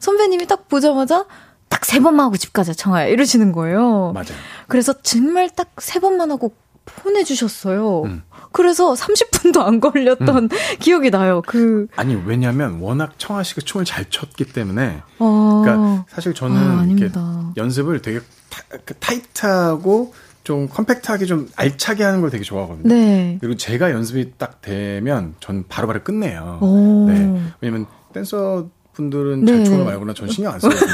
선배님이 0.00 0.46
딱 0.46 0.68
보자마자, 0.68 1.26
딱 1.68 1.84
세 1.84 2.00
번만 2.00 2.26
하고 2.26 2.36
집 2.36 2.52
가자, 2.52 2.72
청아야. 2.72 3.06
이러시는 3.06 3.52
거예요. 3.52 4.12
맞아요. 4.14 4.28
그래서 4.68 4.92
정말 5.02 5.50
딱 5.50 5.68
세 5.78 6.00
번만 6.00 6.30
하고 6.30 6.54
보내주셨어요. 6.84 8.02
음. 8.04 8.22
그래서 8.52 8.92
30분도 8.94 9.60
안 9.60 9.80
걸렸던 9.80 10.48
기억이 10.80 11.10
나요. 11.10 11.42
그, 11.46 11.86
아니 11.96 12.14
왜냐하면 12.14 12.80
워낙 12.80 13.12
청아 13.18 13.42
씨가 13.42 13.62
춤을 13.64 13.84
잘 13.84 14.04
췄기 14.10 14.44
때문에 14.44 15.02
어. 15.18 15.62
그러니까 15.64 16.04
사실 16.08 16.34
저는 16.34 16.56
아, 16.56 16.84
이렇게. 16.84 17.10
연습을 17.56 18.02
되게 18.02 18.20
타, 18.20 18.24
그 18.84 18.94
타이트하고 18.94 20.14
좀 20.44 20.68
컴팩트하게 20.68 21.26
좀 21.26 21.48
알차게 21.56 22.02
하는 22.02 22.20
걸 22.20 22.30
되게 22.30 22.42
좋아하거든요. 22.42 22.88
네. 22.88 23.38
그리고 23.40 23.56
제가 23.56 23.90
연습이 23.92 24.32
딱 24.38 24.60
되면 24.60 25.34
전 25.40 25.64
바로바로 25.68 26.02
끝내요. 26.02 26.58
오. 26.60 27.06
네. 27.08 27.40
왜냐면 27.60 27.86
댄서 28.12 28.66
분들은 28.94 29.44
네. 29.44 29.52
잘 29.52 29.64
추는 29.64 29.78
거 29.78 29.84
말고나 29.86 30.12
전 30.14 30.28
신경 30.28 30.52
안 30.52 30.60
쓰거든요. 30.60 30.92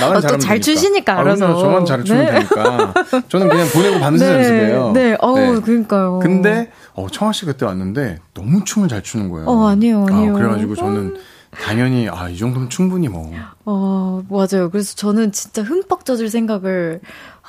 나만 0.00 0.10
아, 0.10 0.14
또 0.14 0.20
잘하면 0.20 0.40
잘 0.40 0.60
되니까. 0.60 0.64
추시니까 0.64 1.12
아. 1.14 1.18
알아서. 1.20 1.58
저만 1.58 1.84
잘 1.86 2.04
추면 2.04 2.26
네. 2.26 2.32
되니까. 2.32 2.94
저는 3.28 3.48
그냥 3.48 3.66
보내고 3.72 3.98
밤새 4.00 4.26
연습해요. 4.34 4.92
네, 4.92 5.16
어우, 5.20 5.60
그러니까요. 5.62 6.20
근데 6.22 6.70
어, 6.92 7.06
청아 7.10 7.32
씨 7.32 7.46
그때 7.46 7.64
왔는데 7.64 8.18
너무 8.34 8.62
춤을 8.64 8.88
잘 8.88 9.02
추는 9.02 9.30
거예요. 9.30 9.48
어, 9.48 9.66
아니에요, 9.68 10.06
아니에요. 10.08 10.32
아, 10.32 10.38
그래가지고 10.38 10.76
저는 10.76 11.16
당연히 11.50 12.08
아 12.08 12.28
이 12.30 12.36
정도면 12.36 12.70
충분히 12.70 13.08
뭐 13.08 13.32
어, 13.64 14.22
맞아요. 14.28 14.70
그래서 14.70 14.94
저는 14.94 15.32
진짜 15.32 15.62
흠뻑 15.62 16.04
젖을 16.04 16.28
생각을 16.30 17.00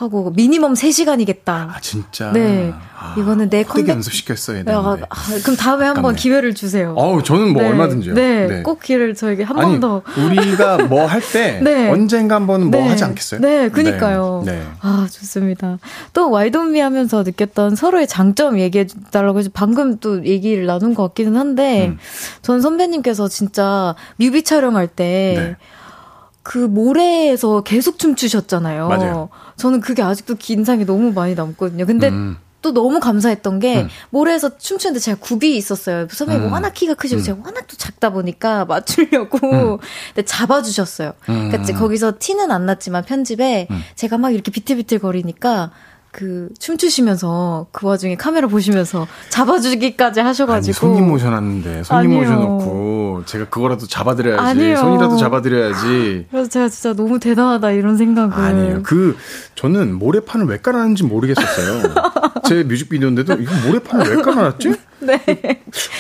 하고 0.02 0.32
미니멈 0.36 0.74
3시간이겠다. 0.74 1.48
아, 1.50 1.76
진짜. 1.82 2.32
네. 2.32 2.74
아, 3.00 3.16
이거는 3.18 3.50
내 3.50 3.64
컨텐- 3.64 3.88
연습시켰어야 3.90 4.62
아, 4.62 4.64
되는데. 4.64 5.06
아, 5.10 5.16
그럼 5.44 5.56
다음에 5.58 5.86
한번. 5.86 6.16
기회를 6.16 6.54
주세요. 6.56 6.94
어우, 6.98 7.24
저는 7.24 7.54
뭐 7.54 7.62
네. 7.62 7.70
얼마든지요. 7.70 8.14
네, 8.16 8.62
꼭 8.64 8.82
기회를 8.82 9.16
저에게 9.16 9.44
한 9.44 9.56
번 9.56 9.80
더. 9.80 10.02
우리가 10.18 10.78
뭐 10.88 11.06
할때 11.08 11.60
네. 11.64 11.90
언젠가 11.90 12.36
한 12.36 12.48
번은 12.48 12.70
뭐 12.72 12.82
네. 12.82 12.88
하지 12.90 13.04
않겠어요? 13.04 13.40
네, 13.42 13.70
그니까요. 13.70 14.44
네. 14.46 14.54
네. 14.54 14.64
아, 14.82 15.08
좋습니다. 15.10 15.78
또 16.14 16.30
와이돈미 16.32 16.80
하면서 16.80 17.24
느꼈던 17.24 17.76
서로의 17.76 18.08
장점 18.08 18.60
얘기해 18.60 18.88
달라고 19.12 19.40
해서 19.40 19.50
방금 19.54 19.98
또 20.00 20.26
얘기를 20.26 20.66
나눈 20.66 20.94
것 20.96 21.04
같기는 21.10 21.36
한데, 21.38 21.88
음. 21.90 21.98
전 22.42 22.62
선배님께서 22.62 23.28
진짜 23.28 23.96
뮤비 24.18 24.44
촬영할 24.44 24.88
때, 24.88 25.34
네. 25.38 25.56
그 26.44 26.58
모래에서 26.58 27.62
계속 27.62 28.00
춤추셨잖아요. 28.00 28.88
맞아요. 28.88 29.30
저는 29.58 29.80
그게 29.80 30.02
아직도 30.02 30.36
인상이 30.48 30.86
너무 30.86 31.12
많이 31.12 31.36
남거든요. 31.36 31.86
근데 31.86 32.10
음. 32.10 32.38
또 32.62 32.74
너무 32.74 33.00
감사했던 33.00 33.60
게 33.60 33.82
음. 33.82 33.90
모래에서 34.12 34.58
춤추는데 34.58 35.00
제가 35.00 35.18
굽이 35.20 35.56
있었어요. 35.58 36.08
선배님 36.10 36.46
음. 36.46 36.52
워낙 36.52 36.72
키가 36.72 36.94
크시고 36.94 37.22
음. 37.22 37.24
제가 37.24 37.40
워낙 37.44 37.66
또 37.68 37.76
작다 37.76 38.12
보니까 38.12 38.66
맞추려고 38.66 39.80
근데 39.80 40.26
잡아주셨어요. 40.26 41.14
그러니까 41.26 41.58
음. 41.58 41.76
거기서 41.76 42.14
티는 42.20 42.52
안 42.52 42.66
났지만 42.66 43.04
편집에 43.04 43.68
음. 43.70 43.82
제가 43.96 44.18
막 44.18 44.34
이렇게 44.34 44.52
비틀비틀 44.52 45.00
거리니까 45.00 45.72
그 46.12 46.50
춤추시면서 46.60 47.68
그 47.72 47.88
와중에 47.88 48.16
카메라 48.18 48.48
보시면서 48.48 49.08
잡아주기까지 49.30 50.20
아니, 50.20 50.28
하셔가지고 50.28 50.74
손님 50.74 51.08
모셔놨는데 51.08 51.84
손님 51.84 52.12
아니에요. 52.18 52.20
모셔놓고 52.22 53.24
제가 53.26 53.46
그거라도 53.46 53.88
잡아드려야지 53.88 54.42
아니에요. 54.42 54.78
손이라도 54.78 55.18
잡아드려야지 55.18 56.28
그래서 56.30 56.50
제가 56.50 56.68
진짜 56.68 56.94
너무 56.94 57.18
대단하다 57.20 57.72
이런 57.72 57.96
생각을 57.96 58.34
아니에요 58.34 58.84
그 58.84 59.16
저는 59.56 59.94
모래판을 59.96 60.48
왜 60.48 60.58
깔아놨는지 60.58 61.04
모르겠었어요 61.06 61.94
제 62.46 62.64
뮤직비디오인데도 62.64 63.34
이거 63.36 63.54
모래판을 63.68 64.18
왜 64.18 64.22
깔아놨지? 64.22 64.74
네. 65.02 65.18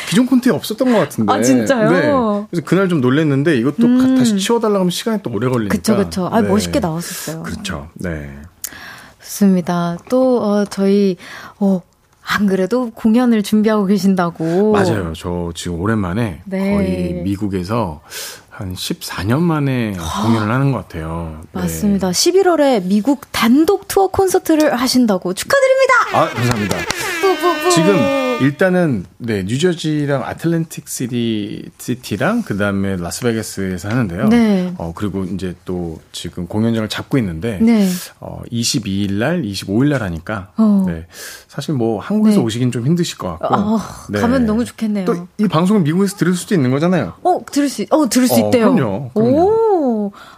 기존 0.09 0.25
콘텐츠에 0.25 0.51
없었던 0.53 0.91
것 0.91 0.99
같은데 0.99 1.33
아, 1.33 1.41
진짜요? 1.41 1.89
네. 1.89 2.01
그래서 2.51 2.65
그날 2.65 2.89
좀 2.89 2.99
놀랬는데 3.01 3.57
이것도 3.57 3.87
음. 3.87 4.15
다시 4.17 4.37
치워달라고 4.37 4.79
하면 4.81 4.89
시간이 4.91 5.23
또 5.23 5.31
오래 5.31 5.47
걸리니까 5.47 5.75
그쵸 5.75 5.95
그쵸. 5.95 6.29
아 6.31 6.41
네. 6.41 6.49
멋있게 6.49 6.79
나왔었어요. 6.81 7.43
그렇죠 7.43 7.87
네 7.95 8.29
좋습니다. 9.31 9.97
또 10.09 10.41
어, 10.43 10.65
저희 10.65 11.15
어, 11.59 11.81
안 12.23 12.45
그래도 12.47 12.91
공연을 12.91 13.43
준비하고 13.43 13.85
계신다고. 13.85 14.71
맞아요 14.73 15.13
저 15.15 15.51
지금 15.55 15.79
오랜만에 15.79 16.41
네. 16.45 16.75
거의 16.75 17.13
미국에서 17.23 18.01
한 18.49 18.73
14년 18.75 19.39
만에 19.39 19.93
공연을 20.23 20.53
하는 20.53 20.71
것 20.71 20.79
같아요 20.79 21.39
네. 21.53 21.61
맞습니다. 21.61 22.11
11월에 22.11 22.83
미국 22.85 23.21
단독 23.31 23.87
투어 23.87 24.07
콘서트를 24.07 24.75
하신다고 24.75 25.33
축하드립니다. 25.33 25.93
아 26.13 26.29
감사합니다 26.29 26.77
뿌뿌뿌. 27.21 27.69
지금 27.71 28.30
일단은 28.41 29.05
네 29.17 29.43
뉴저지랑 29.43 30.23
아틀랜틱 30.23 30.87
시티 30.87 31.69
시티랑 31.77 32.43
그 32.43 32.57
다음에 32.57 32.95
라스베가스에서 32.97 33.89
하는데요. 33.89 34.27
네. 34.29 34.73
어 34.77 34.91
그리고 34.95 35.23
이제 35.23 35.55
또 35.65 35.99
지금 36.11 36.47
공연장을 36.47 36.87
잡고 36.89 37.17
있는데 37.17 37.59
네. 37.61 37.87
어 38.19 38.41
22일 38.51 39.13
날, 39.13 39.41
25일 39.43 39.89
날 39.89 40.03
하니까 40.03 40.51
어. 40.57 40.85
네. 40.87 41.05
사실 41.47 41.73
뭐 41.73 41.99
한국에서 41.99 42.39
네. 42.39 42.43
오시긴 42.45 42.71
좀 42.71 42.85
힘드실 42.85 43.17
것 43.17 43.37
같고. 43.39 43.55
아, 43.55 44.05
네. 44.09 44.19
가면 44.19 44.45
너무 44.45 44.65
좋겠네요. 44.65 45.05
또 45.05 45.27
이 45.37 45.47
방송을 45.47 45.81
미국에서 45.81 46.17
들을 46.17 46.33
수도 46.35 46.53
있는 46.55 46.69
거잖아요. 46.71 47.13
어, 47.23 47.39
들을 47.51 47.67
수, 47.69 47.81
있- 47.81 47.91
어, 47.91 48.07
들을 48.07 48.27
수 48.27 48.35
어, 48.35 48.37
있대요. 48.47 48.73
그럼요, 48.75 49.09
그럼요. 49.13 49.70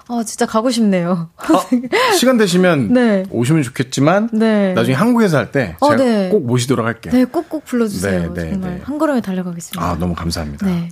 오, 0.10 0.20
아, 0.20 0.24
진짜 0.24 0.46
가고 0.46 0.72
싶네요. 0.72 1.30
아, 1.38 2.14
시간 2.18 2.38
되시면 2.38 2.92
네. 2.94 3.24
오시면 3.30 3.64
좋겠지만 3.64 4.30
네. 4.34 4.74
나중에 4.74 4.96
한국에서 4.96 5.38
할때 5.38 5.76
어, 5.80 5.92
제가 5.92 6.04
네. 6.04 6.30
꼭 6.30 6.46
모시도록 6.46 6.86
할게요. 6.86 7.14
네, 7.14 7.26
꼭꼭 7.26 7.66
불러주세요. 7.66 8.34
네, 8.34 8.44
네, 8.44 8.52
정말 8.52 8.76
네. 8.76 8.82
한 8.84 8.98
걸음에 8.98 9.22
달려가겠습니다. 9.22 9.84
아 9.86 9.98
너무 9.98 10.16
감사합니다. 10.16 10.66
네. 10.66 10.90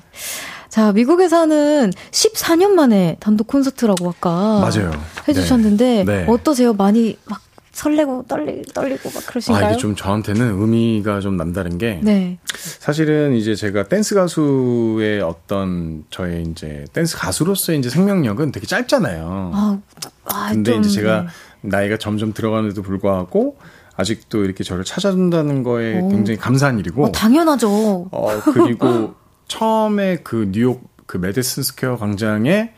자, 0.70 0.94
미국에서는 0.94 1.92
14년 2.12 2.70
만에 2.70 3.18
단독 3.20 3.48
콘서트라고 3.48 4.10
아까 4.10 4.60
맞아요. 4.62 4.92
해주셨는데. 5.28 6.26
어떠세요? 6.30 6.72
많이 6.74 7.18
막 7.26 7.42
설레고 7.72 8.26
떨리, 8.28 8.64
떨리고 8.74 9.10
막 9.14 9.26
그러신가요? 9.26 9.66
아, 9.66 9.70
이게 9.70 9.78
좀 9.78 9.96
저한테는 9.96 10.60
의미가 10.60 11.22
좀 11.22 11.38
남다른 11.38 11.78
게 11.78 12.00
네. 12.04 12.38
사실은 12.54 13.34
이제 13.34 13.56
제가 13.56 13.84
댄스 13.84 14.16
가수의 14.16 15.22
어떤 15.22 16.04
저의 16.10 16.44
이제 16.44 16.86
댄스 16.94 17.18
가수로서의 17.18 17.80
이제 17.80 17.90
생명력은 17.90 18.52
되게 18.52 18.68
짧잖아요. 18.68 19.52
아, 19.54 19.80
아 20.26 20.50
근데 20.52 20.74
좀, 20.74 20.82
이제 20.82 20.90
제가 20.90 21.22
네. 21.22 21.28
나이가 21.62 21.98
점점 21.98 22.34
들어가는데도 22.34 22.82
불구하고 22.82 23.58
아직도 23.96 24.44
이렇게 24.44 24.64
저를 24.64 24.84
찾아준다는 24.84 25.64
거에 25.64 26.00
오. 26.00 26.10
굉장히 26.10 26.38
감사한 26.38 26.80
일이고 26.80 27.06
어, 27.06 27.12
당연하죠. 27.12 28.10
어, 28.12 28.42
그리고 28.54 29.16
처음에 29.48 30.18
그 30.24 30.50
뉴욕 30.52 30.82
그 31.06 31.18
메디슨 31.18 31.64
스퀘어 31.64 31.98
광장에 31.98 32.74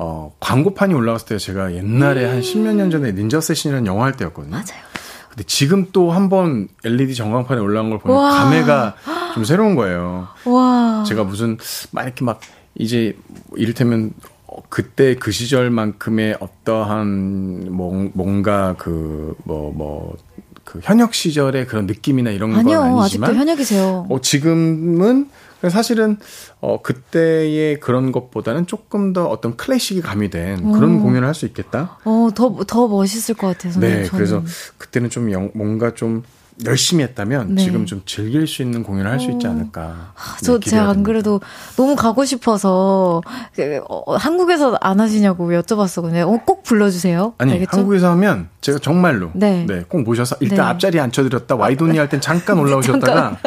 어, 0.00 0.32
광고판이 0.38 0.94
올라갔을 0.94 1.26
때 1.26 1.38
제가 1.38 1.74
옛날에 1.74 2.24
한 2.24 2.40
십몇 2.40 2.76
년 2.76 2.88
전에 2.90 3.12
닌자 3.12 3.40
세신이라는 3.40 3.86
영화 3.86 4.04
할 4.04 4.12
때였거든요. 4.16 4.50
음. 4.50 4.52
맞아요. 4.52 4.80
근데 5.28 5.42
지금 5.46 5.86
또 5.92 6.12
한 6.12 6.28
번 6.28 6.68
LED 6.84 7.14
전광판에 7.16 7.60
올라온 7.60 7.90
걸 7.90 7.98
보면 7.98 8.16
와. 8.16 8.30
감회가 8.30 8.94
좀 9.34 9.44
새로운 9.44 9.74
거예요. 9.74 10.28
와. 10.44 11.04
제가 11.06 11.24
무슨 11.24 11.58
막 11.90 12.04
이렇게 12.04 12.24
막 12.24 12.40
이제 12.76 13.16
이를테면 13.56 14.12
어, 14.46 14.62
그때 14.68 15.16
그 15.16 15.32
시절만큼의 15.32 16.36
어떠한 16.40 17.68
뭐- 17.72 18.10
뭔가 18.14 18.74
그 18.78 19.34
뭐 19.44 19.72
뭐 19.74 20.16
그 20.64 20.80
현역 20.82 21.14
시절의 21.14 21.66
그런 21.66 21.86
느낌이나 21.86 22.30
이런 22.30 22.50
건 22.50 22.58
아니요, 22.60 22.78
아직도 22.82 23.00
아니지만 23.00 23.34
현역이세요. 23.36 24.06
어, 24.10 24.20
지금은 24.20 25.30
사실은 25.68 26.18
어 26.60 26.80
그때의 26.82 27.80
그런 27.80 28.12
것보다는 28.12 28.66
조금 28.66 29.12
더 29.12 29.26
어떤 29.26 29.56
클래식이 29.56 30.00
가미된 30.02 30.72
그런 30.72 30.90
음. 30.90 31.02
공연을 31.02 31.26
할 31.26 31.34
수 31.34 31.46
있겠다. 31.46 31.98
어, 32.04 32.28
더, 32.34 32.56
더 32.66 32.86
멋있을 32.88 33.36
것 33.36 33.48
같아요. 33.48 33.72
선생님, 33.72 33.98
네, 34.02 34.04
저는. 34.04 34.16
그래서 34.18 34.44
그때는 34.78 35.10
좀 35.10 35.30
영- 35.32 35.50
뭔가 35.54 35.94
좀 35.94 36.22
열심히 36.64 37.04
했다면 37.04 37.54
네. 37.54 37.62
지금 37.62 37.86
좀 37.86 38.02
즐길 38.04 38.46
수 38.46 38.62
있는 38.62 38.82
공연을 38.82 39.10
할 39.10 39.18
수 39.20 39.30
있지 39.30 39.46
않을까. 39.46 39.80
아, 40.14 40.36
네, 40.40 40.44
저, 40.46 40.58
제가 40.60 40.90
안. 40.90 41.02
그래도 41.02 41.40
너무 41.76 41.94
가고 41.96 42.24
싶어서, 42.24 43.20
그, 43.54 43.80
어, 43.88 44.16
한국에서 44.16 44.76
안 44.80 45.00
하시냐고 45.00 45.48
여쭤봤었거든요. 45.50 46.22
어, 46.28 46.40
꼭 46.44 46.62
불러주세요. 46.62 47.34
아니 47.38 47.52
알겠죠? 47.52 47.78
한국에서 47.78 48.10
하면 48.12 48.48
제가 48.60 48.78
정말로 48.80 49.30
네. 49.34 49.64
네. 49.68 49.84
꼭 49.88 50.02
모셔서 50.02 50.36
일단 50.40 50.56
네. 50.58 50.62
앞자리에 50.62 51.00
앉혀드렸다 51.00 51.54
와이돈이 51.56 51.96
할 51.96 52.08
땐 52.08 52.20
잠깐 52.20 52.58
올라오셨다가 52.58 53.38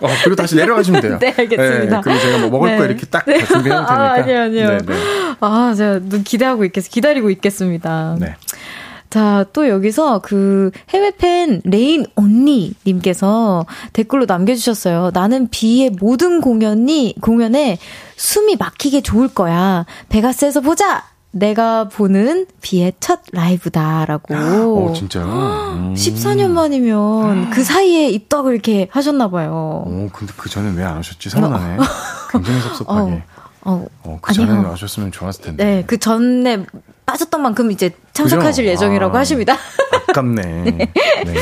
어, 0.00 0.06
그리고 0.24 0.36
다시 0.36 0.56
내려가시면 0.56 1.00
돼요. 1.02 1.18
네, 1.22 1.34
알겠습니다. 1.36 2.00
그리고 2.00 2.20
제가 2.20 2.38
뭐 2.38 2.50
먹을 2.50 2.70
네. 2.70 2.78
거 2.78 2.84
이렇게 2.86 3.06
딱다 3.06 3.30
준비해놓을 3.32 3.86
테니까. 3.86 3.92
아, 3.92 4.12
아니요, 4.14 4.40
아니요. 4.40 4.68
네, 4.68 4.78
네. 4.78 4.94
아, 5.40 5.74
제가 5.76 5.98
눈 6.00 6.22
기대하고 6.24 6.64
있겠, 6.64 6.88
기다리고 6.88 7.30
있겠습니다. 7.30 8.16
네. 8.18 8.36
자, 9.10 9.44
또 9.52 9.68
여기서 9.68 10.20
그 10.20 10.70
해외 10.90 11.10
팬 11.10 11.60
레인 11.64 12.06
언니 12.16 12.74
님께서 12.86 13.66
댓글로 13.92 14.26
남겨주셨어요. 14.26 15.10
나는 15.14 15.48
비의 15.48 15.90
모든 15.90 16.40
공연이, 16.40 17.14
공연에 17.20 17.78
숨이 18.16 18.56
막히게 18.56 19.02
좋을 19.02 19.28
거야. 19.28 19.86
베가스에서 20.08 20.60
보자! 20.60 21.04
내가 21.32 21.88
보는 21.88 22.46
비의 22.62 22.94
첫 22.98 23.20
라이브다라고. 23.30 24.34
어 24.34 24.92
진짜요? 24.94 25.24
음. 25.24 25.94
14년 25.94 26.48
만이면 26.50 27.50
그 27.50 27.62
사이에 27.62 28.08
입덕을 28.08 28.54
이렇게 28.54 28.88
하셨나 28.90 29.28
봐요. 29.28 29.84
어 29.86 30.08
근데 30.14 30.32
그 30.36 30.48
전에 30.48 30.74
왜안 30.74 30.98
오셨지? 30.98 31.28
서운하네. 31.28 31.76
굉장히 32.32 32.60
섭섭하게. 32.60 33.22
어, 33.68 33.84
어, 34.04 34.18
그 34.22 34.32
전에 34.32 34.52
아니요. 34.52 34.68
와셨으면 34.70 35.12
좋았을 35.12 35.44
텐데. 35.44 35.64
네, 35.64 35.84
그 35.86 35.98
전에 35.98 36.64
빠졌던 37.06 37.40
만큼 37.40 37.70
이제 37.70 37.90
참석하실 38.12 38.64
그죠? 38.64 38.72
예정이라고 38.72 39.16
아. 39.16 39.20
하십니다. 39.20 39.56
아깝네. 40.08 40.42
네. 41.24 41.34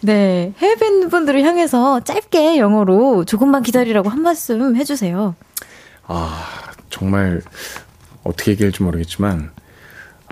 네, 0.00 0.52
해외 0.58 0.74
팬분들을 0.76 1.42
향해서 1.42 2.00
짧게 2.00 2.58
영어로 2.58 3.24
조금만 3.24 3.62
기다리라고 3.62 4.08
한 4.08 4.22
말씀 4.22 4.74
해주세요. 4.74 5.36
아, 6.06 6.72
정말 6.90 7.42
어떻게 8.24 8.52
얘기할지 8.52 8.82
모르겠지만, 8.82 9.52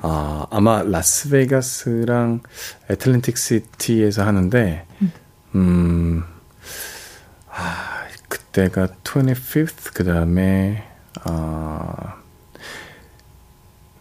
아, 0.03 0.47
아마 0.51 0.83
라스베가스랑 0.83 2.41
애틀랜틱 2.91 3.37
시티에서 3.37 4.25
하는데, 4.25 4.87
음, 5.55 6.25
아, 7.49 8.05
그때가 8.29 8.89
25th, 9.05 9.93
그 9.95 10.05
다음에, 10.05 10.89
아, 11.25 12.15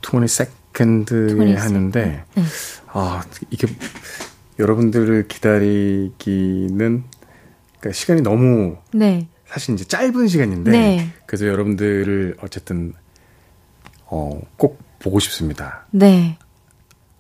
22nd 0.01 0.59
에 0.80 0.86
22nd. 0.86 1.55
하는데, 1.55 2.23
네. 2.36 2.43
아, 2.88 3.21
이게 3.49 3.67
여러분들을 4.57 5.27
기다리기는, 5.27 7.03
그러니까 7.80 7.91
시간이 7.93 8.21
너무 8.21 8.77
네, 8.93 9.27
사실 9.47 9.73
이제 9.73 9.84
짧은 9.86 10.27
시간인데 10.27 10.71
네. 10.71 11.09
그래서 11.25 11.47
여러분들을 11.47 12.38
어쨌든 12.41 12.93
어 14.05 14.39
꼭 14.57 14.80
보고 14.99 15.19
싶습니다. 15.19 15.86
네. 15.91 16.38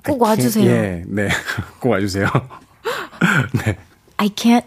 꼭 0.05 0.21
와주세요. 0.21 0.69
예, 0.69 1.03
네. 1.07 1.29
꼭 1.79 1.89
와주세요. 1.89 2.27
네. 3.65 3.77
I 4.17 4.27
can't, 4.29 4.65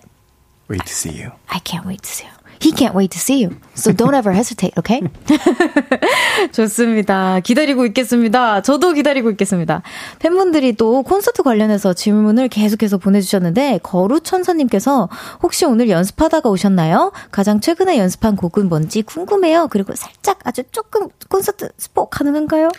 Wait 0.71 0.85
to 0.87 0.91
see 0.93 1.23
you. 1.23 1.33
I 1.49 1.61
can't 1.63 1.85
wait 1.87 2.03
to 2.03 2.09
see 2.09 2.27
you. 2.27 2.35
He 2.63 2.71
can't 2.71 2.95
wait 2.95 3.11
to 3.11 3.19
see 3.19 3.43
you. 3.43 3.57
So 3.75 3.91
don't 3.93 4.15
ever 4.15 4.31
hesitate, 4.33 4.73
okay? 4.79 5.01
좋습니다. 6.53 7.41
기다리고 7.41 7.85
있겠습니다. 7.87 8.63
저도 8.63 8.93
기다리고 8.93 9.31
있겠습니다. 9.31 9.83
팬분들이 10.21 10.75
또 10.75 11.03
콘서트 11.03 11.43
관련해서 11.43 11.93
질문을 11.93 12.49
계속해서 12.49 12.99
보내주셨는데, 12.99 13.81
거루천사님께서 13.83 15.09
혹시 15.43 15.65
오늘 15.65 15.89
연습하다가 15.91 16.49
오셨나요? 16.49 17.13
가장 17.31 17.61
최근에 17.61 17.99
연습한 17.99 18.37
곡은 18.37 18.69
뭔지 18.69 19.03
궁금해요. 19.03 19.69
그리고 19.69 19.95
살짝 19.97 20.39
아주 20.45 20.63
조금 20.71 21.09
콘서트 21.29 21.69
스포 21.79 22.09
가능한가요? 22.09 22.71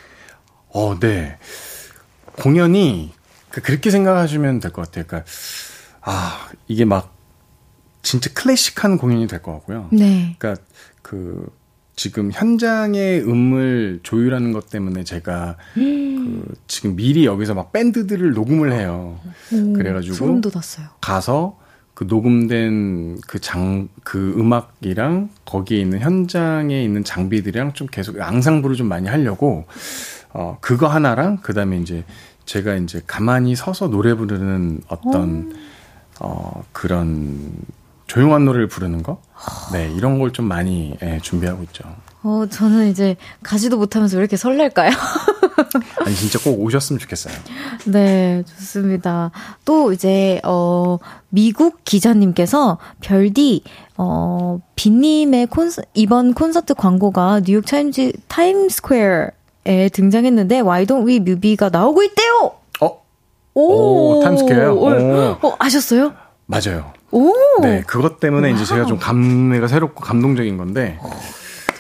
어, 0.69 0.97
네. 0.99 1.37
공연이 2.39 3.11
그- 3.49 3.61
그렇게 3.61 3.91
생각하시면 3.91 4.59
될 4.59 4.71
것 4.71 4.85
같아요. 4.85 5.05
그러니까 5.07 5.29
아 6.01 6.47
이게 6.67 6.83
막 6.85 7.12
진짜 8.03 8.29
클래식한 8.33 8.97
공연이 8.99 9.25
될 9.27 9.41
것 9.41 9.51
같고요. 9.53 9.87
네. 9.91 10.35
그러니까 10.37 10.61
그 11.01 11.47
지금 11.95 12.31
현장의 12.31 13.21
음을 13.21 13.99
조율하는 14.03 14.51
것 14.51 14.69
때문에 14.69 15.03
제가 15.03 15.57
그 15.73 16.43
지금 16.67 16.95
미리 16.95 17.25
여기서 17.25 17.53
막 17.55 17.71
밴드들을 17.71 18.33
녹음을 18.33 18.71
해요. 18.73 19.19
그래가지고 19.49 20.13
소름 20.15 20.41
돋았어요. 20.41 20.87
가서 21.01 21.59
그 21.93 22.05
녹음된 22.05 23.21
그 23.27 23.39
장, 23.39 23.87
그 24.03 24.33
음악이랑 24.37 25.29
거기에 25.45 25.79
있는 25.79 25.99
현장에 25.99 26.83
있는 26.83 27.03
장비들이랑 27.03 27.73
좀 27.73 27.87
계속 27.91 28.19
앙상블을 28.19 28.75
좀 28.75 28.87
많이 28.87 29.07
하려고, 29.07 29.65
어, 30.29 30.57
그거 30.59 30.87
하나랑 30.87 31.37
그 31.43 31.53
다음에 31.53 31.77
이제 31.77 32.03
제가 32.45 32.75
이제 32.77 33.01
가만히 33.05 33.55
서서 33.55 33.89
노래 33.89 34.15
부르는 34.15 34.81
어떤, 34.87 35.53
어, 36.19 36.63
그런 36.71 37.51
조용한 38.07 38.45
노래를 38.45 38.67
부르는 38.67 39.01
거? 39.03 39.21
네, 39.71 39.91
이런 39.95 40.19
걸 40.19 40.31
좀 40.31 40.45
많이 40.47 40.95
예, 41.01 41.19
준비하고 41.21 41.63
있죠. 41.63 41.83
어, 42.23 42.45
저는 42.49 42.89
이제 42.89 43.17
가지도 43.43 43.77
못하면서 43.77 44.15
왜 44.17 44.21
이렇게 44.21 44.37
설렐까요? 44.37 44.91
아니, 46.05 46.15
진짜 46.15 46.39
꼭 46.39 46.59
오셨으면 46.61 46.99
좋겠어요. 46.99 47.33
네, 47.85 48.43
좋습니다. 48.45 49.31
또 49.65 49.91
이제, 49.91 50.39
어, 50.45 50.97
미국 51.29 51.83
기자님께서 51.83 52.77
별디, 53.01 53.63
어, 53.97 54.59
비님의 54.75 55.47
콘서, 55.47 55.81
이번 55.93 56.33
콘서트 56.33 56.73
광고가 56.75 57.41
뉴욕 57.41 57.65
타임즈, 57.65 58.13
타임스퀘어에 58.29 59.89
등장했는데, 59.91 60.61
Why 60.61 60.85
Don't 60.85 61.05
We 61.07 61.19
뮤비가 61.19 61.69
나오고 61.69 62.03
있대요! 62.03 62.51
어? 62.81 63.01
오, 63.53 64.17
오, 64.19 64.23
타임스퀘어? 64.23 64.73
어, 64.73 65.37
오. 65.41 65.47
어, 65.47 65.55
아셨어요? 65.59 66.13
맞아요. 66.45 66.93
오! 67.13 67.33
네, 67.61 67.83
그것 67.85 68.19
때문에 68.19 68.51
이제 68.51 68.65
제가 68.65 68.85
좀 68.85 68.97
감회가 68.97 69.67
새롭고 69.67 70.01
감동적인 70.03 70.57
건데, 70.57 70.99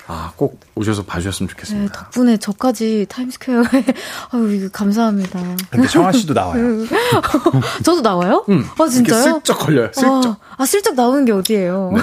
아, 0.05 0.31
꼭 0.35 0.59
오셔서 0.75 1.03
봐주셨으면 1.03 1.47
네, 1.47 1.51
좋겠습니다. 1.53 1.93
덕분에 1.93 2.37
저까지 2.37 3.07
타임스퀘어에, 3.09 3.63
아유, 4.31 4.51
이거 4.53 4.69
감사합니다. 4.71 5.39
근데 5.71 5.87
청하 5.87 6.11
씨도 6.11 6.33
나와요. 6.33 6.85
저도 7.83 8.01
나와요? 8.01 8.45
음, 8.49 8.63
아, 8.77 8.87
진짜요? 8.87 9.19
이렇게 9.19 9.31
슬쩍 9.31 9.57
걸려요, 9.59 9.89
슬쩍. 9.93 10.25
아, 10.25 10.37
아, 10.57 10.65
슬쩍 10.65 10.93
나오는 10.93 11.25
게 11.25 11.31
어디예요? 11.31 11.93
네. 11.95 12.01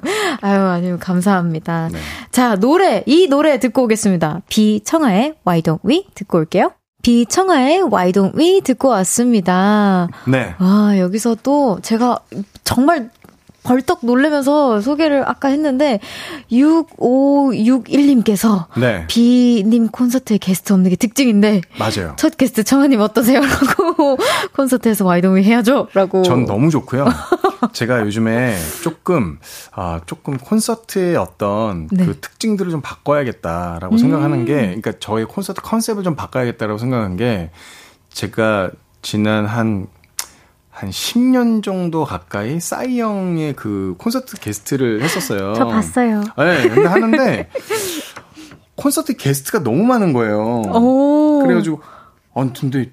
아유, 0.40 0.60
아니요, 0.60 0.96
감사합니다. 1.00 1.90
네. 1.92 1.98
자, 2.30 2.56
노래, 2.56 3.02
이 3.06 3.26
노래 3.28 3.58
듣고 3.58 3.82
오겠습니다. 3.82 4.40
비, 4.48 4.70
청하의 4.70 5.34
Why 5.46 5.60
Don't 5.62 5.80
We 5.84 6.06
듣고 6.14 6.38
올게요. 6.38 6.72
비청아의 7.02 7.82
Why 7.84 8.12
Don't 8.12 8.34
We 8.36 8.60
듣고 8.60 8.88
왔습니다. 8.88 10.08
네. 10.26 10.54
와, 10.58 10.98
여기서 10.98 11.36
또 11.42 11.78
제가 11.82 12.20
정말 12.64 13.10
벌떡 13.62 14.00
놀라면서 14.02 14.80
소개를 14.80 15.28
아까 15.28 15.48
했는데, 15.48 16.00
6561님께서 16.50 18.66
네. 18.76 19.04
비님 19.08 19.88
콘서트에 19.88 20.38
게스트 20.38 20.72
없는 20.72 20.90
게 20.90 20.96
특징인데, 20.96 21.60
맞아요. 21.78 22.14
첫 22.16 22.36
게스트 22.36 22.64
청아님 22.64 23.00
어떠세요? 23.00 23.40
라고 23.66 24.16
콘서트에서 24.54 25.08
We 25.08 25.42
해야죠? 25.42 25.88
라고. 25.92 26.22
전 26.22 26.44
너무 26.44 26.70
좋고요. 26.70 27.06
제가 27.72 28.00
요즘에 28.00 28.56
조금 28.82 29.38
아 29.72 30.00
조금 30.06 30.38
콘서트의 30.38 31.16
어떤 31.16 31.88
네. 31.90 32.04
음. 32.04 32.06
그 32.06 32.20
특징들을 32.20 32.70
좀 32.70 32.80
바꿔야겠다라고 32.80 33.98
생각하는 33.98 34.44
게 34.44 34.54
그러니까 34.54 34.92
저의 34.98 35.26
콘서트 35.26 35.60
컨셉을 35.60 36.02
좀 36.02 36.16
바꿔야겠다라고 36.16 36.78
생각한 36.78 37.16
게 37.16 37.50
제가 38.10 38.70
지난 39.02 39.46
한 39.46 39.86
한 40.80 40.88
10년 40.88 41.62
정도 41.62 42.06
가까이 42.06 42.58
싸이 42.58 43.00
형의 43.00 43.52
그 43.54 43.94
콘서트 43.98 44.38
게스트를 44.38 45.02
했었어요. 45.02 45.52
저 45.54 45.66
봤어요. 45.66 46.22
네, 46.38 46.68
근데 46.68 46.88
하는데 46.88 47.50
콘서트 48.76 49.14
게스트가 49.16 49.62
너무 49.62 49.84
많은 49.84 50.14
거예요. 50.14 50.62
오. 50.72 51.42
그래가지고 51.44 51.80
아 52.34 52.50
근데 52.58 52.90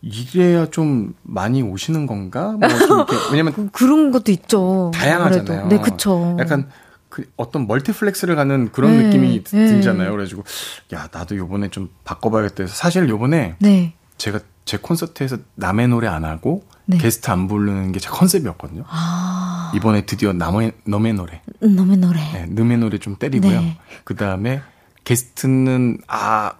이래야 0.00 0.66
좀 0.70 1.14
많이 1.22 1.60
오시는 1.62 2.06
건가? 2.06 2.52
뭐 2.52 2.66
좀 2.70 2.96
이렇게 3.00 3.14
왜냐면 3.30 3.68
그런 3.72 4.10
것도 4.10 4.32
있죠. 4.32 4.90
다양하잖아요. 4.94 5.60
아무래도. 5.64 5.68
네, 5.84 5.90
그쵸. 5.90 6.36
약간 6.40 6.70
그 7.10 7.26
어떤 7.36 7.66
멀티플렉스를 7.66 8.36
가는 8.36 8.72
그런 8.72 8.96
네, 8.96 9.02
느낌이 9.04 9.44
드- 9.44 9.54
네. 9.54 9.66
들잖아요. 9.66 10.10
그래가지고 10.12 10.44
야 10.94 11.08
나도 11.12 11.36
요번에 11.36 11.68
좀 11.68 11.90
바꿔봐야겠다 12.04 12.62
해서 12.62 12.74
사실 12.74 13.06
요번에 13.10 13.56
네. 13.58 13.92
제가 14.16 14.40
제 14.64 14.78
콘서트에서 14.78 15.36
남의 15.56 15.88
노래 15.88 16.08
안 16.08 16.24
하고 16.24 16.64
네. 16.86 16.98
게스트 16.98 17.30
안 17.30 17.46
부르는 17.48 17.92
게 17.92 18.00
제 18.00 18.08
컨셉이었거든요. 18.08 18.84
아, 18.88 19.72
이번에 19.74 20.04
드디어 20.04 20.32
남의 20.32 20.72
너의 20.84 21.12
노래, 21.14 21.40
음, 21.62 21.76
너의 21.76 21.96
노래. 21.96 22.20
네, 22.32 22.46
남의 22.48 22.78
노래 22.78 22.98
좀 22.98 23.16
때리고요. 23.16 23.60
네. 23.60 23.78
그 24.04 24.16
다음에 24.16 24.60
게스트는 25.04 25.98
아 26.08 26.52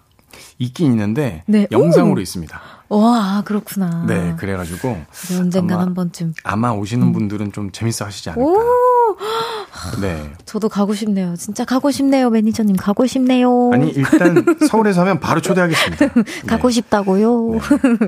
있긴 0.57 0.91
있는데 0.91 1.43
네. 1.45 1.67
영상으로 1.71 2.17
오. 2.19 2.21
있습니다. 2.21 2.59
와, 2.89 3.41
그렇구나. 3.45 4.05
네, 4.07 4.35
그래가지고 4.37 5.03
그래, 5.27 5.39
언젠간 5.39 5.77
아마- 5.77 5.85
한 5.85 5.93
번쯤. 5.93 6.33
아마 6.43 6.71
오시는 6.71 7.11
분들은 7.11 7.51
좀 7.51 7.71
재밌어 7.71 8.05
하시지 8.05 8.29
않을까. 8.29 8.45
오! 8.49 9.17
네. 10.01 10.31
저도 10.45 10.69
가고 10.69 10.93
싶네요. 10.93 11.35
진짜 11.37 11.65
가고 11.65 11.91
싶네요, 11.91 12.29
매니저님. 12.29 12.75
가고 12.75 13.05
싶네요. 13.05 13.71
아니 13.73 13.89
일단 13.91 14.45
서울에서 14.69 15.01
하면 15.01 15.19
바로 15.19 15.41
초대하겠습니다. 15.41 16.07
가고 16.47 16.69
네. 16.69 16.73
싶다고요. 16.73 17.59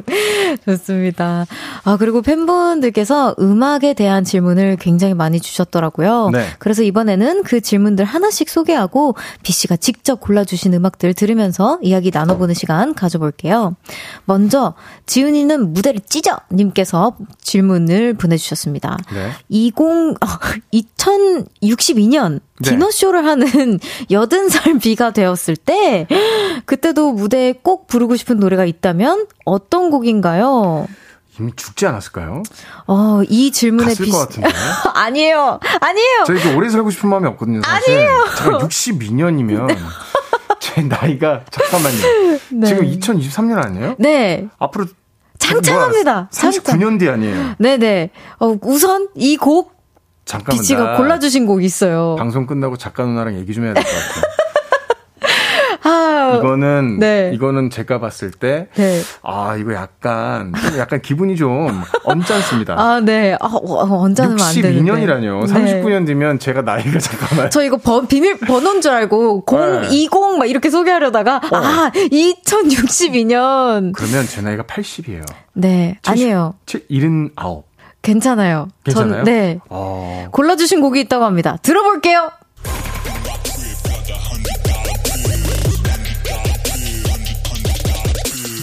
좋습니다. 0.66 1.46
아, 1.84 1.98
그리고 1.98 2.22
팬분들께서 2.22 3.36
음악에 3.40 3.94
대한 3.94 4.24
질문을 4.24 4.78
굉장히 4.78 5.14
많이 5.14 5.40
주셨더라고요. 5.40 6.30
네. 6.32 6.46
그래서 6.60 6.84
이번에는 6.84 7.44
그 7.44 7.62
질문들 7.62 8.06
하나씩 8.06 8.50
소개하고 8.50 9.16
비씨가 9.44 9.76
직접 9.78 10.20
골라주신 10.22 10.74
음악들 10.74 11.14
들으면서 11.14 11.80
이야기 11.82 12.12
나눠보는 12.14 12.54
시간 12.54 12.94
가져볼게요. 12.94 13.76
먼저, 14.26 14.74
지훈이는 15.06 15.74
무대를 15.74 16.02
찢어! 16.08 16.38
님께서 16.52 17.16
질문을 17.42 18.14
보내주셨습니다. 18.16 18.98
네. 19.14 19.32
20, 19.50 19.80
어, 19.80 20.16
2062년 21.70 22.40
네. 22.60 22.70
디너쇼를 22.72 23.26
하는 23.26 23.46
80살 24.10 24.82
비가 24.82 25.12
되었을 25.12 25.56
때, 25.58 26.08
그때도 26.66 27.12
무대에 27.14 27.54
꼭 27.62 27.88
부르고 27.88 28.16
싶은 28.16 28.38
노래가 28.40 28.66
있다면 28.66 29.28
어떤 29.46 29.90
곡인가요? 29.92 30.88
이미 31.40 31.52
죽지 31.56 31.86
않았을까요? 31.86 32.44
어, 32.88 33.22
이 33.28 33.52
질문에 33.52 33.90
갔을 33.90 34.10
것 34.10 34.18
같은데. 34.20 34.48
아니에요. 34.94 35.60
아니에요. 35.82 36.24
저 36.26 36.34
이렇게 36.34 36.54
오래 36.56 36.70
살고 36.70 36.90
싶은 36.92 37.10
마음이 37.10 37.28
없거든요. 37.30 37.62
사실. 37.62 37.98
아니에요. 37.98 38.26
제가 38.38 38.58
62년이면 38.60 39.76
제 40.62 40.82
나이가 40.82 41.44
잠깐만요. 41.52 42.40
네. 42.52 42.68
지금 42.68 42.86
2023년 42.90 43.58
아니에요? 43.58 43.96
네. 44.00 44.48
앞으로 44.60 44.86
창창합니다. 45.38 46.30
39년 46.32 46.98
뒤 47.00 47.10
아니에요. 47.10 47.56
네네. 47.60 48.12
어, 48.40 48.56
우선 48.62 49.10
이 49.16 49.36
곡 49.36 49.75
잠깐만 50.26 50.62
비치가 50.62 50.84
나 50.92 50.98
골라주신 50.98 51.46
곡이 51.46 51.66
있어요. 51.66 52.16
방송 52.18 52.46
끝나고 52.48 52.78
작가 52.78 53.04
누나랑 53.06 53.38
얘기 53.38 53.54
좀 53.54 53.66
해야 53.66 53.74
될 53.74 53.84
것 53.84 53.90
같아요. 53.90 54.26
아, 55.88 56.38
이거는 56.40 56.98
네. 57.00 57.30
이거는 57.36 57.70
제가 57.70 58.00
봤을 58.00 58.32
때 58.32 58.68
네. 58.74 59.02
아, 59.22 59.56
이거 59.56 59.72
약간, 59.76 60.52
좀 60.60 60.80
약간 60.80 61.00
기분이 61.00 61.36
좀 61.36 61.68
언짢습니다. 62.06 62.74
아, 62.76 63.00
네. 63.02 63.36
아, 63.40 63.46
어, 63.46 64.00
언짢으면 64.02 64.42
안 64.42 64.56
되는데. 64.56 64.82
62년이라뇨. 64.82 65.46
네. 65.46 65.54
39년 65.84 66.08
뒤면 66.08 66.40
제가 66.40 66.64
나이가 66.64 66.98
잠깐만. 66.98 67.52
저 67.52 67.64
이거 67.64 67.78
번, 67.78 68.08
비밀 68.08 68.40
번호인 68.40 68.82
줄 68.82 68.94
알고 68.94 69.44
네. 69.46 70.08
020막 70.08 70.50
이렇게 70.50 70.72
소개하려다가 70.72 71.36
어. 71.36 71.56
아 71.56 71.92
2062년 71.94 73.94
그러면 73.94 74.26
제 74.26 74.42
나이가 74.42 74.64
80이에요. 74.64 75.24
네 75.54 76.00
아니에요 76.08 76.56
79. 76.66 77.62
괜찮아요. 78.06 78.68
괜찮아요? 78.84 79.14
전, 79.16 79.24
네. 79.24 79.60
어. 79.70 80.28
골라주신 80.32 80.80
곡이 80.82 81.00
있다고 81.02 81.26
합니다. 81.26 81.58
들어볼게요. 81.62 82.32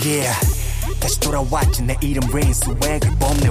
Yeah. 0.05 0.35
다시 1.01 1.21
돌아왔지. 1.21 1.83
내 1.85 1.97
이름 2.01 2.29
레인 2.33 2.53
swag을 2.53 3.01
뽐내 3.19 3.49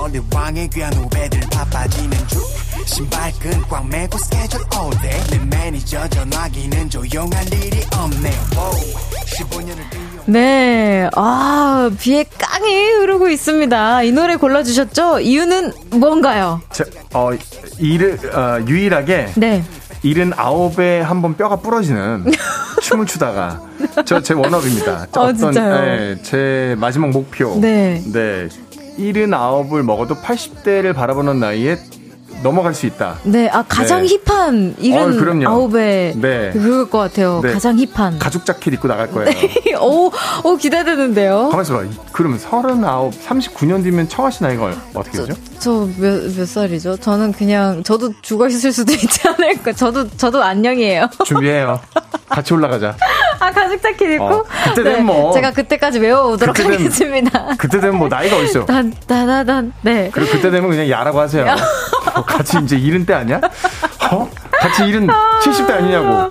it 0.00 0.22
왕의 0.34 0.68
귀환 0.70 0.92
후배들 0.94 1.40
바빠지는 1.52 2.16
중 2.28 2.40
신발끈 2.86 3.62
꽉 3.68 3.86
매고 3.88 4.18
스케줄 4.18 4.60
all 4.74 4.90
day 5.00 5.20
내 5.48 5.56
매니저 5.56 6.08
전화기는 6.08 6.90
조용할 6.90 7.46
일이 7.48 7.80
없네 7.96 8.30
wow. 8.56 8.72
15년을 9.26 9.90
뛰어 9.90 10.02
네, 10.26 11.08
아, 11.16 11.90
비에 11.98 12.24
깡이 12.38 12.72
흐르고 12.92 13.28
있습니다. 13.28 14.02
이 14.04 14.12
노래 14.12 14.36
골라주셨죠? 14.36 15.18
이유는 15.18 15.72
뭔가요? 15.94 16.60
제, 16.72 16.84
어, 17.12 17.30
일을, 17.78 18.18
어, 18.32 18.60
유일하게 18.64 19.32
네. 19.34 19.64
일은 20.04 20.32
아홉에 20.36 21.00
한 21.00 21.22
번 21.22 21.36
뼈가 21.36 21.56
부러지는 21.56 22.24
춤을 22.82 23.06
추다가 23.06 23.60
저 24.04 24.20
제 24.20 24.34
원업입니다. 24.34 25.06
저 25.12 25.20
어, 25.20 25.24
어떤 25.24 25.36
진짜요? 25.52 25.86
예, 25.86 26.18
제 26.22 26.76
마지막 26.78 27.10
목표. 27.10 27.58
네. 27.60 28.00
네. 28.12 28.48
일은 28.98 29.34
아홉을 29.34 29.82
먹어도 29.82 30.16
80대를 30.16 30.94
바라보는 30.94 31.40
나이에 31.40 31.78
넘어갈 32.42 32.74
수 32.74 32.86
있다. 32.86 33.18
네, 33.24 33.48
아, 33.48 33.62
가장 33.62 34.04
네. 34.04 34.18
힙한 34.26 34.74
일은 34.78 35.46
어. 35.46 35.50
아홉에 35.50 36.14
네. 36.16 36.50
그럴 36.52 36.90
것 36.90 36.98
같아요. 36.98 37.40
네. 37.42 37.52
가장 37.52 37.78
힙한. 37.78 38.18
가죽 38.18 38.44
자켓 38.44 38.74
입고 38.74 38.88
나갈 38.88 39.10
거예요. 39.10 39.30
오, 39.80 40.10
오, 40.44 40.56
기대되는데요. 40.56 41.50
가만있어 41.50 41.74
봐. 41.74 41.84
그러면 42.12 42.38
39, 42.38 43.10
39년 43.24 43.82
뒤면 43.84 44.08
청아 44.08 44.30
씨 44.30 44.42
나이가 44.42 44.72
어떻게 44.94 45.18
되죠? 45.18 45.34
저 45.62 45.86
몇, 45.96 46.34
몇 46.36 46.44
살이죠? 46.48 46.96
저는 46.96 47.30
그냥, 47.32 47.84
저도 47.84 48.12
죽어 48.20 48.48
있을 48.48 48.72
수도 48.72 48.90
있지 48.94 49.28
않을까. 49.28 49.72
저도, 49.72 50.08
저도 50.16 50.42
안녕이에요. 50.42 51.08
준비해요. 51.24 51.78
같이 52.28 52.52
올라가자. 52.52 52.96
아, 53.38 53.50
가죽 53.52 53.80
자켓 53.80 54.14
입고? 54.14 54.24
어, 54.24 54.44
그때 54.64 54.82
되면 54.82 55.06
뭐. 55.06 55.32
제가 55.32 55.52
그때까지 55.52 56.00
외워오도록 56.00 56.56
그때 56.56 56.68
하겠습니다. 56.72 57.46
그때 57.58 57.78
되면 57.78 57.96
뭐 57.96 58.08
나이가 58.08 58.38
어딨어. 58.38 58.64
단, 58.64 58.92
다다단, 59.06 59.72
네. 59.82 60.10
그리고 60.12 60.32
그때 60.32 60.50
되면 60.50 60.68
그냥 60.68 60.88
야라고 60.90 61.20
하세요. 61.20 61.46
어, 62.14 62.24
같이 62.24 62.58
이제 62.64 62.76
일은 62.76 63.06
때 63.06 63.14
아니야? 63.14 63.40
어? 64.10 64.28
같이 64.62 64.88
일은 64.88 65.06
70대 65.42 65.70
아니냐고. 65.70 66.30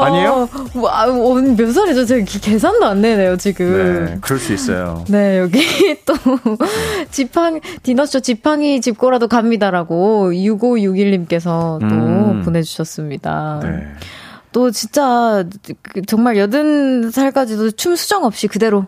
아니에요? 0.00 0.30
어, 0.32 0.48
뭐, 0.74 0.90
아, 0.90 1.06
어, 1.06 1.34
몇 1.34 1.70
살이죠? 1.72 2.04
제가 2.06 2.24
기- 2.24 2.40
계산도 2.40 2.84
안 2.84 3.00
내네요, 3.00 3.36
지금. 3.36 4.06
네, 4.06 4.18
그럴 4.20 4.38
수 4.38 4.52
있어요. 4.52 5.04
네, 5.08 5.38
여기 5.38 5.60
또, 6.04 6.14
지팡, 7.10 7.60
디너쇼 7.82 8.20
지팡이 8.20 8.80
짚고라도 8.80 9.28
갑니다라고 9.28 10.32
6561님께서 10.32 11.78
또 11.80 11.86
음. 11.86 12.42
보내주셨습니다. 12.44 13.60
네. 13.62 13.86
또 14.52 14.70
진짜, 14.70 15.44
그 15.82 16.02
정말 16.06 16.36
여든 16.38 17.10
살까지도 17.10 17.72
춤 17.72 17.94
수정 17.96 18.24
없이 18.24 18.48
그대로 18.48 18.86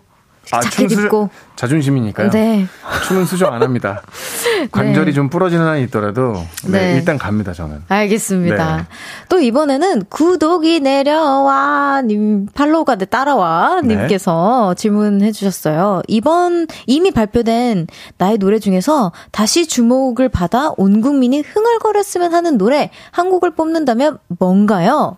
아, 0.53 0.61
자켓 0.61 0.73
춤 0.73 0.89
수정, 0.89 1.05
입고. 1.05 1.31
자존심이니까요. 1.57 2.31
네. 2.31 2.67
춤은 3.07 3.27
수정 3.27 3.53
안 3.53 3.63
합니다. 3.63 4.03
관절이 4.73 5.15
좀 5.15 5.29
부러지는 5.29 5.67
한이 5.67 5.83
있더라도 5.85 6.43
네, 6.65 6.93
네. 6.93 6.95
일단 6.97 7.19
갑니다, 7.19 7.53
저는. 7.53 7.83
알겠습니다. 7.89 8.77
네. 8.77 8.83
또 9.29 9.41
이번에는 9.41 10.05
구독이 10.09 10.81
내려와 10.81 12.03
님 12.03 12.47
팔로우가 12.47 12.97
돼 12.97 13.05
따라와 13.05 13.81
네. 13.83 13.97
님께서 13.97 14.75
질문해 14.75 15.33
주셨어요. 15.33 16.03
이번 16.09 16.67
이미 16.87 17.11
발표된 17.11 17.87
나의 18.17 18.39
노래 18.39 18.59
중에서 18.59 19.13
다시 19.31 19.67
주목을 19.67 20.29
받아 20.29 20.73
온 20.77 21.01
국민이 21.01 21.41
흥얼거렸으면 21.41 22.33
하는 22.35 22.59
노래 22.59 22.91
한 23.11 23.31
곡을 23.31 23.53
뽑는다면 23.53 24.19
뭔가요? 24.39 25.17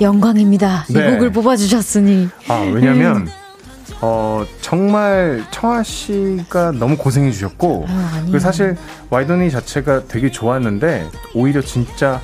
영광입니다. 0.00 0.86
네. 0.90 1.08
이 1.08 1.10
곡을 1.12 1.30
뽑아 1.32 1.56
주셨으니. 1.56 2.28
아, 2.48 2.54
왜냐면, 2.72 3.28
어, 4.00 4.44
정말 4.60 5.44
청아 5.50 5.82
씨가 5.82 6.72
너무 6.72 6.96
고생해 6.96 7.30
주셨고, 7.30 7.86
아니에요. 7.88 8.22
그리고 8.22 8.38
사실 8.38 8.76
와이더니 9.10 9.50
자체가 9.50 10.06
되게 10.08 10.30
좋았는데, 10.30 11.08
오히려 11.34 11.60
진짜, 11.60 12.20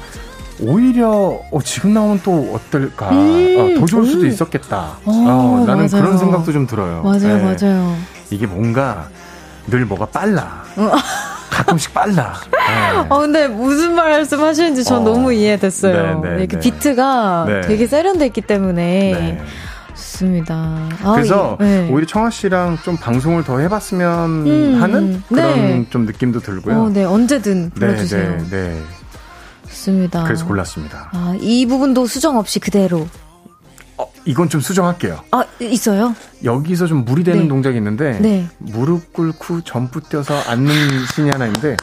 오히려, 0.61 1.41
어, 1.51 1.63
지금 1.65 1.95
나오면 1.95 2.21
또 2.23 2.53
어떨까. 2.55 3.11
음, 3.11 3.57
어, 3.77 3.81
더 3.81 3.87
좋을 3.87 4.07
수도 4.07 4.25
오. 4.25 4.27
있었겠다. 4.27 4.99
어, 5.05 5.11
어, 5.13 5.65
나는 5.67 5.87
맞아요. 5.91 6.05
그런 6.05 6.19
생각도 6.19 6.53
좀 6.53 6.67
들어요. 6.67 7.03
맞아요, 7.03 7.19
네. 7.19 7.43
맞아요. 7.57 7.97
이게 8.31 8.47
뭔가 8.47 9.09
늘 9.69 9.85
뭐가 9.87 10.07
빨라. 10.07 10.65
가끔씩 11.51 11.93
빨라. 11.93 12.35
네. 12.53 13.07
어, 13.09 13.19
근데 13.19 13.49
무슨 13.49 13.95
말씀 13.95 14.41
하시는지 14.43 14.85
전 14.85 14.99
어. 14.99 15.05
너무 15.05 15.33
이해됐어요. 15.33 16.21
네, 16.21 16.29
네, 16.31 16.37
이렇게 16.39 16.57
네. 16.57 16.61
비트가 16.61 17.45
네. 17.47 17.61
되게 17.63 17.87
세련돼 17.87 18.27
있기 18.27 18.41
때문에. 18.43 18.83
네. 19.13 19.43
좋습니다. 19.95 20.55
아, 21.03 21.13
그래서 21.15 21.59
이- 21.61 21.65
네. 21.65 21.89
오히려 21.91 22.07
청아 22.07 22.31
씨랑 22.31 22.79
좀 22.85 22.97
방송을 22.97 23.45
더 23.45 23.59
해봤으면 23.59 24.47
음, 24.47 24.79
하는 24.81 25.23
그런 25.29 25.55
네. 25.55 25.87
좀 25.91 26.07
느낌도 26.07 26.41
들고요. 26.41 26.83
어, 26.85 26.89
네, 26.91 27.05
언제든 27.05 27.71
네, 27.75 27.81
불러주세요. 27.81 28.39
네, 28.39 28.51
네. 28.51 28.83
좋습니다. 29.69 30.25
그래서 30.25 30.47
골랐습니다. 30.47 31.11
아, 31.13 31.35
이 31.41 31.67
부분도 31.67 32.07
수정 32.07 32.39
없이 32.39 32.59
그대로. 32.61 33.07
어, 34.01 34.13
이건 34.25 34.49
좀 34.49 34.61
수정할게요. 34.61 35.21
아, 35.31 35.45
있어요? 35.61 36.15
여기서 36.43 36.87
좀 36.87 37.05
무리 37.05 37.23
되는 37.23 37.43
네. 37.43 37.49
동작이 37.49 37.77
있는데 37.77 38.19
네. 38.21 38.47
무릎 38.59 39.13
꿇고 39.13 39.63
점프 39.63 40.01
뛰어서 40.01 40.41
앉는 40.49 40.73
신이 41.15 41.31
하나 41.31 41.47
있는데 41.47 41.77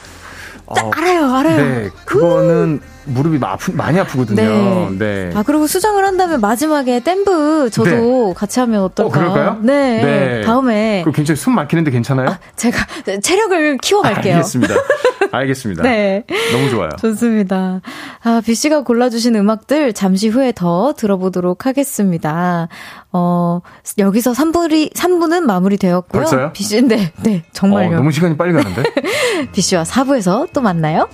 어, 0.66 0.76
알아요, 0.96 1.34
알아요. 1.34 1.58
네, 1.58 1.90
그거는 2.06 2.82
무릎이 3.08 3.40
아프, 3.44 3.72
많이 3.72 4.00
아프거든요. 4.00 4.90
네. 4.92 4.98
네. 4.98 5.32
아, 5.36 5.44
그리고 5.44 5.68
수정을 5.68 6.06
한다면 6.06 6.42
마지막에 6.42 7.00
댐브 7.00 7.70
저도 7.72 8.34
같이 8.36 8.60
하면 8.60 8.82
어떨까? 8.84 9.08
어, 9.08 9.12
그럴까요? 9.12 9.60
네. 9.62 10.04
네. 10.04 10.42
다음에 10.42 11.02
그거 11.04 11.16
굉장히 11.16 11.38
숨 11.38 11.56
막히는데 11.56 11.92
괜찮아요? 11.92 12.36
제가 12.56 12.86
체력을 13.22 13.78
키워갈게요. 13.78 14.36
알겠습니다. 14.36 14.74
알겠습니다. 15.32 15.84
네. 15.84 16.24
너무 16.52 16.70
좋아요. 16.70 16.90
좋습니다. 17.00 17.82
아, 18.24 18.42
비씨가 18.46 18.84
골라주신 18.84 19.36
음악들 19.36 19.94
잠시 19.94 20.30
후에 20.30 20.52
더 20.56 20.94
들어보도록 20.96 21.66
하겠습니다. 21.66 22.68
어, 23.12 23.62
여기서 23.98 24.32
3분이, 24.32 24.94
3분은 24.94 25.42
마무리되었고요. 25.42 26.22
벌써요? 26.22 26.52
비씨, 26.54 26.82
네, 26.84 27.12
네, 27.24 27.44
어, 27.46 27.50
정말요. 27.52 27.98
너무 27.98 28.12
시간이 28.12 28.38
빨리 28.38 28.54
가는데? 28.54 28.84
비씨와 29.54 29.84
4부에서 29.84 30.48
또 30.54 30.62
만나요. 30.62 31.08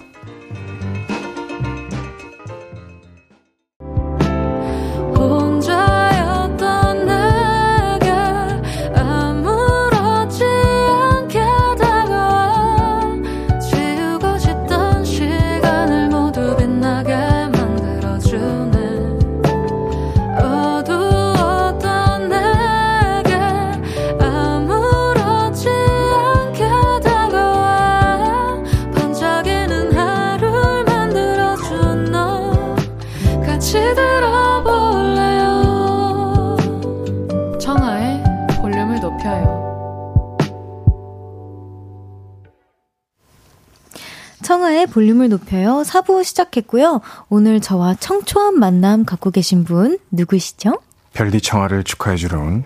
볼륨을 44.93 45.29
높여요. 45.29 45.81
4부 45.83 46.23
시작했고요. 46.23 47.01
오늘 47.29 47.59
저와 47.59 47.95
청초한 47.95 48.59
만남 48.59 49.05
갖고 49.05 49.31
계신 49.31 49.63
분 49.63 49.97
누구시죠? 50.11 50.79
별디 51.13 51.41
청아를 51.41 51.83
축하해 51.83 52.15
주러 52.15 52.39
온 52.39 52.63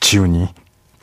지훈이 0.00 0.48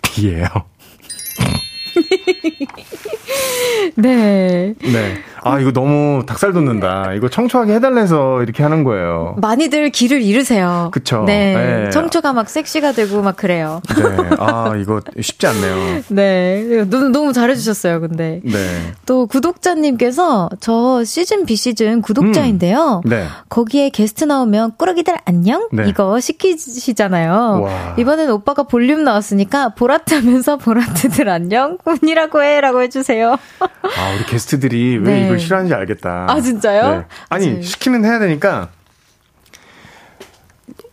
B예요. 0.03 0.45
네. 3.97 4.76
네. 4.80 5.18
아, 5.46 5.60
이거 5.60 5.72
너무 5.72 6.24
닭살 6.26 6.54
돋는다. 6.54 7.14
이거 7.14 7.30
청초하게 7.30 7.76
해달래서 7.76 8.44
이렇게 8.44 8.64
하는 8.64 8.84
거예요. 8.84 9.36
많이들 9.41 9.89
길을 9.89 10.22
잃으세요. 10.22 10.89
그쵸. 10.94 11.24
네. 11.26 11.56
네. 11.56 11.89
청초가 11.89 12.34
막 12.34 12.50
섹시가 12.50 12.91
되고 12.94 13.22
막 13.22 13.36
그래요. 13.36 13.82
네. 13.96 14.36
아, 14.39 14.74
이거 14.78 15.02
쉽지 15.20 15.48
않네요. 15.48 16.04
네. 16.10 16.86
너무, 16.89 17.10
너무 17.10 17.34
잘해주셨어요, 17.34 18.02
근데. 18.02 18.41
네. 18.44 18.94
또 19.06 19.28
구독자님께서 19.28 20.50
저 20.60 21.04
시즌 21.04 21.46
B 21.46 21.56
시즌 21.56 22.02
구독자인데요. 22.02 23.02
네. 23.06 23.26
거기에 23.50 23.89
게스트 23.89 24.24
나오면 24.24 24.74
꾸러기들 24.78 25.16
안녕? 25.26 25.68
네. 25.72 25.86
이거 25.88 26.20
시키시잖아요. 26.20 27.62
와. 27.64 27.96
이번엔 27.98 28.30
오빠가 28.30 28.64
볼륨 28.64 29.04
나왔으니까 29.04 29.70
보라트 29.70 30.14
하면서 30.14 30.58
보라트들 30.58 31.30
안녕? 31.30 31.78
운이라고 31.86 32.41
해 32.44 32.62
라고 32.62 32.82
해주세요. 32.82 33.38
아, 33.60 34.16
우리 34.16 34.26
게스트들이 34.26 34.98
왜 34.98 35.22
네. 35.22 35.28
이걸 35.34 35.39
싫어하는지 35.39 35.73
알겠다. 35.73 36.27
아, 36.29 36.41
진짜요? 36.41 36.97
네. 36.99 37.05
아니, 37.29 37.47
맞아요. 37.47 37.61
시키면 37.61 38.05
해야 38.05 38.19
되니까. 38.19 38.69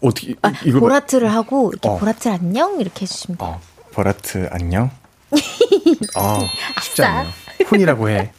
어떻게, 0.02 0.34
아, 0.42 0.52
이거. 0.64 0.80
보라트를 0.80 1.32
하고 1.32 1.70
이렇게 1.72 1.88
어. 1.88 1.98
보라트 1.98 2.28
안녕? 2.28 2.80
이렇게 2.80 3.02
해주시면 3.02 3.38
돼요. 3.38 3.48
어, 3.48 3.60
보라트, 3.92 4.48
안녕? 4.50 4.90
아, 6.16 6.38
쉽지 6.82 7.02
않네요. 7.04 7.32
혼이라고 7.70 8.08
해. 8.08 8.32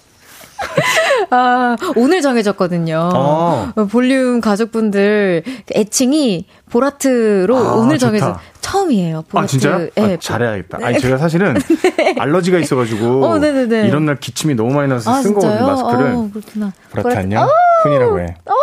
아, 1.30 1.76
오늘 1.96 2.22
정해졌거든요. 2.22 3.10
어. 3.14 3.72
볼륨 3.90 4.42
가족분들 4.42 5.44
애칭이 5.74 6.46
보라트로 6.70 7.58
아, 7.58 7.74
오늘 7.76 7.98
좋다. 7.98 8.08
정해서 8.08 8.40
처음이에요. 8.62 9.24
보라트. 9.30 9.44
아, 9.44 9.48
진짜요? 9.48 9.90
네. 9.96 10.14
아, 10.14 10.18
잘해야겠다. 10.20 10.80
아니, 10.82 11.00
제가 11.00 11.18
사실은 11.18 11.56
알러지가 12.20 12.58
있어가지고. 12.60 13.26
어. 13.26 13.38
이런 13.38 14.06
날 14.06 14.18
기침이 14.18 14.56
너무 14.56 14.74
많이 14.74 14.88
나서 14.88 15.12
아, 15.12 15.22
쓴 15.22 15.34
거거든요? 15.34 15.66
마스크를. 15.68 16.12
어, 16.14 16.30
그렇구나. 16.34 16.74
보라트, 16.92 17.18
안녕? 17.18 17.48
혼이라고 17.86 18.20
해. 18.20 18.36
어, 18.46 18.54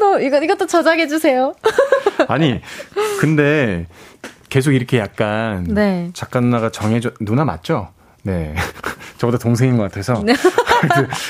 너 0.00 0.20
이거 0.20 0.42
이것도 0.42 0.66
저장해 0.66 1.06
주세요. 1.06 1.54
아니, 2.28 2.60
근데 3.20 3.86
계속 4.48 4.72
이렇게 4.72 4.98
약간 4.98 5.64
네. 5.68 6.10
작가 6.14 6.40
누나가 6.40 6.70
정해줘 6.70 7.10
누나 7.20 7.44
맞죠? 7.44 7.88
네. 8.24 8.54
저보다 9.18 9.38
동생인 9.38 9.76
것 9.76 9.84
같아서. 9.84 10.22
네. 10.24 10.34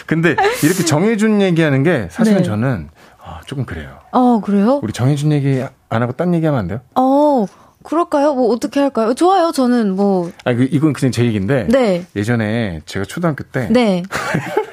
근데 0.06 0.34
이렇게 0.62 0.84
정해준 0.84 1.42
얘기하는 1.42 1.82
게 1.82 2.08
사실은 2.10 2.38
네. 2.38 2.44
저는 2.44 2.88
아, 3.22 3.40
조금 3.46 3.64
그래요. 3.64 3.98
어, 4.12 4.40
그래요? 4.40 4.80
우리 4.82 4.92
정해준 4.92 5.32
얘기 5.32 5.62
안 5.88 6.02
하고 6.02 6.12
딴 6.12 6.34
얘기하면 6.34 6.60
안 6.60 6.68
돼요? 6.68 6.80
어, 6.94 7.46
그럴까요? 7.82 8.34
뭐 8.34 8.52
어떻게 8.52 8.80
할까요? 8.80 9.14
좋아요. 9.14 9.52
저는 9.52 9.94
뭐 9.94 10.30
아, 10.44 10.54
그, 10.54 10.68
이건 10.70 10.92
그냥 10.92 11.12
제 11.12 11.24
얘기인데. 11.24 11.66
네. 11.68 12.06
예전에 12.16 12.80
제가 12.86 13.04
초등학교 13.04 13.44
때 13.44 13.68
네. 13.70 14.02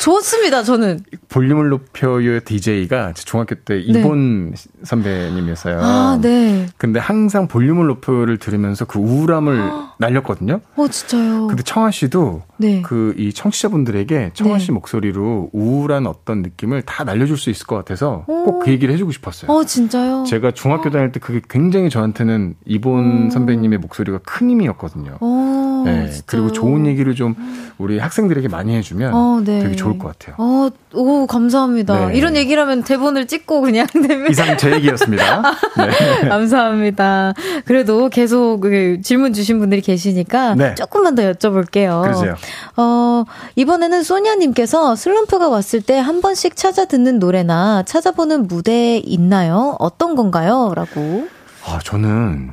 좋습니다. 0.00 0.62
저는. 0.62 1.00
볼륨을 1.28 1.68
높여요 1.70 2.40
DJ가 2.40 3.12
중학교 3.14 3.54
때 3.54 3.80
이본 3.80 4.54
선배님이었어요. 4.84 5.76
네. 5.76 5.82
아, 5.82 6.18
네. 6.20 6.66
근데 6.76 7.00
항상 7.00 7.48
볼륨을 7.48 7.86
높여를 7.86 8.38
들으면서 8.38 8.84
그 8.84 8.98
우울함을 8.98 9.70
날렸거든요. 9.98 10.60
어, 10.76 10.88
진짜요. 10.88 11.46
근데 11.46 11.62
청아 11.62 11.90
씨도 11.90 12.42
네. 12.58 12.82
그이 12.82 13.32
청취자분들에게 13.32 14.32
청아 14.34 14.58
씨 14.58 14.68
네. 14.68 14.72
목소리로 14.72 15.50
우울한 15.52 16.06
어떤 16.06 16.42
느낌을 16.42 16.82
다 16.82 17.04
날려줄 17.04 17.36
수 17.36 17.50
있을 17.50 17.66
것 17.66 17.76
같아서 17.76 18.24
오. 18.26 18.44
꼭그 18.44 18.70
얘기를 18.70 18.92
해주고 18.94 19.12
싶었어요. 19.12 19.50
어, 19.50 19.64
진짜요? 19.64 20.24
제가 20.26 20.52
중학교 20.52 20.90
다닐 20.90 21.12
때 21.12 21.20
그게 21.20 21.40
굉장히 21.48 21.90
저한테는 21.90 22.54
이본 22.66 23.30
선배님의 23.30 23.78
목소리가 23.78 24.18
큰 24.24 24.50
힘이었거든요. 24.50 25.18
어, 25.20 25.82
네, 25.86 26.10
진짜요? 26.10 26.22
그리고 26.26 26.52
좋은 26.52 26.86
얘기를 26.86 27.14
좀 27.14 27.34
우리 27.78 27.98
학생들에게 27.98 28.48
많이 28.48 28.74
해주면 28.76 29.14
어, 29.14 29.42
네. 29.44 29.60
되게 29.72 29.82
좋을 29.82 29.98
것 29.98 30.16
같아요. 30.18 30.36
어, 30.38 30.68
오, 30.94 31.26
감사합니다. 31.26 32.08
네. 32.08 32.16
이런 32.16 32.36
얘기를 32.36 32.62
하면 32.62 32.82
대본을 32.82 33.26
찍고 33.26 33.60
그냥 33.62 33.86
되면. 33.92 34.30
이상 34.30 34.56
제 34.56 34.72
얘기였습니다. 34.72 35.42
네. 35.76 36.28
감사합니다. 36.28 37.34
그래도 37.64 38.08
계속 38.08 38.60
그 38.60 38.98
질문 39.02 39.32
주신 39.32 39.58
분들이 39.58 39.80
계시니까 39.80 40.54
네. 40.54 40.74
조금만 40.74 41.14
더 41.14 41.22
여쭤볼게요. 41.32 42.02
그러세요. 42.02 42.34
어, 42.76 43.24
이번에는 43.56 44.02
소니아님께서 44.02 44.96
슬럼프가 44.96 45.48
왔을 45.48 45.80
때 45.80 45.98
한 46.02 46.20
번씩 46.20 46.56
찾아 46.56 46.84
듣는 46.86 47.18
노래나 47.18 47.84
찾아보는 47.84 48.48
무대 48.48 48.98
있나요? 48.98 49.76
어떤 49.78 50.16
건가요? 50.16 50.72
라고. 50.74 51.28
아, 51.64 51.78
저는 51.84 52.52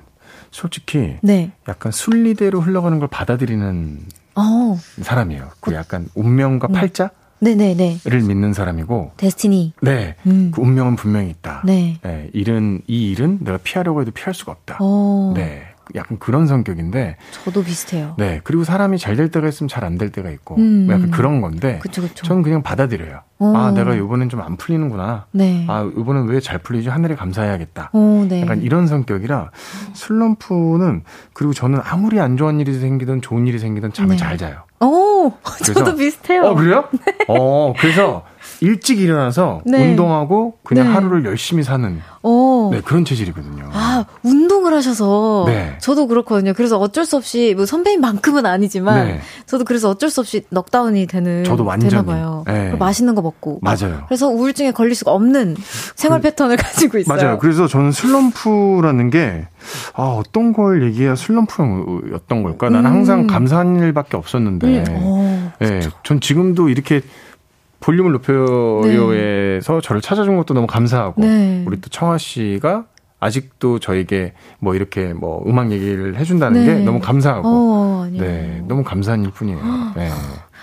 솔직히 0.51 1.15
네. 1.21 1.51
약간 1.67 1.91
순리대로 1.91 2.59
흘러가는 2.61 2.99
걸 2.99 3.07
받아들이는 3.07 3.99
어, 4.39 4.77
사람이에요. 5.01 5.49
그 5.59 5.73
약간 5.73 6.07
운명과 6.15 6.67
팔자를 6.69 7.09
네네네. 7.39 7.99
믿는 8.05 8.53
사람이고, 8.53 9.13
데스티니. 9.17 9.73
네, 9.81 10.15
음. 10.27 10.51
그 10.53 10.61
운명은 10.61 10.95
분명히 10.95 11.29
있다. 11.29 11.63
네. 11.65 11.99
네, 12.03 12.29
일은 12.33 12.81
이 12.87 13.11
일은 13.11 13.39
내가 13.41 13.57
피하려고 13.57 14.01
해도 14.01 14.11
피할 14.11 14.33
수가 14.33 14.51
없다. 14.51 14.77
어, 14.79 15.33
네, 15.35 15.63
약간 15.95 16.19
그런 16.19 16.45
성격인데, 16.47 17.17
저도 17.43 17.63
비슷해요. 17.63 18.15
네, 18.17 18.41
그리고 18.43 18.63
사람이 18.63 18.97
잘 18.99 19.15
될 19.15 19.29
때가 19.29 19.47
있으면 19.47 19.67
잘 19.67 19.83
안 19.83 19.97
될 19.97 20.11
때가 20.11 20.29
있고, 20.29 20.55
음. 20.57 20.87
약간 20.89 21.11
그런 21.11 21.41
건데, 21.41 21.79
그쵸, 21.81 22.01
그쵸. 22.01 22.25
저는 22.25 22.43
그냥 22.43 22.61
받아들여요. 22.63 23.21
어. 23.41 23.53
아, 23.55 23.71
내가 23.71 23.95
이번엔 23.95 24.27
좀 24.29 24.41
안 24.41 24.57
풀리는구나. 24.57 25.25
네. 25.31 25.65
아, 25.69 25.89
이번엔 25.97 26.27
왜 26.27 26.39
잘 26.41 26.57
풀리지? 26.59 26.89
하늘에 26.89 27.15
감사해야겠다. 27.15 27.89
어, 27.93 28.25
네. 28.29 28.41
약간 28.41 28.61
이런 28.61 28.87
성격이라 28.87 29.51
슬럼프는 29.93 31.03
그리고 31.33 31.53
저는 31.53 31.79
아무리 31.83 32.19
안 32.19 32.37
좋은 32.37 32.59
일이 32.59 32.73
생기든 32.79 33.21
좋은 33.21 33.47
일이 33.47 33.59
생기든 33.59 33.93
잠을 33.93 34.11
네. 34.11 34.17
잘 34.17 34.37
자요. 34.37 34.63
오, 34.81 35.31
저도 35.65 35.81
그래서- 35.81 35.95
비슷해요. 35.95 36.43
어 36.43 36.55
그래요? 36.55 36.85
어 37.27 37.73
그래서 37.77 38.23
일찍 38.61 38.99
일어나서 38.99 39.61
네. 39.65 39.89
운동하고 39.91 40.57
그냥 40.63 40.87
네. 40.87 40.93
하루를 40.93 41.25
열심히 41.25 41.63
사는 41.63 42.01
어. 42.21 42.69
네, 42.71 42.81
그런 42.81 43.05
체질이거든요. 43.05 43.69
아, 43.71 44.05
운동을 44.23 44.73
하셔서. 44.73 45.45
네. 45.47 45.77
저도 45.79 46.07
그렇거든요. 46.07 46.53
그래서 46.53 46.77
어쩔 46.77 47.05
수 47.05 47.15
없이, 47.15 47.53
뭐 47.55 47.65
선배님만큼은 47.65 48.45
아니지만, 48.45 49.07
네. 49.07 49.21
저도 49.45 49.63
그래서 49.63 49.89
어쩔 49.89 50.09
수 50.09 50.19
없이 50.19 50.43
넉다운이 50.49 51.07
되는. 51.07 51.43
저도 51.45 51.63
완전히. 51.63 51.91
되나 51.91 52.03
봐요. 52.03 52.43
네. 52.45 52.73
맛있는 52.77 53.15
거 53.15 53.21
먹고. 53.21 53.59
맞아요. 53.61 54.03
그래서 54.07 54.27
우울증에 54.27 54.71
걸릴 54.71 54.95
수가 54.95 55.11
없는 55.13 55.55
생활 55.95 56.19
패턴을 56.21 56.57
가지고 56.57 56.97
있어요. 56.97 57.17
맞아요. 57.17 57.37
그래서 57.39 57.67
저는 57.67 57.91
슬럼프라는 57.93 59.09
게, 59.09 59.47
아, 59.93 60.03
어떤 60.03 60.51
걸 60.51 60.83
얘기해야 60.83 61.15
슬럼프였던 61.15 62.43
걸까? 62.43 62.69
나는 62.69 62.91
음. 62.91 62.95
항상 62.97 63.27
감사한 63.27 63.79
일밖에 63.79 64.17
없었는데. 64.17 64.67
음, 64.67 64.85
어, 64.89 65.51
예, 65.61 65.81
전 66.03 66.19
지금도 66.19 66.69
이렇게 66.69 67.01
볼륨을 67.79 68.11
높여요에서 68.11 69.81
저를 69.81 70.01
찾아준 70.01 70.37
것도 70.37 70.53
너무 70.53 70.67
감사하고 70.67 71.21
네. 71.21 71.63
우리 71.65 71.79
또 71.81 71.89
청아 71.89 72.17
씨가 72.17 72.85
아직도 73.19 73.79
저에게 73.79 74.33
뭐 74.59 74.75
이렇게 74.75 75.13
뭐 75.13 75.43
음악 75.45 75.71
얘기를 75.71 76.15
해준다는 76.17 76.65
네. 76.65 76.73
게 76.79 76.83
너무 76.83 76.99
감사하고 76.99 77.47
어. 77.47 78.09
네 78.11 78.63
너무 78.67 78.83
감사한 78.83 79.23
일뿐이에요. 79.23 79.59
네. 79.95 80.09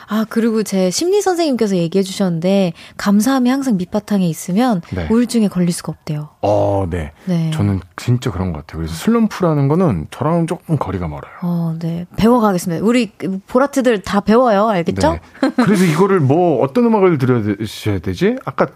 아, 0.09 0.25
그리고 0.29 0.63
제 0.63 0.91
심리 0.91 1.21
선생님께서 1.21 1.77
얘기해 1.77 2.03
주셨는데, 2.03 2.73
감사함이 2.97 3.51
항상 3.51 3.77
밑바탕에 3.77 4.27
있으면, 4.29 4.83
네. 4.93 5.09
우울증에 5.11 5.49
걸릴 5.49 5.73
수가 5.73 5.93
없대요. 5.93 6.31
어, 6.43 6.87
네. 6.89 7.13
네. 7.25 7.51
저는 7.53 7.81
진짜 7.97 8.31
그런 8.31 8.53
것 8.53 8.61
같아요. 8.61 8.79
그래서 8.83 8.95
슬럼프라는 8.95 9.69
거는 9.69 10.07
저랑은 10.11 10.47
조금 10.47 10.79
거리가 10.79 11.09
멀어요. 11.09 11.33
어, 11.43 11.75
네. 11.81 12.07
배워 12.17 12.41
가겠습니다. 12.41 12.85
우리 12.85 13.11
보라트들 13.47 14.03
다 14.03 14.21
배워요. 14.21 14.69
알겠죠? 14.69 15.13
네. 15.13 15.51
그래서 15.57 15.85
이거를 15.85 16.21
뭐 16.21 16.63
어떤 16.63 16.85
음악을 16.85 17.19
들으셔야 17.19 17.99
되지? 17.99 18.37
아까 18.45 18.69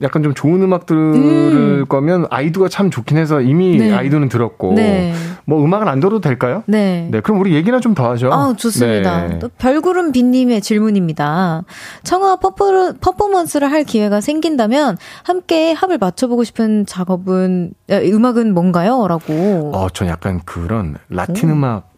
약간 0.00 0.22
좀 0.22 0.32
좋은 0.32 0.62
음악 0.62 0.86
들을 0.86 1.84
거면 1.86 2.26
아이두가 2.30 2.68
참 2.68 2.88
좋긴 2.90 3.18
해서 3.18 3.40
이미 3.40 3.76
네. 3.78 3.92
아이두는 3.92 4.28
들었고 4.28 4.74
네. 4.74 5.12
뭐 5.44 5.64
음악을 5.64 5.88
안 5.88 5.98
들어도 5.98 6.20
될까요? 6.20 6.62
네. 6.66 7.08
네, 7.10 7.20
그럼 7.20 7.40
우리 7.40 7.54
얘기나 7.54 7.80
좀 7.80 7.94
더 7.94 8.08
하죠. 8.10 8.30
아, 8.32 8.54
좋습니다. 8.56 9.26
네. 9.26 9.38
또 9.40 9.48
별구름 9.58 10.12
빈님의 10.12 10.60
질문입니다. 10.60 11.64
청아 12.04 12.36
퍼포, 12.36 12.92
퍼포먼스를 13.00 13.72
할 13.72 13.82
기회가 13.82 14.20
생긴다면 14.20 14.96
함께 15.24 15.72
합을 15.72 15.98
맞춰보고 15.98 16.44
싶은 16.44 16.86
작업은 16.86 17.72
에, 17.90 18.08
음악은 18.12 18.54
뭔가요? 18.54 19.08
라고. 19.08 19.72
어, 19.74 19.88
전 19.92 20.06
약간 20.08 20.40
그런 20.44 20.96
라틴 21.08 21.50
음악 21.50 21.88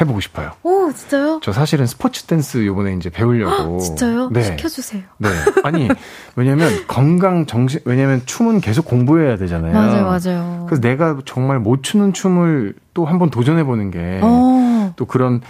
해보고 0.00 0.20
싶어요. 0.20 0.52
오, 0.62 0.90
진짜요? 0.92 1.40
저 1.42 1.52
사실은 1.52 1.86
스포츠 1.86 2.24
댄스 2.24 2.66
요번에 2.66 2.94
이제 2.94 3.10
배우려고. 3.10 3.78
진짜요? 3.78 4.30
네. 4.30 4.42
시켜주세요. 4.42 5.02
네. 5.18 5.28
아니, 5.64 5.88
왜냐면 6.36 6.86
건강 6.86 7.46
정신, 7.46 7.80
왜냐면 7.84 8.22
춤은 8.24 8.60
계속 8.60 8.84
공부해야 8.86 9.36
되잖아요. 9.36 9.72
맞아요, 9.72 10.04
맞아요. 10.04 10.66
그래서 10.66 10.80
내가 10.80 11.18
정말 11.24 11.58
못 11.58 11.82
추는 11.82 12.12
춤을 12.12 12.74
또 12.94 13.04
한번 13.04 13.30
도전해보는 13.30 13.90
게. 13.90 14.20
어, 14.22 14.92
또 14.96 15.04
그런 15.06 15.40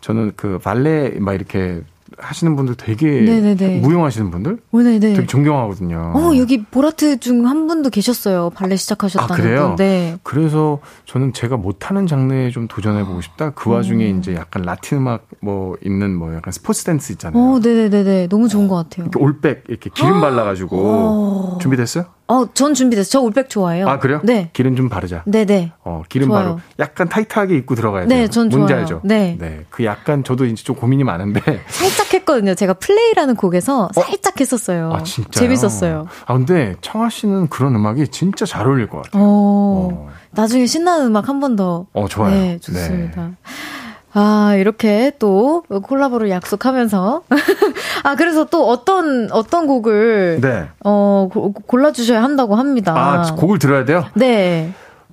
저는 0.00 0.32
그 0.36 0.58
발레 0.58 1.16
막 1.20 1.34
이렇게 1.34 1.82
하시는 2.18 2.56
분들 2.56 2.74
되게 2.76 3.20
네네네. 3.22 3.80
무용하시는 3.80 4.30
분들 4.30 4.58
오, 4.72 4.82
네네. 4.82 4.98
되게 5.14 5.26
존경하거든요. 5.26 6.12
어, 6.14 6.36
여기 6.36 6.62
보라트 6.64 7.18
중 7.20 7.40
한 7.46 7.66
분도 7.66 7.90
계셨어요. 7.90 8.50
발레 8.50 8.76
시작하셨다는 8.76 9.32
아, 9.32 9.36
그래요? 9.36 9.66
분. 9.68 9.76
네. 9.76 10.16
그래서 10.22 10.78
저는 11.06 11.32
제가 11.32 11.56
못하는 11.56 12.06
장르에 12.06 12.50
좀 12.50 12.68
도전해 12.68 13.04
보고 13.04 13.20
싶다. 13.20 13.50
그 13.50 13.70
와중에 13.70 14.10
음. 14.12 14.18
이제 14.18 14.34
약간 14.34 14.62
라틴 14.62 14.98
음악 14.98 15.26
뭐 15.40 15.76
있는 15.84 16.14
뭐 16.14 16.34
약간 16.34 16.52
스포츠 16.52 16.84
댄스 16.84 17.12
있잖아요. 17.12 17.42
어, 17.42 17.58
네네네네. 17.58 18.28
너무 18.28 18.48
좋은 18.48 18.68
것 18.68 18.76
같아요. 18.76 19.04
이렇게 19.06 19.18
올백 19.24 19.64
이렇게 19.68 19.90
기름 19.94 20.20
발라 20.20 20.44
가지고 20.44 20.76
어. 20.80 21.58
준비됐어요? 21.60 22.04
어, 22.30 22.46
전 22.54 22.74
준비됐어요. 22.74 23.10
저 23.10 23.20
올백 23.20 23.50
좋아해요. 23.50 23.88
아 23.88 23.98
그래요? 23.98 24.20
네. 24.22 24.50
기름 24.52 24.76
좀 24.76 24.88
바르자. 24.88 25.22
네네. 25.26 25.72
어 25.84 26.02
기름 26.08 26.28
좋아요. 26.28 26.44
바로 26.44 26.60
약간 26.78 27.08
타이트하게 27.08 27.56
입고 27.56 27.74
들어가야 27.74 28.06
네, 28.06 28.14
돼요. 28.18 28.28
전 28.28 28.48
뭔지 28.48 28.68
좋아요. 28.68 28.80
알죠? 28.82 29.00
네. 29.02 29.36
그 29.70 29.84
약간 29.84 30.22
저도 30.22 30.44
이제 30.46 30.62
좀 30.62 30.76
고민이 30.76 31.02
많은데. 31.02 31.40
살짝 31.68 32.14
했거든요. 32.14 32.54
제가 32.54 32.74
플레이라는 32.74 33.34
곡에서 33.34 33.90
살짝 33.94 34.40
했었어요. 34.40 34.92
아 34.94 35.02
진짜 35.02 35.40
재밌었어요. 35.40 36.06
아 36.26 36.34
근데 36.34 36.76
청아 36.80 37.08
씨는 37.10 37.48
그런 37.48 37.74
음악이 37.74 38.06
진짜 38.08 38.46
잘 38.46 38.66
어울릴 38.66 38.88
것 38.88 39.02
같아요. 39.02 39.22
어, 39.24 40.08
나중에 40.30 40.66
신나는 40.66 41.06
음악 41.06 41.28
한 41.28 41.40
번 41.40 41.56
더. 41.56 41.86
어 41.92 42.06
좋아요. 42.06 42.32
네, 42.34 42.58
좋습니다. 42.60 43.30
아, 44.12 44.54
이렇게 44.56 45.12
또 45.18 45.62
콜라보를 45.82 46.30
약속하면서. 46.30 47.22
아, 48.02 48.14
그래서 48.16 48.44
또 48.46 48.68
어떤, 48.68 49.30
어떤 49.30 49.66
곡을, 49.66 50.40
네. 50.40 50.68
어, 50.84 51.28
고- 51.32 51.52
골라주셔야 51.52 52.22
한다고 52.22 52.56
합니다. 52.56 52.94
아 52.96 53.34
곡을 53.36 53.58
들어야 53.58 53.84
돼요? 53.84 54.04
네, 54.14 54.72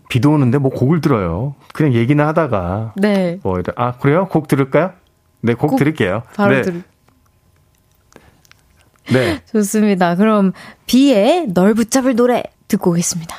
비도 0.10 0.32
오는데 0.32 0.58
뭐 0.58 0.72
곡을 0.72 1.02
들어요. 1.02 1.54
그냥 1.74 1.94
얘기나 1.94 2.28
하다가 2.28 2.94
네. 2.96 3.40
뭐 3.44 3.60
아 3.76 3.94
그래요? 3.98 4.28
곡 4.30 4.48
들을까요? 4.48 4.92
네, 5.42 5.54
곡, 5.54 5.72
곡 5.72 5.78
들을게요. 5.80 6.24
바로 6.36 6.56
네. 6.56 6.62
들 6.64 6.84
네. 9.12 9.40
좋습니다. 9.52 10.16
그럼 10.16 10.54
비의 10.86 11.48
널 11.54 11.74
붙잡을 11.74 12.16
노래 12.16 12.44
듣고 12.68 12.92
오겠습니다. 12.92 13.36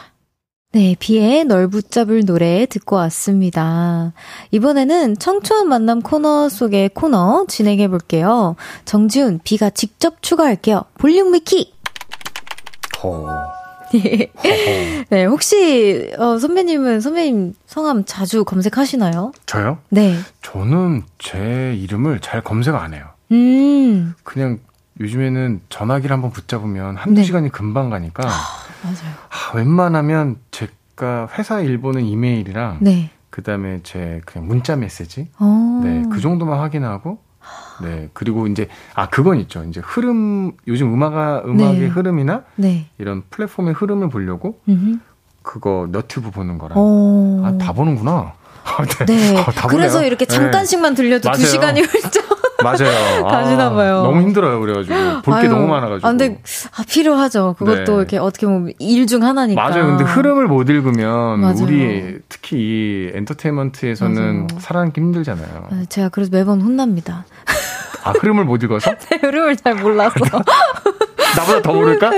네, 0.72 0.94
비의 0.98 1.46
널 1.46 1.66
붙잡을 1.66 2.26
노래 2.26 2.66
듣고 2.66 2.96
왔습니다. 2.96 4.12
이번에는 4.50 5.16
청초한 5.16 5.66
만남 5.66 6.02
코너 6.02 6.50
속의 6.50 6.90
코너 6.90 7.46
진행해 7.48 7.88
볼게요. 7.88 8.54
정지훈, 8.84 9.40
비가 9.42 9.70
직접 9.70 10.20
추가할게요. 10.20 10.82
볼륨 10.98 11.32
위키! 11.32 11.72
어. 13.02 13.26
네, 15.08 15.24
혹시, 15.24 16.12
어, 16.18 16.38
선배님은 16.38 17.00
선배님 17.00 17.54
성함 17.64 18.04
자주 18.04 18.44
검색하시나요? 18.44 19.32
저요? 19.46 19.78
네. 19.88 20.18
저는 20.42 21.04
제 21.18 21.74
이름을 21.78 22.20
잘 22.20 22.42
검색 22.42 22.74
안 22.74 22.92
해요. 22.92 23.06
음, 23.32 24.14
그냥 24.22 24.58
요즘에는 25.00 25.60
전화기를 25.68 26.12
한번 26.12 26.30
붙잡으면 26.30 26.96
한두 26.96 27.20
네. 27.20 27.24
시간이 27.24 27.50
금방 27.50 27.90
가니까 27.90 28.22
맞아요. 28.82 29.14
아, 29.30 29.56
웬만하면 29.56 30.36
제가 30.50 31.28
회사 31.38 31.60
일 31.60 31.78
보는 31.78 32.04
이메일이랑 32.04 32.78
네. 32.80 33.10
그다음에 33.30 33.80
제 33.82 34.20
그냥 34.26 34.48
문자 34.48 34.76
메시지 34.76 35.28
어. 35.38 35.80
네, 35.84 36.02
그 36.10 36.20
정도만 36.20 36.58
확인하고 36.58 37.18
네, 37.82 38.08
그리고 38.12 38.46
이제 38.48 38.68
아 38.94 39.08
그건 39.08 39.38
있죠. 39.40 39.64
이제 39.64 39.80
흐름 39.84 40.52
요즘 40.66 40.92
음악아 40.92 41.42
음악의 41.46 41.80
네. 41.80 41.86
흐름이나 41.86 42.42
네. 42.56 42.86
이런 42.98 43.22
플랫폼의 43.30 43.74
흐름을 43.74 44.08
보려고 44.10 44.60
음흠. 44.68 44.98
그거 45.42 45.88
너튜브 45.90 46.30
보는 46.30 46.58
거랑 46.58 46.76
어. 46.76 47.42
아, 47.44 47.56
다 47.64 47.72
보는구나. 47.72 48.34
아, 48.68 48.84
네. 49.06 49.36
아, 49.38 49.44
다 49.52 49.66
그래서 49.68 49.94
보네요. 49.94 50.06
이렇게 50.08 50.26
네. 50.26 50.34
잠깐씩만 50.34 50.94
들려도 50.94 51.22
두 51.22 51.28
맞아요. 51.28 51.44
시간이 51.46 51.80
훌쩍. 51.88 52.38
맞아요. 52.62 53.24
가시나 53.28 53.70
봐요. 53.70 54.02
너무 54.02 54.20
힘들어요. 54.22 54.60
그래가지고 54.60 55.22
볼 55.22 55.40
게 55.40 55.48
너무 55.48 55.66
많아가지고. 55.68 56.06
아, 56.06 56.10
근데, 56.10 56.40
아, 56.76 56.82
필요하죠. 56.88 57.54
그것도 57.58 57.84
네. 57.84 57.92
이렇게 57.98 58.18
어떻게 58.18 58.46
보면 58.46 58.72
일 58.78 59.06
중 59.06 59.22
하나니까. 59.22 59.60
맞아요. 59.62 59.86
근데 59.86 60.04
흐름을 60.04 60.46
못 60.48 60.68
읽으면 60.68 61.40
맞아요. 61.40 61.56
우리 61.62 62.18
특히 62.28 62.58
이 62.58 63.10
엔터테인먼트에서는 63.14 64.34
맞아요. 64.34 64.46
살아남기 64.60 65.00
힘들잖아요. 65.00 65.68
아, 65.70 65.84
제가 65.88 66.08
그래서 66.10 66.30
매번 66.32 66.60
혼납니다. 66.60 67.24
아 68.04 68.10
흐름을 68.12 68.44
못 68.44 68.62
읽어서 68.62 68.90
흐름을 69.22 69.56
잘 69.56 69.74
몰라서. 69.76 70.14
나보다 71.36 71.62
더 71.62 71.72
모를까? 71.72 72.10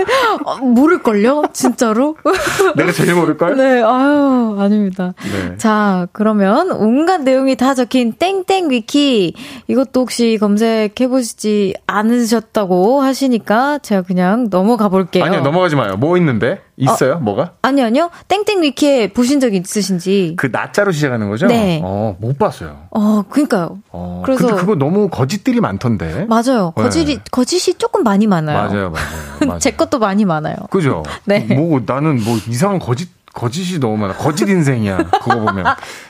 어, 0.44 0.56
모를걸요? 0.58 1.44
진짜로? 1.52 2.16
내가 2.76 2.92
제일 2.92 3.14
모를걸? 3.14 3.56
네, 3.56 3.82
아유, 3.82 4.56
아닙니다. 4.58 5.14
네. 5.22 5.56
자, 5.56 6.06
그러면 6.12 6.70
온갖 6.70 7.22
내용이 7.22 7.56
다 7.56 7.74
적힌 7.74 8.12
땡땡 8.12 8.70
위키. 8.70 9.34
이것도 9.68 10.00
혹시 10.00 10.38
검색해보시지 10.40 11.74
않으셨다고 11.86 13.00
하시니까 13.02 13.78
제가 13.78 14.02
그냥 14.02 14.48
넘어가 14.50 14.88
볼게요. 14.88 15.24
아니요 15.24 15.40
넘어가지 15.40 15.76
마요. 15.76 15.96
뭐 15.96 16.16
있는데 16.16 16.60
있어요? 16.80 17.18
뭐가? 17.20 17.52
아니요, 17.62 17.86
아니요. 17.86 18.10
땡땡 18.28 18.62
위키에 18.62 19.12
보신 19.12 19.38
적 19.40 19.54
있으신지. 19.54 20.34
그 20.36 20.48
나자로 20.50 20.92
시작하는 20.92 21.28
거죠? 21.28 21.46
네. 21.46 21.80
어, 21.84 22.16
못 22.20 22.38
봤어요. 22.38 22.86
어, 22.90 23.22
그니까요. 23.28 23.78
어, 23.90 24.22
그래서- 24.24 24.46
근데 24.46 24.60
그거 24.60 24.74
너무 24.74 25.08
거짓들이 25.08 25.60
많던데. 25.60 26.26
맞아요. 26.26 26.72
네. 26.76 26.82
거짓이, 26.82 27.18
거짓이 27.30 27.74
조금 27.74 28.02
많이 28.02 28.26
많아요. 28.26 28.56
맞아요, 28.56 28.90
맞아요. 28.90 29.06
맞아요. 29.46 29.58
제 29.60 29.70
것도 29.72 29.98
많이 29.98 30.24
많아요. 30.24 30.56
그죠? 30.70 31.02
네. 31.24 31.40
뭐 31.40 31.80
나는 31.84 32.22
뭐 32.24 32.38
이상한 32.48 32.78
거짓 32.78 33.08
거짓이 33.32 33.78
너무 33.78 33.96
많아. 33.96 34.14
거짓 34.14 34.48
인생이야. 34.48 34.96
그거 35.22 35.38
보면 35.40 35.64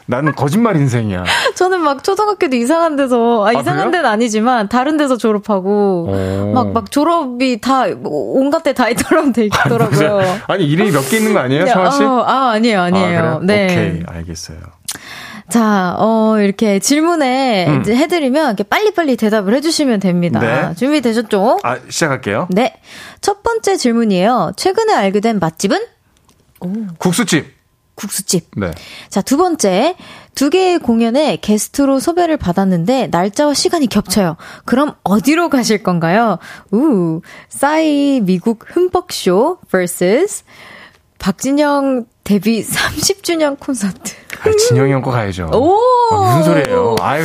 나는 0.07 0.35
거짓말 0.35 0.77
인생이야. 0.77 1.25
저는 1.55 1.81
막 1.83 2.03
초등학교도 2.03 2.57
이상한 2.57 2.97
데서, 2.97 3.47
아, 3.47 3.53
이상한 3.53 3.77
그래요? 3.77 3.91
데는 3.91 4.07
아니지만, 4.07 4.69
다른 4.69 4.97
데서 4.97 5.17
졸업하고, 5.19 6.07
어. 6.09 6.53
막, 6.55 6.73
막 6.73 6.91
졸업이 6.91 7.61
다, 7.61 7.85
온갖 8.05 8.63
데 8.63 8.73
다 8.73 8.89
있더라고, 8.89 9.33
돼 9.33 9.45
있더라고요. 9.47 10.21
아니 10.49 10.65
이름이 10.65 10.91
몇 10.93 11.09
개 11.11 11.19
있는 11.19 11.35
거 11.35 11.41
아니에요, 11.41 11.67
성아 11.67 11.91
씨? 11.91 12.03
어, 12.03 12.25
아, 12.27 12.51
아니에요, 12.53 12.81
아니에요. 12.81 13.21
아? 13.21 13.41
네. 13.43 13.65
오케이, 13.67 14.03
알겠어요. 14.07 14.59
자, 15.51 15.97
어, 15.99 16.37
이렇게 16.39 16.79
질문에 16.79 17.67
음. 17.69 17.81
이제 17.81 17.95
해드리면, 17.97 18.47
이렇게 18.47 18.63
빨리빨리 18.63 19.17
대답을 19.17 19.53
해주시면 19.55 20.01
됩니다. 20.01 20.41
네. 20.41 20.75
준비되셨죠? 20.77 21.59
아, 21.65 21.77
시작할게요. 21.89 22.47
네. 22.51 22.77
첫 23.21 23.43
번째 23.43 23.77
질문이에요. 23.77 24.53
최근에 24.57 24.95
알게 24.95 25.21
된 25.21 25.39
맛집은? 25.39 25.81
국수집. 26.99 27.59
국수집. 27.95 28.51
네. 28.57 28.71
자, 29.11 29.21
두 29.21 29.37
번째. 29.37 29.95
두 30.35 30.49
개의 30.49 30.79
공연에 30.79 31.37
게스트로 31.37 32.01
섭외를 32.01 32.37
받았는데 32.39 33.09
날짜와 33.09 33.53
시간이 33.53 33.89
겹쳐요. 33.89 34.37
그럼 34.65 34.95
어디로 35.03 35.51
가실 35.51 35.83
건가요? 35.83 36.39
우, 36.71 37.21
싸이 37.51 38.21
미국 38.23 38.65
흠뻑쇼 38.69 39.59
vs 39.71 40.45
박진영 41.19 42.07
데뷔 42.25 42.65
30주년 42.65 43.59
콘서트. 43.61 44.15
아, 44.43 44.51
진영이 44.69 44.93
형 44.93 45.03
거 45.03 45.11
가야죠. 45.11 45.51
오! 45.53 45.77
아, 46.13 46.37
무슨 46.39 46.55
소리예요? 46.55 46.97
아유, 47.01 47.23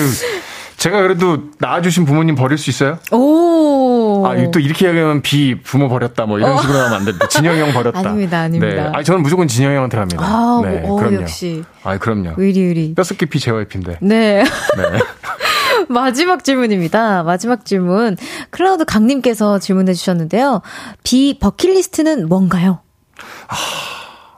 제가 0.77 1.01
그래도 1.03 1.37
낳아주신 1.59 2.03
부모님 2.03 2.35
버릴 2.35 2.57
수 2.57 2.69
있어요? 2.69 2.99
오. 3.13 3.94
아, 4.29 4.51
또 4.51 4.59
이렇게 4.59 4.87
얘기하면 4.87 5.21
비 5.21 5.55
부모 5.61 5.89
버렸다 5.89 6.25
뭐 6.25 6.37
이런 6.37 6.57
식으로 6.59 6.77
하면 6.79 6.93
안 6.93 7.05
됩니다. 7.05 7.27
진영이 7.27 7.59
형 7.59 7.73
버렸다. 7.73 7.99
어. 7.99 8.03
아닙니다, 8.05 8.39
아닙니다. 8.39 8.75
네. 8.75 8.91
아, 8.93 9.03
저는 9.03 9.21
무조건 9.21 9.47
진영이 9.47 9.75
형한테 9.75 9.97
갑니다. 9.97 10.23
아, 10.23 10.61
네, 10.63 10.79
뭐, 10.79 10.93
어, 10.93 10.99
그럼요. 10.99 11.21
역시. 11.21 11.63
아, 11.83 11.97
그럼요. 11.97 12.33
의리 12.37 12.59
의리. 12.61 12.93
뼛속 12.95 13.17
깊이 13.17 13.39
JYP인데. 13.39 13.97
네. 14.01 14.43
네. 14.43 14.99
마지막 15.89 16.43
질문입니다. 16.43 17.23
마지막 17.23 17.65
질문. 17.65 18.17
클라우드 18.49 18.85
강님께서 18.85 19.59
질문해 19.59 19.93
주셨는데요. 19.93 20.61
비 21.03 21.37
버킷리스트는 21.39 22.27
뭔가요? 22.27 22.79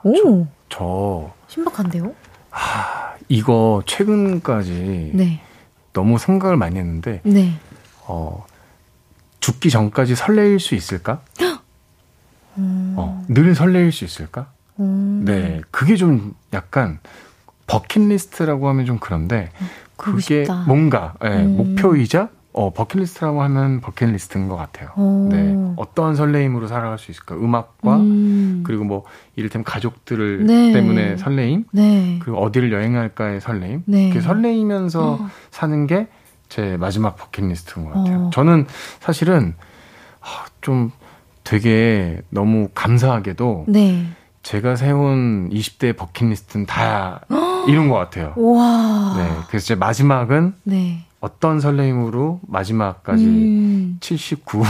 오, 0.04 0.46
저 0.68 1.30
신박한데요? 1.48 2.12
이거 3.28 3.82
최근까지 3.86 5.10
네. 5.14 5.40
너무 5.92 6.18
생각을 6.18 6.56
많이 6.56 6.78
했는데 6.78 7.20
네. 7.24 7.54
어, 8.06 8.44
죽기 9.48 9.70
전까지 9.70 10.14
설레일 10.14 10.60
수 10.60 10.74
있을까? 10.74 11.22
어, 12.56 13.24
늘 13.28 13.54
설레일 13.54 13.92
수 13.92 14.04
있을까? 14.04 14.48
음, 14.78 15.22
네, 15.24 15.62
그게 15.70 15.96
좀 15.96 16.34
약간 16.52 16.98
버킷리스트라고 17.66 18.68
하면 18.68 18.84
좀 18.84 18.98
그런데 19.00 19.50
그게 19.96 20.44
싶다. 20.44 20.64
뭔가 20.66 21.14
예, 21.24 21.28
음. 21.28 21.56
목표이자 21.56 22.28
어, 22.52 22.74
버킷리스트라고 22.74 23.42
하면 23.42 23.80
버킷리스트인 23.80 24.48
것 24.48 24.56
같아요. 24.56 24.90
오. 24.96 25.30
네, 25.32 25.56
어떠한 25.76 26.14
설레임으로 26.14 26.66
살아갈 26.66 26.98
수 26.98 27.10
있을까? 27.10 27.34
음악과 27.34 27.96
음, 27.96 28.64
그리고 28.66 28.84
뭐 28.84 29.04
이를테면 29.34 29.64
가족들을 29.64 30.44
네. 30.44 30.72
때문에 30.72 31.16
설레임 31.16 31.64
네. 31.72 32.18
그리고 32.20 32.38
어디를 32.42 32.70
여행할까의 32.70 33.40
설레임 33.40 33.82
네. 33.86 34.10
그 34.10 34.20
설레이면서 34.20 35.12
어. 35.12 35.30
사는 35.50 35.86
게 35.86 36.08
제 36.48 36.76
마지막 36.76 37.16
버킷리스트인 37.16 37.86
것 37.86 37.92
같아요. 37.92 38.26
어. 38.26 38.30
저는 38.32 38.66
사실은 39.00 39.54
아, 40.20 40.46
좀 40.60 40.90
되게 41.44 42.20
너무 42.30 42.68
감사하게도 42.74 43.66
네. 43.68 44.06
제가 44.42 44.76
세운 44.76 45.50
20대 45.50 45.96
버킷리스트는 45.96 46.66
다 46.66 47.20
이룬 47.68 47.88
것 47.88 47.96
같아요. 47.96 48.32
와. 48.36 49.14
네, 49.16 49.30
그래서 49.48 49.66
제 49.66 49.74
마지막은 49.74 50.54
네. 50.64 51.04
어떤 51.20 51.60
설레임으로 51.60 52.40
마지막까지 52.46 53.24
음. 53.24 53.96
79. 54.00 54.62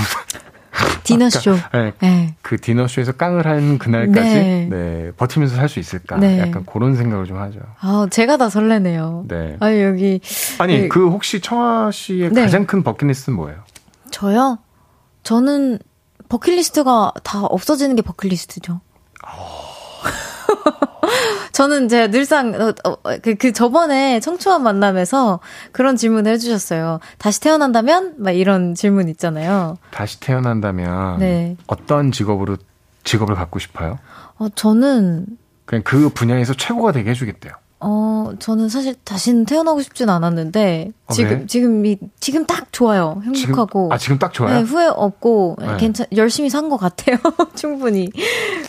디너쇼. 1.04 1.54
네, 1.72 1.92
네. 2.00 2.34
그 2.42 2.60
디너쇼에서 2.60 3.12
깡을 3.12 3.46
한 3.46 3.78
그날까지 3.78 4.28
네. 4.34 4.68
네. 4.70 5.10
버티면서 5.16 5.56
살 5.56 5.68
수 5.68 5.78
있을까? 5.80 6.16
네. 6.18 6.38
약간 6.40 6.64
그런 6.66 6.96
생각을 6.96 7.26
좀 7.26 7.38
하죠. 7.38 7.60
아, 7.80 8.06
제가 8.10 8.36
다 8.36 8.48
설레네요. 8.48 9.24
네. 9.28 9.56
아, 9.60 9.72
여기. 9.80 10.20
아니 10.58 10.82
네. 10.82 10.88
그 10.88 11.08
혹시 11.08 11.40
청아 11.40 11.90
씨의 11.90 12.30
네. 12.32 12.42
가장 12.42 12.66
큰 12.66 12.82
버킷리스트는 12.82 13.36
뭐예요? 13.36 13.58
저요? 14.10 14.58
저는 15.22 15.78
버킷리스트가 16.28 17.12
다 17.22 17.40
없어지는 17.44 17.96
게 17.96 18.02
버킷리스트죠. 18.02 18.80
저는 21.58 21.88
제가 21.88 22.06
늘상 22.06 22.54
어, 22.54 22.72
어, 22.84 22.96
그, 23.20 23.34
그 23.34 23.52
저번에 23.52 24.20
청초한 24.20 24.62
만남에서 24.62 25.40
그런 25.72 25.96
질문을 25.96 26.30
해주셨어요. 26.34 27.00
다시 27.18 27.40
태어난다면 27.40 28.14
막 28.18 28.30
이런 28.30 28.76
질문 28.76 29.08
있잖아요. 29.08 29.76
다시 29.90 30.20
태어난다면 30.20 31.18
네. 31.18 31.56
어떤 31.66 32.12
직업으로 32.12 32.58
직업을 33.02 33.34
갖고 33.34 33.58
싶어요? 33.58 33.98
어 34.36 34.48
저는 34.50 35.26
그냥 35.64 35.82
그 35.82 36.10
분야에서 36.10 36.54
최고가 36.54 36.92
되게 36.92 37.10
해주겠대요. 37.10 37.52
어 37.80 38.32
저는 38.40 38.68
사실 38.68 38.96
다시는 39.04 39.44
태어나고 39.44 39.82
싶진 39.82 40.10
않았는데 40.10 40.90
어, 41.06 41.12
지금 41.12 41.30
왜? 41.40 41.46
지금이 41.46 41.98
지금 42.18 42.44
딱 42.44 42.72
좋아요. 42.72 43.22
행복하고. 43.24 43.84
지금, 43.84 43.92
아 43.92 43.98
지금 43.98 44.18
딱 44.18 44.32
좋아요. 44.32 44.54
네, 44.54 44.60
후회 44.62 44.86
없고 44.86 45.56
네. 45.60 45.76
괜찮 45.78 46.06
열심히 46.16 46.50
산 46.50 46.68
것 46.68 46.76
같아요. 46.76 47.16
충분히. 47.54 48.08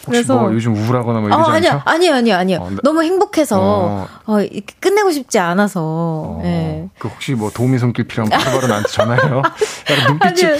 혹시 0.07 0.26
뭐 0.28 0.53
요즘 0.53 0.76
우울하거나 0.76 1.20
뭐 1.22 1.30
아, 1.32 1.36
이러지 1.36 1.51
아니요, 1.51 1.72
않죠? 1.72 1.82
아니요, 1.86 2.14
아니요, 2.14 2.36
아니요. 2.36 2.57
어, 2.62 2.70
네. 2.70 2.76
너무 2.84 3.03
행복해서, 3.03 3.60
어. 3.60 4.07
어, 4.26 4.38
끝내고 4.80 5.12
싶지 5.12 5.38
않아서, 5.39 5.82
어, 5.84 6.41
예. 6.45 6.88
그 6.97 7.07
혹시 7.10 7.34
뭐 7.34 7.51
도우미 7.51 7.78
손길 7.80 8.07
필요하면 8.07 8.39
바로바로 8.39 8.68
나한테 8.68 8.89
전화해요. 8.89 9.41
눈빛이 10.07 10.45
아니요, 10.51 10.57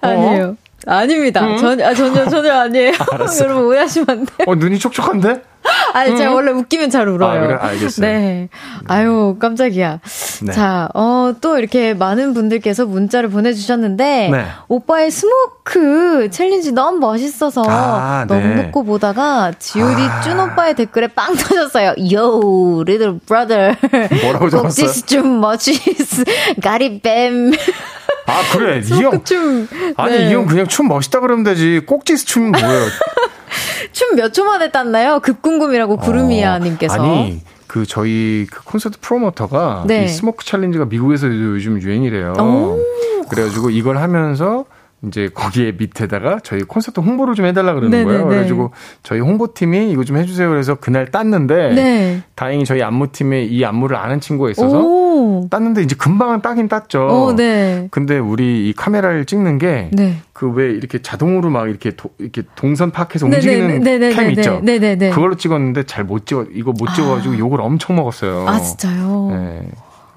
아니에요. 0.00 0.56
아닙니다. 0.86 1.44
응? 1.44 1.56
전, 1.56 1.80
아, 1.82 1.92
전혀, 1.94 2.28
전혀 2.28 2.52
아니에요. 2.54 2.92
여러분 3.42 3.64
오해하시면 3.64 4.06
안 4.08 4.24
돼요. 4.24 4.46
어 4.46 4.54
눈이 4.54 4.78
촉촉한데? 4.78 5.42
아니, 5.94 6.16
제가 6.16 6.32
원래 6.32 6.50
웃기면 6.52 6.90
잘 6.90 7.08
울어요. 7.08 7.42
아, 7.42 7.46
그래? 7.46 7.58
알겠어요. 7.60 8.06
네. 8.06 8.48
아유, 8.86 9.36
깜짝이야. 9.38 10.00
네. 10.42 10.52
자, 10.52 10.88
어, 10.94 11.34
또 11.40 11.58
이렇게 11.58 11.94
많은 11.94 12.34
분들께서 12.34 12.86
문자를 12.86 13.30
보내주셨는데, 13.30 14.28
네. 14.30 14.46
오빠의 14.68 15.10
스모크 15.10 16.28
챌린지 16.30 16.72
너무 16.72 16.98
멋있어서 16.98 17.64
아, 17.66 18.24
너무 18.28 18.40
네. 18.40 18.54
놓고 18.62 18.84
보다가 18.84 19.52
지오디 19.58 20.02
아. 20.02 20.20
쭈니 20.20 20.38
오빠의 20.40 20.74
댓글에 20.74 21.08
빵 21.08 21.34
터졌어요. 21.34 21.94
Yo, 21.98 22.82
little 22.86 23.18
brother. 23.26 23.76
뭐라고 24.22 24.50
적었어요? 24.50 24.86
꼭지스 24.86 25.06
춤 25.06 25.40
멋있어. 25.40 26.24
가리뱀. 26.62 27.52
아 28.28 28.42
그래 28.52 28.80
이 28.84 29.02
형. 29.02 29.22
춤. 29.24 29.68
아니 29.96 30.18
네. 30.18 30.28
이형 30.28 30.46
그냥 30.46 30.66
춤 30.66 30.88
멋있다 30.88 31.20
그러면 31.20 31.44
되지. 31.44 31.82
꼭지스 31.86 32.26
춤은 32.26 32.52
뭐예요? 32.52 32.86
춤 33.92 34.16
몇 34.16 34.32
초 34.32 34.44
만에 34.44 34.70
땄나요? 34.70 35.20
급궁금이라고 35.20 35.96
구름이야님께서. 35.98 37.00
어, 37.02 37.04
아니 37.04 37.40
그 37.66 37.84
저희 37.86 38.46
그 38.50 38.62
콘서트 38.64 38.98
프로모터가 39.00 39.84
네. 39.86 40.04
이 40.04 40.08
스모크 40.08 40.44
챌린지가 40.44 40.86
미국에서 40.86 41.26
요즘 41.28 41.80
유행이래요. 41.80 42.34
오. 42.38 42.78
그래가지고 43.28 43.70
이걸 43.70 43.98
하면서 43.98 44.64
이제 45.06 45.28
거기에 45.32 45.72
밑에다가 45.78 46.40
저희 46.42 46.62
콘서트 46.62 47.00
홍보를 47.00 47.34
좀 47.34 47.46
해달라 47.46 47.74
그러는 47.74 47.90
네네네. 47.90 48.12
거예요. 48.12 48.26
그래가지고 48.28 48.70
저희 49.02 49.20
홍보팀이 49.20 49.90
이거 49.92 50.04
좀 50.04 50.16
해주세요. 50.16 50.48
그래서 50.48 50.74
그날 50.74 51.10
땄는데 51.10 51.74
네. 51.74 52.22
다행히 52.34 52.64
저희 52.64 52.82
안무팀에 52.82 53.44
이 53.44 53.64
안무를 53.64 53.96
아는 53.96 54.20
친구가 54.20 54.50
있어서 54.50 54.80
오. 54.82 55.48
땄는데 55.50 55.82
이제 55.82 55.94
금방 55.96 56.40
따긴 56.42 56.68
땄죠. 56.68 57.06
오, 57.06 57.32
네. 57.36 57.88
근데 57.90 58.18
우리 58.18 58.68
이 58.68 58.72
카메라를 58.72 59.24
찍는 59.24 59.58
게 59.58 59.90
네. 59.92 60.16
그왜 60.32 60.70
이렇게 60.70 61.00
자동으로 61.00 61.50
막 61.50 61.68
이렇게 61.68 61.90
도, 61.92 62.10
이렇게 62.18 62.42
동선 62.54 62.90
파악해서. 62.90 63.26
움직이는 63.26 63.80
네네네. 63.80 64.14
캠 64.14 64.30
있죠. 64.32 64.60
네네네. 64.62 65.10
그걸로 65.10 65.36
찍었는데 65.36 65.84
잘 65.84 66.04
못 66.04 66.24
찍어 66.26 66.46
이거 66.52 66.72
못 66.72 66.86
찍어가지고 66.94 67.38
욕을 67.38 67.60
엄청 67.60 67.96
먹었어요. 67.96 68.46
아, 68.48 68.60
진짜요? 68.60 69.28
네. 69.32 69.68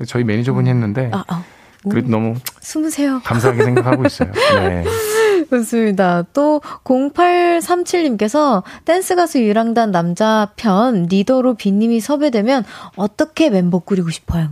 저희 0.05 0.23
매니저분이 0.23 0.69
했는데 0.69 1.09
아, 1.13 1.23
아. 1.27 1.43
그래도 1.87 2.09
너무 2.09 2.35
숨으세요. 2.61 3.21
감사하게 3.23 3.63
생각하고 3.63 4.05
있어요. 4.05 4.31
네. 4.55 4.83
좋습니다. 5.49 6.23
또 6.33 6.61
0837님께서 6.83 8.63
댄스 8.85 9.15
가수 9.15 9.41
유랑단 9.41 9.91
남자 9.91 10.51
편 10.55 11.03
리더로 11.09 11.55
비님이 11.55 11.99
섭외되면 11.99 12.63
어떻게 12.95 13.49
멤버 13.49 13.79
꾸리고 13.79 14.09
싶어요? 14.09 14.49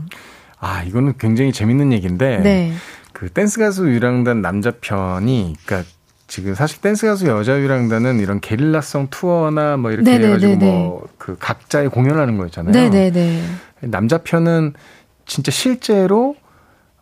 아 0.60 0.84
이거는 0.84 1.16
굉장히 1.20 1.52
재밌는 1.52 1.92
얘기인데 1.94 2.40
네. 2.40 2.74
그 3.14 3.30
댄스 3.30 3.60
가수 3.60 3.88
유랑단 3.90 4.42
남자 4.42 4.72
편이 4.82 5.56
그러니까 5.66 5.90
지금 6.28 6.56
사실 6.56 6.82
댄스 6.82 7.06
가수 7.06 7.28
여자 7.28 7.60
유랑단은 7.60 8.20
이런 8.20 8.40
게릴라성 8.40 9.08
투어나 9.12 9.78
뭐 9.78 9.92
이렇게 9.92 10.10
네네네네. 10.10 10.28
해가지고 10.28 10.56
뭐 10.66 11.08
그 11.18 11.36
각자의 11.38 11.90
공연하는 11.90 12.38
거였잖아요. 12.38 12.72
네네네. 12.72 13.44
남자 13.82 14.18
편은 14.20 14.74
진짜 15.26 15.52
실제로 15.52 16.36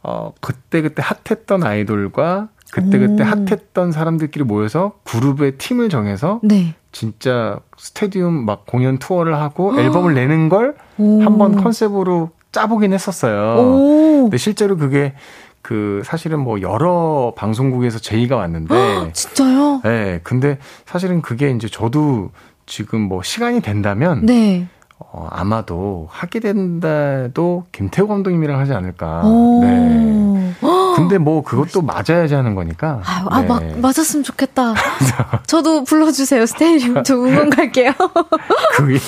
어 0.08 0.34
그때 0.39 0.82
그때 0.82 1.01
핫했던 1.01 1.64
아이돌과 1.64 2.49
그때 2.72 2.99
그때 2.99 3.24
오. 3.24 3.26
핫했던 3.26 3.91
사람들끼리 3.91 4.43
모여서 4.43 4.93
그룹의 5.03 5.58
팀을 5.58 5.89
정해서 5.89 6.39
네. 6.43 6.76
진짜 6.91 7.60
스테디움 7.78 8.45
막 8.45 8.66
공연 8.68 8.99
투어를 8.99 9.36
하고 9.36 9.80
앨범을 9.80 10.14
내는 10.14 10.49
걸 10.49 10.76
오. 10.97 11.22
한번 11.22 11.56
컨셉으로 11.56 12.30
짜보긴 12.51 12.93
했었어요. 12.93 13.60
오. 13.60 14.22
근데 14.24 14.38
실제로 14.38 14.78
그게 14.78 15.14
그 15.62 16.03
사실은 16.06 16.39
뭐 16.39 16.62
여러 16.62 17.34
방송국에서 17.36 17.97
제의가 17.97 18.36
왔는데 18.36 19.12
진짜요? 19.14 19.82
네, 19.84 20.20
근데 20.24 20.60
사실은 20.86 21.24
그게 21.24 21.49
이제 21.49 21.68
저도 21.68 22.30
지금 22.68 23.01
뭐 23.01 23.24
시간이 23.24 23.62
된다면 23.62 24.26
네. 24.26 24.68
어, 24.98 25.28
아마도 25.32 26.08
하게 26.10 26.39
된다도 26.39 27.66
김태우 27.72 28.08
감독님이랑 28.08 28.60
하지 28.60 28.74
않을까. 28.74 29.22
오. 29.26 29.62
네. 29.64 30.54
근데 30.96 31.18
뭐 31.18 31.43
그것도 31.43 31.82
맞아야지 31.82 32.34
하는 32.34 32.56
거니까. 32.56 33.02
아유, 33.04 33.26
아, 33.30 33.41
네. 33.41 33.48
막, 33.48 33.80
맞았으면 33.80 34.24
좋겠다. 34.24 34.74
저도 35.48 35.84
불러주세요, 35.84 36.46
스테이지. 36.46 36.93
저 37.04 37.16
응원 37.20 37.50
갈게요. 37.50 37.91
그게 38.76 39.00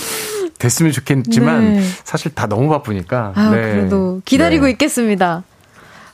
됐으면 0.57 0.91
좋겠지만 0.91 1.75
네. 1.75 1.81
사실 2.03 2.35
다 2.35 2.47
너무 2.47 2.67
바쁘니까. 2.69 3.31
아, 3.35 3.49
네. 3.51 3.73
그래도 3.73 4.21
기다리고 4.25 4.65
네. 4.65 4.71
있겠습니다. 4.71 5.43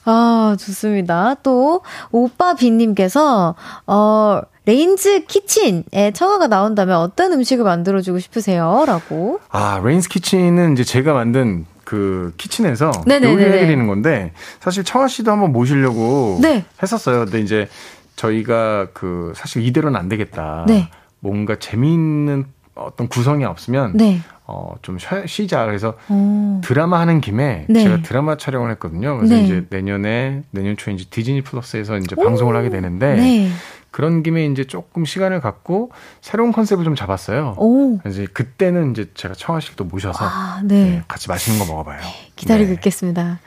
아, 0.05 0.55
좋습니다. 0.59 1.35
또, 1.43 1.81
오빠 2.11 2.55
비님께서, 2.55 3.55
어, 3.87 4.41
레인즈 4.65 5.25
키친에 5.25 6.11
청하가 6.13 6.47
나온다면 6.47 6.97
어떤 6.97 7.33
음식을 7.33 7.65
만들어주고 7.65 8.19
싶으세요? 8.19 8.85
라고. 8.87 9.39
아, 9.49 9.81
레인스 9.83 10.09
키친은 10.09 10.73
이제 10.73 10.83
제가 10.83 11.13
만든 11.13 11.65
그 11.83 12.33
kitchen에서 12.37 12.91
네네네네. 13.05 13.33
요리를 13.33 13.53
해드리는 13.59 13.87
건데 13.87 14.31
사실 14.61 14.83
청하 14.83 15.07
씨도 15.07 15.31
한번 15.31 15.51
모시려고 15.51 16.39
네. 16.41 16.63
했었어요. 16.81 17.25
근데 17.25 17.41
이제 17.41 17.67
저희가 18.15 18.87
그 18.93 19.33
사실 19.35 19.63
이대로는 19.63 19.99
안 19.99 20.07
되겠다. 20.07 20.65
네. 20.67 20.89
뭔가 21.19 21.57
재미있는 21.57 22.45
어떤 22.75 23.07
구성이 23.07 23.43
없으면 23.43 23.97
네. 23.97 24.21
어, 24.45 24.75
좀 24.81 24.97
쉬, 24.97 25.07
쉬자. 25.25 25.65
그래서 25.65 25.95
어, 26.07 26.61
드라마 26.63 26.99
하는 26.99 27.21
김에 27.21 27.65
네. 27.69 27.83
제가 27.83 28.01
드라마 28.01 28.37
촬영을 28.37 28.71
했거든요. 28.71 29.17
그래서 29.17 29.35
네. 29.35 29.43
이제 29.43 29.65
내년에 29.69 30.43
내년 30.51 30.77
초에 30.77 30.93
이제 30.93 31.05
디즈니 31.09 31.41
플러스에서 31.41 31.97
이제 31.97 32.15
방송을 32.15 32.55
하게 32.55 32.69
되는데 32.69 33.15
네. 33.15 33.49
그런 33.93 34.23
김에 34.23 34.47
이제 34.47 34.63
조금 34.63 35.05
시간을 35.05 35.39
갖고 35.39 35.91
새로운 36.19 36.51
컨셉을 36.51 36.83
좀 36.83 36.95
잡았어요. 36.95 37.53
오. 37.59 37.99
이제 38.07 38.25
그때는 38.25 38.91
이제 38.91 39.11
제가 39.13 39.35
청아 39.35 39.59
씨를 39.59 39.75
또 39.75 39.83
모셔서 39.83 40.25
아, 40.25 40.61
네. 40.63 40.83
네, 40.83 41.03
같이 41.07 41.29
맛있는 41.29 41.59
거 41.59 41.65
먹어봐요. 41.71 42.01
기다리고 42.35 42.69
네. 42.69 42.73
있겠습니다. 42.73 43.39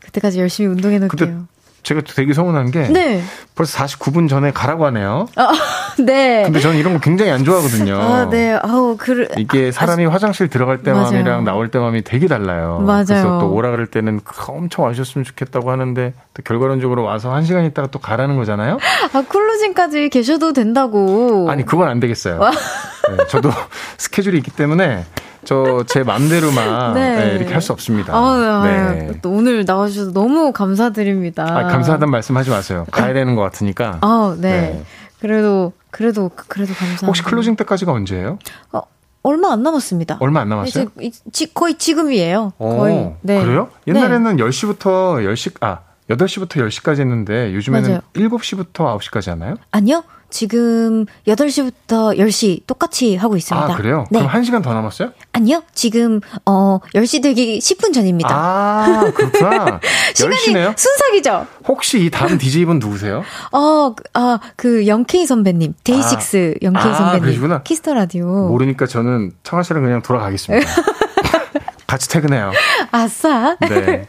그때까지 0.00 0.40
열심히 0.40 0.70
운동해 0.70 0.98
놓을게요. 0.98 1.46
제가 1.82 2.02
또 2.02 2.12
되게 2.14 2.34
서운한 2.34 2.70
게 2.70 2.88
네. 2.88 3.22
벌써 3.54 3.84
49분 3.84 4.28
전에 4.28 4.52
가라고 4.52 4.86
하네요. 4.86 5.26
아, 5.36 5.52
네. 5.98 6.42
근데 6.44 6.60
저는 6.60 6.78
이런 6.78 6.92
거 6.94 7.00
굉장히 7.00 7.30
안 7.30 7.44
좋아하거든요. 7.44 7.98
아, 8.00 8.28
네. 8.28 8.58
아우, 8.62 8.96
그, 8.98 9.28
이게 9.38 9.72
사람이 9.72 10.06
화장실 10.06 10.48
들어갈 10.48 10.82
때 10.82 10.92
맞아요. 10.92 11.04
마음이랑 11.10 11.44
나올 11.44 11.70
때 11.70 11.78
마음이 11.78 12.02
되게 12.02 12.26
달라요. 12.26 12.82
맞아요. 12.86 13.04
그래서 13.06 13.38
또 13.40 13.52
오라 13.52 13.70
그럴 13.70 13.86
때는 13.86 14.20
엄청 14.48 14.84
와주셨으면 14.84 15.24
좋겠다고 15.24 15.70
하는데 15.70 16.12
또 16.34 16.42
결과론적으로 16.42 17.02
와서 17.02 17.32
한 17.32 17.44
시간 17.44 17.64
있다가 17.64 17.88
또 17.88 17.98
가라는 17.98 18.36
거잖아요. 18.36 18.78
아, 19.12 19.22
클로징까지 19.28 20.08
계셔도 20.10 20.52
된다고. 20.52 21.48
아니 21.50 21.64
그건 21.64 21.88
안 21.88 22.00
되겠어요. 22.00 22.40
네, 22.40 23.26
저도 23.28 23.50
스케줄이 23.98 24.38
있기 24.38 24.50
때문에 24.50 25.04
저제 25.44 26.02
마음대로만 26.04 26.94
네. 26.94 27.16
네, 27.16 27.34
이렇게 27.36 27.52
할 27.52 27.60
수 27.60 27.72
없습니다. 27.72 28.14
아, 28.14 28.62
네. 28.64 29.12
또 29.20 29.30
오늘 29.30 29.64
나와주셔서 29.66 30.12
너무 30.12 30.52
감사드립니다. 30.52 31.44
아, 31.44 31.64
감사하다는 31.68 32.10
말씀하지 32.10 32.50
마세요. 32.50 32.86
가야 32.90 33.12
되는 33.12 33.34
것 33.34 33.42
같으니까. 33.42 33.98
아, 34.00 34.34
네. 34.38 34.50
네. 34.50 34.84
그래도, 35.20 35.72
그래도, 35.90 36.30
그래도 36.48 36.72
감사합니다. 36.72 37.06
혹시 37.06 37.22
클로징 37.22 37.56
때까지가 37.56 37.92
언제예요? 37.92 38.38
어, 38.72 38.80
얼마 39.22 39.52
안 39.52 39.62
남았습니다. 39.62 40.16
얼마 40.20 40.40
안 40.40 40.48
남았어요? 40.48 40.86
이제 41.00 41.46
거의 41.52 41.76
지금이에요. 41.76 42.52
어, 42.56 42.76
거의. 42.78 43.14
네. 43.20 43.42
그래요? 43.44 43.68
옛날에는 43.86 44.36
10시부터 44.38 45.22
10시, 45.26 45.52
아, 45.60 45.80
8시부터 46.08 46.56
10시까지 46.66 47.00
했는데 47.00 47.52
요즘에는 47.54 47.88
맞아요. 47.90 48.00
7시부터 48.14 48.98
9시까지 48.98 49.28
하나요? 49.28 49.56
아니요. 49.70 50.02
지금 50.30 51.06
8시부터 51.26 52.16
10시 52.18 52.66
똑같이 52.66 53.16
하고 53.16 53.36
있습니다. 53.36 53.72
아, 53.72 53.76
그래요? 53.76 54.06
네. 54.10 54.20
그럼 54.20 54.32
1시간 54.32 54.62
더 54.62 54.72
남았어요? 54.74 55.10
아니요. 55.32 55.62
지금 55.74 56.20
어 56.46 56.78
10시 56.94 57.22
되기 57.22 57.58
10분 57.58 57.92
전입니다. 57.92 58.30
아, 58.32 59.10
그렇구나. 59.14 59.80
시간이 60.14 60.36
10시네요? 60.36 60.76
순삭이죠. 60.78 61.46
혹시 61.66 62.04
이 62.04 62.10
다음 62.10 62.36
DJ분 62.38 62.78
누구세요? 62.78 63.22
어, 63.52 63.94
그, 63.94 64.02
아, 64.14 64.38
그 64.56 64.86
영케이 64.86 65.26
선배님, 65.26 65.74
데이식스 65.84 66.54
영케이 66.62 66.82
아, 66.90 66.94
선배님. 66.94 67.20
그러시구나. 67.22 67.62
키스 67.62 67.82
더 67.82 67.94
라디오. 67.94 68.48
모르니까 68.48 68.86
저는 68.86 69.32
청하 69.42 69.62
씨랑 69.62 69.82
그냥 69.82 70.02
돌아가겠습니다. 70.02 70.66
같이 71.86 72.08
퇴근해요. 72.08 72.52
아싸. 72.92 73.56
네. 73.60 74.06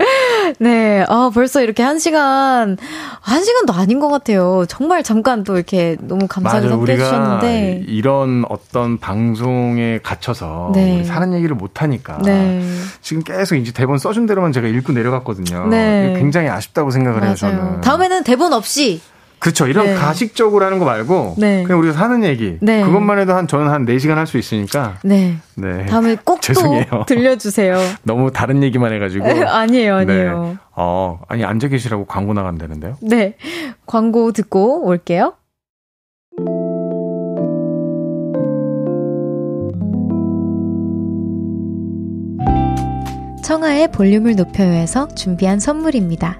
네. 0.59 1.05
아, 1.07 1.31
벌써 1.33 1.61
이렇게 1.61 1.83
한 1.83 1.99
시간, 1.99 2.77
한 3.19 3.43
시간도 3.43 3.73
아닌 3.73 3.99
것 3.99 4.09
같아요. 4.09 4.65
정말 4.67 5.03
잠깐 5.03 5.43
또 5.43 5.55
이렇게 5.55 5.97
너무 6.01 6.27
감사하게. 6.27 6.67
함께 6.67 6.93
해주셨는데. 6.93 7.83
이런 7.87 8.43
어떤 8.49 8.99
방송에 8.99 9.99
갇혀서 10.03 10.71
네. 10.73 11.03
사는 11.03 11.33
얘기를 11.33 11.55
못 11.55 11.81
하니까 11.81 12.19
네. 12.23 12.61
지금 13.01 13.23
계속 13.23 13.55
이제 13.55 13.71
대본 13.71 13.97
써준 13.97 14.25
대로만 14.25 14.51
제가 14.51 14.67
읽고 14.67 14.93
내려갔거든요. 14.93 15.67
네. 15.67 16.15
굉장히 16.17 16.49
아쉽다고 16.49 16.91
생각을 16.91 17.23
해요, 17.23 17.35
맞아요. 17.41 17.57
저는. 17.57 17.81
다음에는 17.81 18.23
대본 18.23 18.53
없이. 18.53 19.01
그렇죠. 19.41 19.65
이런 19.65 19.87
네. 19.87 19.93
가식적으로 19.95 20.63
하는 20.63 20.77
거 20.77 20.85
말고 20.85 21.33
네. 21.39 21.63
그냥 21.63 21.79
우리가 21.79 21.95
사는 21.95 22.23
얘기. 22.23 22.57
네. 22.61 22.83
그것만 22.83 23.17
해도 23.17 23.33
한 23.33 23.47
저는 23.47 23.69
한 23.69 23.85
4시간 23.87 24.13
할 24.13 24.27
수 24.27 24.37
있으니까. 24.37 24.99
네. 25.03 25.37
네. 25.55 25.85
다음에 25.87 26.15
꼭 26.23 26.39
또. 26.41 27.05
들려주세요. 27.07 27.75
너무 28.03 28.31
다른 28.31 28.61
얘기만 28.61 28.93
해가지고. 28.93 29.25
아니에요, 29.25 29.95
아니에요. 29.95 30.43
네. 30.43 30.55
어, 30.75 31.19
아니 31.27 31.43
앉아 31.43 31.69
계시라고 31.69 32.05
광고 32.05 32.33
나간다는데요. 32.33 32.97
네. 33.01 33.35
광고 33.87 34.31
듣고 34.31 34.85
올게요. 34.85 35.33
청하의 43.43 43.91
볼륨을 43.91 44.35
높여요에서 44.35 45.07
준비한 45.15 45.59
선물입니다. 45.59 46.39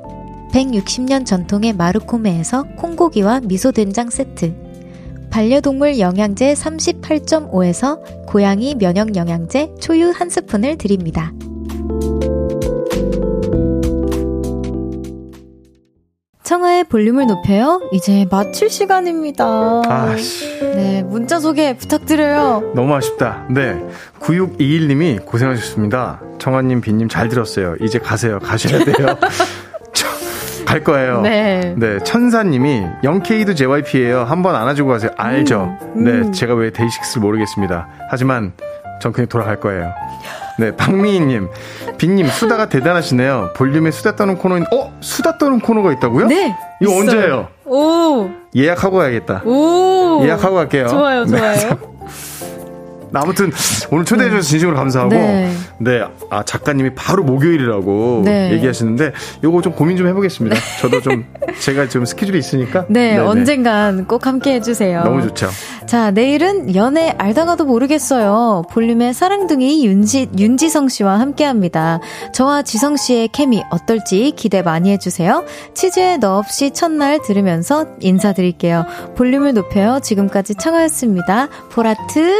160년 0.51 1.25
전통의 1.25 1.73
마르코메에서 1.73 2.63
콩고기와 2.77 3.41
미소된장 3.41 4.09
세트 4.09 4.53
반려동물 5.29 5.99
영양제 5.99 6.53
38.5에서 6.53 8.27
고양이 8.27 8.75
면역 8.75 9.15
영양제 9.15 9.75
초유 9.79 10.11
한 10.11 10.29
스푼을 10.29 10.77
드립니다. 10.77 11.31
청하의 16.43 16.83
볼륨을 16.89 17.27
높여요. 17.27 17.79
이제 17.93 18.27
마칠 18.29 18.69
시간입니다. 18.69 19.83
아씨. 19.85 20.59
네, 20.59 21.01
문자 21.01 21.39
소개 21.39 21.77
부탁드려요. 21.77 22.73
너무 22.75 22.93
아쉽다. 22.93 23.47
네. 23.49 23.81
9621님이 24.19 25.25
고생하셨습니다. 25.25 26.21
청아님, 26.39 26.81
빈님 26.81 27.07
잘 27.07 27.29
들었어요. 27.29 27.77
이제 27.79 27.99
가세요. 27.99 28.39
가셔야 28.39 28.83
돼요. 28.83 29.17
저, 30.71 30.73
갈 30.73 30.83
거예요. 30.83 31.21
네. 31.21 31.75
네, 31.77 31.99
천사님이 31.99 32.85
0K도 33.03 33.55
JYP예요. 33.55 34.23
한번 34.23 34.55
안아주고 34.55 34.89
가세요. 34.89 35.11
알죠? 35.17 35.77
음, 35.95 36.03
네, 36.03 36.11
음. 36.11 36.31
제가 36.31 36.53
왜 36.55 36.71
데이식스를 36.71 37.21
모르겠습니다. 37.21 37.87
하지만 38.09 38.53
전 39.01 39.11
그냥 39.11 39.27
돌아갈 39.27 39.59
거예요. 39.59 39.93
네, 40.57 40.75
박미희님, 40.75 41.49
빈님 41.97 42.27
수다가 42.27 42.69
대단하시네요. 42.69 43.51
볼륨에 43.55 43.91
수다 43.91 44.15
떠는 44.15 44.37
코너인, 44.37 44.65
어, 44.71 44.93
수다 45.01 45.37
떠는 45.37 45.59
코너가 45.59 45.91
있다고요? 45.93 46.27
네. 46.27 46.55
이거 46.81 46.91
있어요. 46.91 46.99
언제예요? 47.01 47.47
오, 47.65 48.29
예약하고 48.55 48.97
가야겠다. 48.97 49.41
오. 49.45 50.21
예약하고 50.23 50.55
갈게요. 50.55 50.87
좋아요, 50.87 51.25
네. 51.25 51.37
좋아요. 51.37 51.77
아무튼 53.13 53.51
오늘 53.89 54.05
초대해 54.05 54.29
주셔서 54.29 54.47
진심으로 54.47 54.77
감사하고 54.77 55.09
네. 55.09 55.53
네. 55.79 56.01
아 56.29 56.43
작가님이 56.43 56.95
바로 56.95 57.23
목요일이라고 57.23 58.21
네. 58.25 58.53
얘기하시는데 58.53 59.11
요거 59.43 59.61
좀 59.61 59.73
고민 59.73 59.97
좀 59.97 60.07
해보겠습니다. 60.07 60.55
저도 60.81 61.01
좀 61.01 61.25
제가 61.59 61.87
지금 61.87 62.05
스케줄이 62.05 62.39
있으니까 62.39 62.85
네, 62.87 63.11
네네. 63.11 63.19
언젠간 63.19 64.07
꼭 64.07 64.27
함께 64.27 64.53
해주세요. 64.53 65.03
너무 65.03 65.21
좋죠. 65.21 65.49
자, 65.85 66.11
내일은 66.11 66.73
연애 66.75 67.13
알다가도 67.17 67.65
모르겠어요. 67.65 68.63
볼륨의 68.71 69.13
사랑둥이 69.13 69.85
윤지, 69.85 70.29
윤지성 70.37 70.87
씨와 70.87 71.19
함께 71.19 71.43
합니다. 71.43 71.99
저와 72.33 72.61
지성 72.61 72.95
씨의 72.95 73.27
케미 73.29 73.61
어떨지 73.71 74.31
기대 74.35 74.61
많이 74.61 74.91
해주세요. 74.91 75.43
치즈에 75.73 76.17
너 76.17 76.37
없이 76.37 76.71
첫날 76.71 77.19
들으면서 77.21 77.87
인사드릴게요. 77.99 78.85
볼륨을 79.17 79.53
높여요. 79.53 79.99
지금까지 80.01 80.55
청하였습니다. 80.55 81.49
보라트, 81.71 82.37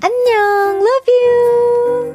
안녕, 0.00 0.78
love 0.78 1.08
you! 1.08 2.14